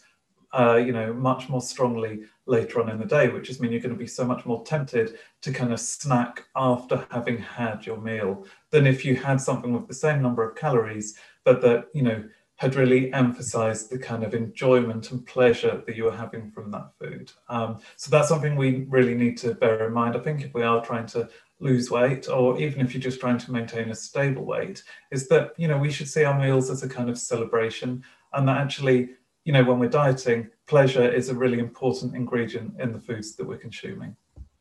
uh, 0.53 0.75
you 0.75 0.93
know, 0.93 1.13
much 1.13 1.49
more 1.49 1.61
strongly 1.61 2.21
later 2.45 2.81
on 2.81 2.89
in 2.89 2.97
the 2.97 3.05
day, 3.05 3.27
which 3.27 3.49
is 3.49 3.59
mean 3.59 3.71
you're 3.71 3.81
going 3.81 3.93
to 3.93 3.99
be 3.99 4.07
so 4.07 4.25
much 4.25 4.45
more 4.45 4.63
tempted 4.63 5.17
to 5.41 5.51
kind 5.51 5.73
of 5.73 5.79
snack 5.79 6.45
after 6.55 7.05
having 7.11 7.37
had 7.37 7.85
your 7.85 7.99
meal 7.99 8.45
than 8.71 8.87
if 8.87 9.03
you 9.03 9.15
had 9.15 9.41
something 9.41 9.73
with 9.73 9.87
the 9.87 9.93
same 9.93 10.21
number 10.21 10.47
of 10.47 10.55
calories, 10.55 11.17
but 11.43 11.61
that, 11.61 11.87
you 11.93 12.01
know, 12.01 12.23
had 12.55 12.75
really 12.75 13.13
emphasized 13.13 13.91
the 13.91 13.99
kind 13.99 14.23
of 14.23 14.33
enjoyment 14.33 15.11
and 15.11 15.27
pleasure 15.27 15.83
that 15.85 15.95
you 15.95 16.05
were 16.05 16.15
having 16.15 16.49
from 16.49 16.71
that 16.71 16.89
food. 16.99 17.31
Um, 17.49 17.79
so 17.97 18.09
that's 18.09 18.29
something 18.29 18.55
we 18.55 18.85
really 18.89 19.13
need 19.13 19.37
to 19.39 19.53
bear 19.53 19.85
in 19.85 19.93
mind. 19.93 20.15
I 20.15 20.19
think 20.19 20.43
if 20.43 20.53
we 20.55 20.63
are 20.63 20.83
trying 20.83 21.05
to 21.07 21.29
lose 21.59 21.89
weight, 21.89 22.29
or 22.29 22.59
even 22.59 22.81
if 22.81 22.93
you're 22.93 23.01
just 23.01 23.19
trying 23.19 23.37
to 23.39 23.51
maintain 23.51 23.89
a 23.89 23.95
stable 23.95 24.45
weight, 24.45 24.83
is 25.11 25.27
that, 25.27 25.53
you 25.57 25.67
know, 25.67 25.77
we 25.77 25.91
should 25.91 26.07
see 26.07 26.23
our 26.23 26.39
meals 26.39 26.69
as 26.69 26.83
a 26.83 26.89
kind 26.89 27.09
of 27.09 27.17
celebration 27.17 28.03
and 28.33 28.47
that 28.47 28.57
actually 28.57 29.09
you 29.47 29.53
know, 29.53 29.63
when 29.63 29.79
we're 29.79 29.87
dieting, 29.87 30.49
pleasure 30.67 31.09
is 31.09 31.29
a 31.29 31.33
really 31.33 31.59
important 31.59 32.13
ingredient 32.13 32.81
in 32.81 32.91
the 32.91 32.99
foods 32.99 33.37
that 33.37 33.47
we're 33.47 33.57
consuming. 33.57 34.13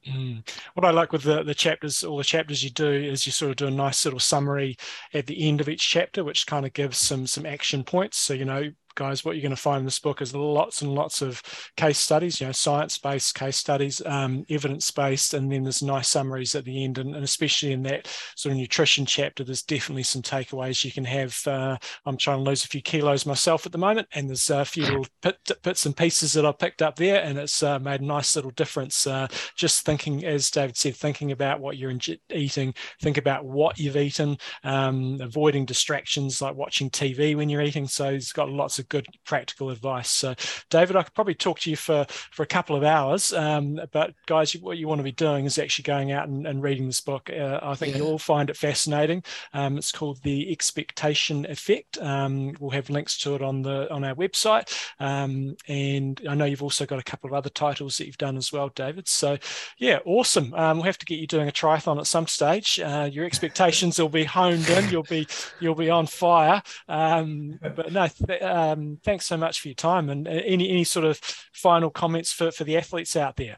Mm. 0.08 0.48
What 0.74 0.86
I 0.86 0.92
like 0.92 1.10
with 1.10 1.24
the, 1.24 1.42
the 1.42 1.56
chapters, 1.56 2.04
all 2.04 2.18
the 2.18 2.22
chapters 2.22 2.62
you 2.62 2.70
do, 2.70 2.92
is 2.92 3.26
you 3.26 3.32
sort 3.32 3.50
of 3.50 3.56
do 3.56 3.66
a 3.66 3.70
nice 3.72 4.04
little 4.04 4.20
summary 4.20 4.76
at 5.12 5.26
the 5.26 5.48
end 5.48 5.60
of 5.60 5.68
each 5.68 5.90
chapter, 5.90 6.22
which 6.22 6.46
kind 6.46 6.64
of 6.64 6.72
gives 6.72 6.98
some 6.98 7.26
some 7.26 7.44
action 7.44 7.82
points. 7.82 8.16
So 8.16 8.32
you 8.32 8.44
know, 8.44 8.70
guys, 8.96 9.24
what 9.24 9.36
you're 9.36 9.42
going 9.42 9.50
to 9.50 9.56
find 9.56 9.80
in 9.80 9.84
this 9.84 10.00
book 10.00 10.20
is 10.20 10.34
lots 10.34 10.82
and 10.82 10.92
lots 10.92 11.22
of 11.22 11.40
case 11.76 11.98
studies, 11.98 12.40
you 12.40 12.46
know, 12.46 12.52
science-based 12.52 13.34
case 13.34 13.56
studies, 13.56 14.02
um, 14.06 14.44
evidence-based, 14.50 15.34
and 15.34 15.52
then 15.52 15.62
there's 15.62 15.82
nice 15.82 16.08
summaries 16.08 16.54
at 16.54 16.64
the 16.64 16.82
end. 16.82 16.98
And, 16.98 17.14
and, 17.14 17.22
especially 17.22 17.72
in 17.72 17.82
that 17.84 18.08
sort 18.34 18.52
of 18.52 18.58
nutrition 18.58 19.06
chapter, 19.06 19.44
there's 19.44 19.62
definitely 19.62 20.02
some 20.02 20.22
takeaways 20.22 20.82
you 20.82 20.90
can 20.90 21.04
have. 21.04 21.38
Uh, 21.46 21.76
I'm 22.06 22.16
trying 22.16 22.38
to 22.38 22.42
lose 22.42 22.64
a 22.64 22.68
few 22.68 22.80
kilos 22.80 23.26
myself 23.26 23.66
at 23.66 23.72
the 23.72 23.78
moment, 23.78 24.08
and 24.12 24.28
there's 24.28 24.50
a 24.50 24.64
few 24.64 24.84
little 24.84 25.06
bit, 25.22 25.38
bits 25.62 25.86
and 25.86 25.96
pieces 25.96 26.32
that 26.32 26.46
I've 26.46 26.58
picked 26.58 26.82
up 26.82 26.96
there, 26.96 27.22
and 27.22 27.38
it's 27.38 27.62
uh, 27.62 27.78
made 27.78 28.00
a 28.00 28.04
nice 28.04 28.34
little 28.34 28.50
difference. 28.52 29.06
Uh, 29.06 29.28
just 29.54 29.84
thinking, 29.84 30.24
as 30.24 30.50
David 30.50 30.76
said, 30.76 30.96
thinking 30.96 31.32
about 31.32 31.60
what 31.60 31.76
you're 31.76 31.92
eating, 32.32 32.74
think 33.02 33.18
about 33.18 33.44
what 33.44 33.78
you've 33.78 33.96
eaten, 33.96 34.38
um, 34.64 35.18
avoiding 35.20 35.66
distractions 35.66 36.40
like 36.40 36.56
watching 36.56 36.88
TV 36.88 37.36
when 37.36 37.50
you're 37.50 37.62
eating. 37.62 37.86
So 37.86 38.12
he's 38.12 38.32
got 38.32 38.48
lots 38.48 38.78
of 38.78 38.85
good 38.88 39.06
practical 39.24 39.70
advice. 39.70 40.10
So, 40.10 40.34
David, 40.70 40.96
I 40.96 41.02
could 41.02 41.14
probably 41.14 41.34
talk 41.34 41.60
to 41.60 41.70
you 41.70 41.76
for 41.76 42.06
for 42.08 42.42
a 42.42 42.46
couple 42.46 42.76
of 42.76 42.84
hours, 42.84 43.32
um, 43.32 43.80
but 43.92 44.14
guys, 44.26 44.52
what 44.54 44.78
you 44.78 44.88
want 44.88 44.98
to 44.98 45.04
be 45.04 45.12
doing 45.12 45.44
is 45.44 45.58
actually 45.58 45.84
going 45.84 46.12
out 46.12 46.28
and, 46.28 46.46
and 46.46 46.62
reading 46.62 46.86
this 46.86 47.00
book. 47.00 47.30
Uh, 47.30 47.60
I 47.62 47.74
think 47.74 47.92
yeah. 47.92 47.98
you'll 47.98 48.12
all 48.12 48.18
find 48.18 48.50
it 48.50 48.56
fascinating. 48.56 49.22
Um, 49.52 49.78
it's 49.78 49.92
called 49.92 50.22
The 50.22 50.50
Expectation 50.50 51.46
Effect. 51.46 51.98
Um, 51.98 52.54
we'll 52.60 52.70
have 52.70 52.90
links 52.90 53.18
to 53.18 53.34
it 53.34 53.42
on 53.42 53.62
the 53.62 53.92
on 53.92 54.04
our 54.04 54.14
website, 54.14 54.72
um, 55.00 55.56
and 55.68 56.20
I 56.28 56.34
know 56.34 56.44
you've 56.44 56.62
also 56.62 56.86
got 56.86 56.98
a 56.98 57.04
couple 57.04 57.28
of 57.28 57.34
other 57.34 57.50
titles 57.50 57.98
that 57.98 58.06
you've 58.06 58.18
done 58.18 58.36
as 58.36 58.52
well, 58.52 58.70
David. 58.74 59.08
So, 59.08 59.38
yeah, 59.78 59.98
awesome. 60.04 60.54
Um, 60.54 60.78
we'll 60.78 60.86
have 60.86 60.98
to 60.98 61.06
get 61.06 61.18
you 61.18 61.26
doing 61.26 61.48
a 61.48 61.52
triathlon 61.52 61.98
at 61.98 62.06
some 62.06 62.26
stage. 62.26 62.80
Uh, 62.80 63.08
your 63.10 63.24
expectations 63.24 63.98
will 63.98 64.08
be 64.08 64.24
honed 64.24 64.68
in. 64.68 64.88
You'll 64.90 65.02
be 65.02 65.26
you'll 65.60 65.74
be 65.74 65.90
on 65.90 66.06
fire. 66.06 66.62
Um, 66.88 67.58
but 67.62 67.92
no. 67.92 68.08
Th- 68.26 68.42
um, 68.76 68.98
thanks 69.02 69.26
so 69.26 69.36
much 69.36 69.60
for 69.60 69.68
your 69.68 69.74
time 69.74 70.08
and 70.08 70.28
uh, 70.28 70.30
any 70.30 70.68
any 70.70 70.84
sort 70.84 71.04
of 71.04 71.18
final 71.52 71.90
comments 71.90 72.32
for, 72.32 72.50
for 72.50 72.64
the 72.64 72.76
athletes 72.76 73.16
out 73.16 73.36
there. 73.36 73.56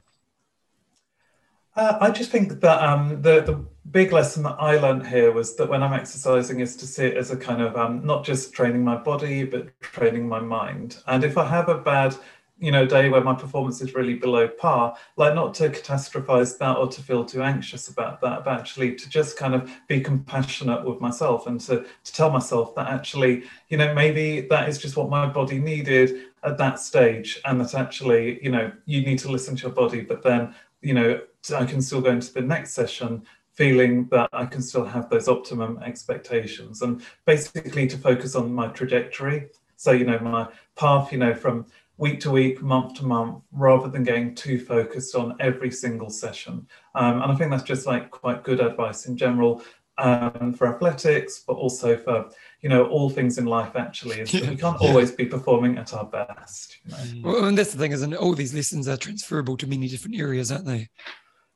Uh, 1.77 1.99
I 2.01 2.11
just 2.11 2.31
think 2.31 2.61
that 2.61 2.83
um, 2.83 3.23
the 3.23 3.41
the 3.41 3.65
big 3.91 4.13
lesson 4.13 4.43
that 4.43 4.57
I 4.59 4.77
learned 4.77 5.07
here 5.07 5.33
was 5.33 5.57
that 5.57 5.69
when 5.69 5.83
I'm 5.83 5.93
exercising 5.93 6.61
is 6.61 6.77
to 6.77 6.87
see 6.87 7.07
it 7.07 7.17
as 7.17 7.31
a 7.31 7.37
kind 7.37 7.63
of 7.63 7.77
um, 7.77 8.05
not 8.05 8.25
just 8.25 8.53
training 8.53 8.85
my 8.85 8.97
body 8.97 9.45
but 9.45 9.81
training 9.81 10.29
my 10.29 10.41
mind. 10.41 10.99
And 11.07 11.25
if 11.25 11.39
I 11.39 11.47
have 11.47 11.69
a 11.69 11.79
bad 11.79 12.15
you 12.59 12.73
know 12.73 12.85
day 12.85 13.09
where 13.09 13.23
my 13.23 13.35
performance 13.35 13.81
is 13.81 13.95
really 13.95 14.15
below 14.15 14.49
par 14.49 14.97
like 15.17 15.35
not 15.35 15.55
to 15.55 15.69
catastrophize 15.69 16.59
that 16.59 16.77
or 16.77 16.89
to 16.89 17.01
feel 17.03 17.25
too 17.25 17.43
anxious 17.43 17.89
about 17.89 18.21
that 18.21 18.45
but 18.45 18.59
actually 18.59 18.95
to 18.95 19.09
just 19.09 19.37
kind 19.37 19.55
of 19.55 19.71
be 19.87 20.01
compassionate 20.01 20.85
with 20.85 21.01
myself 21.01 21.47
and 21.47 21.61
to, 21.61 21.85
to 22.05 22.13
tell 22.13 22.31
myself 22.31 22.75
that 22.75 22.89
actually 22.89 23.45
you 23.69 23.77
know 23.77 23.95
maybe 23.95 24.41
that 24.43 24.69
is 24.69 24.79
just 24.79 24.97
what 24.97 25.09
my 25.09 25.27
body 25.27 25.59
needed 25.59 26.27
at 26.45 26.59
that 26.59 26.79
stage 26.79 27.41
and 27.45 27.61
that 27.61 27.75
actually 27.75 28.43
you 28.43 28.51
know 28.51 28.71
you 28.87 29.03
need 29.03 29.19
to 29.19 29.31
listen 29.31 29.55
to 29.55 29.63
your 29.63 29.73
body 29.73 30.01
but 30.01 30.23
then 30.23 30.55
you 30.83 30.95
know 30.95 31.21
i 31.57 31.65
can 31.65 31.81
still 31.81 32.01
go 32.01 32.11
into 32.11 32.33
the 32.33 32.41
next 32.41 32.73
session 32.75 33.23
feeling 33.59 34.07
that 34.13 34.29
I 34.33 34.47
can 34.47 34.63
still 34.63 34.85
have 34.85 35.11
those 35.11 35.27
optimum 35.27 35.81
expectations 35.85 36.83
and 36.83 37.03
basically 37.27 37.89
to 37.89 37.99
focus 37.99 38.37
on 38.37 38.55
my 38.55 38.69
trajectory. 38.69 39.49
So, 39.75 39.91
you 39.91 40.05
know, 40.05 40.21
my 40.21 40.47
path, 40.77 41.11
you 41.11 41.19
know, 41.19 41.35
from 41.35 41.67
week 41.99 42.21
to 42.21 42.31
week, 42.31 42.63
month 42.63 42.95
to 42.95 43.05
month, 43.05 43.43
rather 43.53 43.89
than 43.89 44.05
getting 44.05 44.35
too 44.35 44.59
focused 44.59 45.15
on 45.15 45.37
every 45.41 45.71
single 45.71 46.09
session. 46.09 46.67
Um, 46.95 47.23
and 47.23 47.31
I 47.31 47.35
think 47.35 47.51
that's 47.51 47.65
just 47.65 47.87
like 47.87 48.11
quite 48.11 48.45
good 48.45 48.61
advice 48.61 49.07
in 49.07 49.17
general 49.17 49.63
um, 49.99 50.55
for 50.55 50.73
athletics, 50.73 51.43
but 51.47 51.55
also 51.55 51.97
for 51.97 52.31
you 52.63 52.69
know 52.69 52.87
all 52.87 53.11
things 53.11 53.37
in 53.37 53.47
life. 53.47 53.77
Actually, 53.77 54.21
is 54.21 54.33
that 54.33 54.49
we 54.49 54.57
can't 54.57 54.79
yeah. 54.81 54.89
always 54.89 55.11
be 55.11 55.27
performing 55.27 55.77
at 55.77 55.93
our 55.93 56.07
best. 56.07 56.79
You 56.85 57.23
know? 57.23 57.33
Well, 57.33 57.45
and 57.45 57.59
that's 57.59 57.73
the 57.73 57.79
thing, 57.79 57.93
isn't 57.93 58.13
it? 58.13 58.19
All 58.19 58.35
these 58.35 58.55
lessons 58.55 58.89
are 58.89 58.97
transferable 58.97 59.57
to 59.59 59.67
many 59.67 59.89
different 59.89 60.17
areas, 60.17 60.51
aren't 60.51 60.67
they? 60.67 60.89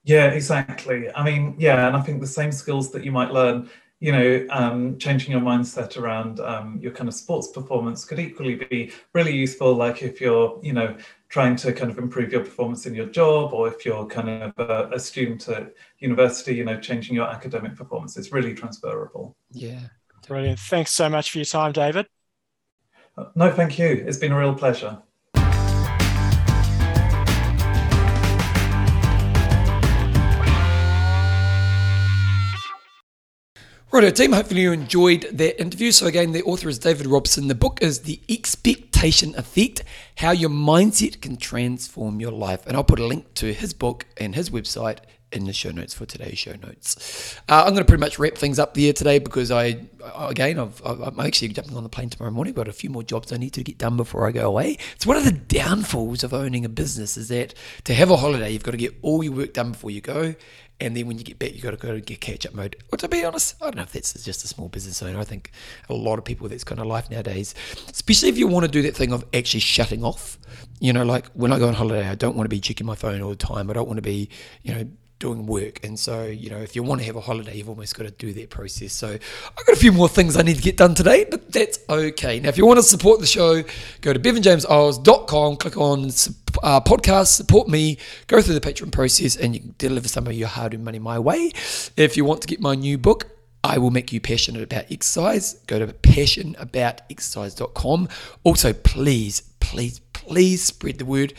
Yeah, 0.05 0.27
exactly. 0.31 1.09
I 1.15 1.23
mean, 1.23 1.55
yeah, 1.59 1.87
and 1.87 1.97
I 1.97 2.01
think 2.01 2.21
the 2.21 2.27
same 2.27 2.51
skills 2.51 2.91
that 2.91 3.05
you 3.05 3.13
might 3.13 3.31
learn 3.31 3.71
you 4.03 4.11
know, 4.11 4.45
um, 4.51 4.99
changing 4.99 5.31
your 5.31 5.41
mindset 5.41 5.97
around 5.97 6.41
um, 6.41 6.77
your 6.83 6.91
kind 6.91 7.07
of 7.09 7.15
sports 7.15 7.47
performance 7.47 8.05
could 8.05 8.19
equally 8.19 8.57
be 8.57 8.91
really 9.15 9.33
useful. 9.33 9.75
Like 9.75 10.03
if 10.03 10.21
you're, 10.21 10.59
you 10.61 10.73
know, 10.73 10.97
trying 11.29 11.55
to 11.55 11.73
kind 11.73 11.89
of 11.89 11.99
improve 11.99 12.33
your 12.33 12.41
performance 12.41 12.85
in 12.85 12.97
your 12.97 13.07
job, 13.07 13.53
or 13.53 13.69
if 13.69 13.87
you're 13.87 14.05
kind 14.07 14.29
of 14.29 14.59
a, 14.59 14.91
a 14.93 14.99
student 14.99 15.49
at 15.49 15.73
university, 16.01 16.57
you 16.57 16.65
know, 16.65 16.81
changing 16.81 17.15
your 17.15 17.29
academic 17.29 17.77
performance 17.77 18.17
is 18.17 18.33
really 18.33 18.55
transferable. 18.55 19.37
Yeah. 19.53 19.79
Brilliant. 20.27 20.59
Thanks 20.59 20.91
so 20.91 21.09
much 21.09 21.31
for 21.31 21.39
your 21.39 21.45
time, 21.45 21.71
David. 21.71 22.07
No, 23.37 23.53
thank 23.53 23.79
you. 23.79 23.87
It's 23.87 24.19
been 24.19 24.33
a 24.33 24.39
real 24.39 24.57
pleasure. 24.57 25.01
Right, 33.93 34.05
our 34.05 34.11
team. 34.11 34.33
Hopefully 34.33 34.63
you 34.63 34.73
enjoyed 34.73 35.29
that 35.33 35.61
interview. 35.61 35.93
So 35.93 36.07
again, 36.07 36.33
the 36.33 36.43
author 36.45 36.71
is 36.71 36.79
David 36.79 37.07
Robson. 37.07 37.49
The 37.49 37.55
book 37.55 37.83
is 37.83 38.01
The 38.01 38.23
Expectation 38.27 39.35
Effect: 39.37 39.85
How 40.17 40.31
Your 40.31 40.49
Mindset 40.49 41.21
Can 41.21 41.37
Transform 41.37 42.19
Your 42.19 42.33
Life. 42.33 42.67
And 42.67 42.75
I'll 42.75 42.85
put 42.85 43.01
a 43.01 43.05
link 43.07 43.35
to 43.35 43.53
his 43.53 43.75
book 43.75 44.07
and 44.17 44.35
his 44.35 44.49
website 44.49 45.01
in 45.31 45.45
the 45.45 45.53
show 45.53 45.71
notes 45.71 45.93
for 45.93 46.07
today's 46.07 46.39
show 46.39 46.55
notes. 46.63 47.39
Uh, 47.51 47.65
I'm 47.67 47.75
going 47.75 47.85
to 47.85 47.85
pretty 47.85 48.01
much 48.01 48.19
wrap 48.19 48.35
things 48.35 48.59
up 48.59 48.73
there 48.73 48.95
today 48.95 49.19
because 49.19 49.51
I, 49.51 49.79
again, 50.17 50.59
i 50.59 50.91
am 50.91 51.21
actually 51.21 51.49
jumping 51.49 51.77
on 51.77 51.83
the 51.83 51.91
plane 51.91 52.09
tomorrow 52.09 52.33
morning. 52.33 52.53
I've 52.53 52.57
got 52.57 52.69
a 52.69 52.73
few 52.73 52.89
more 52.89 53.03
jobs 53.03 53.31
I 53.31 53.37
need 53.37 53.53
to 53.55 53.63
get 53.63 53.77
done 53.77 53.99
before 53.99 54.27
I 54.27 54.33
go 54.33 54.47
away. 54.49 54.79
It's 54.95 55.07
one 55.07 55.19
of 55.19 55.25
the 55.25 55.33
downfalls 55.33 56.25
of 56.25 56.33
owning 56.33 56.65
a 56.65 56.71
business 56.71 57.19
is 57.19 57.29
that 57.29 57.53
to 57.85 57.93
have 57.93 58.11
a 58.11 58.17
holiday, 58.17 58.53
you've 58.53 58.63
got 58.63 58.71
to 58.71 58.79
get 58.79 58.95
all 59.03 59.23
your 59.23 59.35
work 59.35 59.53
done 59.53 59.73
before 59.73 59.91
you 59.91 60.01
go 60.01 60.35
and 60.83 60.97
then 60.97 61.07
when 61.07 61.17
you 61.17 61.25
get 61.25 61.39
back, 61.39 61.55
you 61.55 61.61
got 61.61 61.71
to 61.71 61.77
go 61.77 61.95
to 61.95 62.01
get 62.01 62.21
catch 62.21 62.45
up 62.45 62.55
mode. 62.55 62.77
Or 62.91 62.99
to 62.99 63.09
be 63.09 63.25
honest, 63.25 63.55
I 63.61 63.67
don't 63.67 63.77
know 63.77 63.83
if 63.83 63.93
that's 63.93 64.13
just 64.25 64.45
a 64.45 64.49
small 64.49 64.69
business 64.69 65.01
owner. 65.03 65.19
I 65.19 65.25
think 65.25 65.53
a 65.89 65.95
lot 65.95 66.19
of 66.19 66.25
people 66.25 66.49
that's 66.49 66.65
kind 66.65 66.81
of 66.81 66.87
life 66.87 67.09
nowadays, 67.09 67.55
especially 67.91 68.29
if 68.29 68.37
you 68.37 68.49
want 68.49 68.67
to 68.67 68.71
do 68.71 68.83
that 68.83 68.97
thing 68.97 69.13
of 69.13 69.25
actually 69.33 69.61
shutting 69.61 70.03
off. 70.03 70.39
You 70.81 70.93
know, 70.93 71.05
like 71.05 71.29
when 71.35 71.53
I 71.53 71.61
go 71.61 71.69
on 71.69 71.75
holiday, 71.75 72.09
I 72.09 72.17
don't 72.17 72.37
want 72.37 72.47
to 72.47 72.51
be 72.51 72.61
checking 72.61 72.87
my 72.87 72.97
phone 72.97 73.23
all 73.23 73.31
the 73.31 73.37
time. 73.37 73.71
I 73.71 73.73
don't 73.73 73.87
want 73.87 73.99
to 73.99 74.03
be, 74.03 74.29
you 74.63 74.75
know, 74.75 74.91
doing 75.23 75.47
work. 75.47 75.83
And 75.85 75.99
so, 75.99 76.25
you 76.25 76.51
know, 76.51 76.59
if 76.59 76.75
you 76.75 76.83
want 76.83 77.01
to 77.01 77.07
have 77.07 77.15
a 77.15 77.21
holiday, 77.21 77.57
you've 77.57 77.69
almost 77.69 77.97
got 77.97 78.03
to 78.05 78.11
do 78.11 78.33
that 78.33 78.51
process. 78.51 78.93
So 78.93 79.07
I've 79.09 79.67
got 79.67 79.77
a 79.77 79.79
few 79.79 79.93
more 79.93 80.09
things 80.09 80.37
I 80.37 80.43
need 80.43 80.57
to 80.57 80.63
get 80.63 80.77
done 80.77 80.97
today, 80.97 81.25
but 81.31 81.53
that's 81.53 81.79
okay. 81.89 82.41
Now, 82.41 82.49
if 82.49 82.59
you 82.59 82.67
want 82.67 82.81
to 82.81 82.83
support 82.83 83.21
the 83.21 83.27
show, 83.27 83.63
go 84.01 84.13
to 84.13 84.19
bevanjameseyles.com, 84.19 85.57
click 85.57 85.77
on 85.77 86.07
uh, 86.65 86.81
podcast, 86.81 87.29
support 87.29 87.69
me, 87.69 87.99
go 88.27 88.43
through 88.43 88.59
the 88.59 88.61
Patreon 88.61 88.91
process, 88.91 89.37
and 89.37 89.55
you 89.55 89.61
can 89.61 89.77
deliver 89.79 90.09
some 90.09 90.27
of 90.27 90.33
your 90.33 90.49
hard 90.49 90.75
earned 90.75 90.85
money 90.85 90.99
my 90.99 91.21
way. 91.21 91.53
If 91.97 92.17
you 92.17 92.25
want 92.25 92.41
to 92.43 92.49
get 92.49 92.61
my 92.61 92.75
new 92.75 92.99
book, 92.99 93.29
I 93.63 93.79
will 93.79 93.93
make 93.93 94.13
you 94.13 94.21
passionate 94.21 94.65
about 94.65 94.91
exercise. 94.91 95.55
Go 95.69 95.79
to 95.79 95.87
passionaboutexercise.com. 95.87 98.09
Also, 98.43 98.73
please, 98.73 99.43
please, 99.61 100.01
please 100.27 100.63
spread 100.63 100.99
the 100.99 101.05
word. 101.05 101.35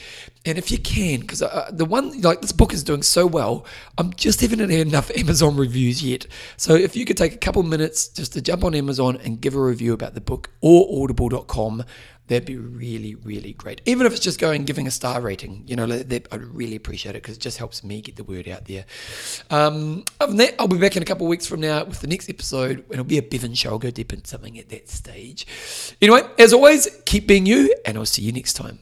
And 0.46 0.58
if 0.58 0.72
you 0.72 0.78
can, 0.78 1.22
because 1.22 1.42
uh, 1.42 1.70
the 1.72 1.86
one, 1.86 2.22
like 2.22 2.42
this 2.42 2.52
book 2.52 2.74
is 2.74 2.84
doing 2.84 3.02
so 3.02 3.26
well, 3.26 3.66
I'm 3.98 4.14
just 4.14 4.42
haven't 4.42 4.60
had 4.60 4.72
enough 4.72 5.10
Amazon 5.18 5.56
reviews 5.56 6.04
yet. 6.04 6.28
So 6.58 6.76
if 6.76 6.96
you 6.96 7.06
could 7.06 7.18
take 7.18 7.34
a 7.34 7.38
couple 7.38 7.64
minutes 7.64 8.10
just 8.10 8.34
to 8.34 8.42
jump 8.42 8.64
on 8.64 8.76
Amazon 8.76 9.18
and 9.24 9.40
give 9.40 9.56
a 9.56 9.62
review 9.62 9.94
about 9.94 10.16
the 10.16 10.22
book 10.22 10.50
or 10.62 11.04
audible.com, 11.04 11.86
that'd 12.28 12.46
be 12.46 12.58
really, 12.58 13.16
really 13.16 13.54
great. 13.54 13.82
Even 13.86 14.08
if 14.08 14.14
it's 14.14 14.22
just 14.22 14.40
going 14.40 14.64
giving 14.66 14.88
a 14.88 14.92
star 14.92 15.22
rating, 15.22 15.64
you 15.68 15.76
know, 15.76 15.86
that, 15.86 16.28
I'd 16.32 16.42
really 16.42 16.76
appreciate 16.76 17.16
it 17.16 17.22
because 17.22 17.38
it 17.38 17.42
just 17.42 17.58
helps 17.58 17.84
me 17.84 18.02
get 18.02 18.16
the 18.16 18.24
word 18.24 18.48
out 18.48 18.66
there. 18.66 18.86
Um, 19.50 20.06
other 20.20 20.32
than 20.32 20.38
that, 20.38 20.56
I'll 20.60 20.68
be 20.68 20.78
back 20.78 20.96
in 20.96 21.04
a 21.04 21.06
couple 21.06 21.26
of 21.26 21.30
weeks 21.30 21.46
from 21.46 21.62
now 21.62 21.84
with 21.84 22.02
the 22.02 22.08
next 22.08 22.30
episode. 22.30 22.80
And 22.80 22.92
it'll 22.92 23.04
be 23.06 23.18
a 23.18 23.24
Bevan 23.24 23.54
show. 23.54 23.72
I'll 23.72 23.80
go 23.80 23.92
deep 23.92 24.14
into 24.14 24.28
something 24.28 24.58
at 24.58 24.70
that 24.70 24.90
stage. 24.90 25.96
Anyway, 26.02 26.22
as 26.40 26.54
always, 26.54 26.88
keep 27.06 27.28
being 27.28 27.46
you, 27.46 27.74
and 27.86 27.98
I'll 27.98 28.06
see 28.06 28.22
you 28.22 28.32
next 28.32 28.54
time. 28.54 28.80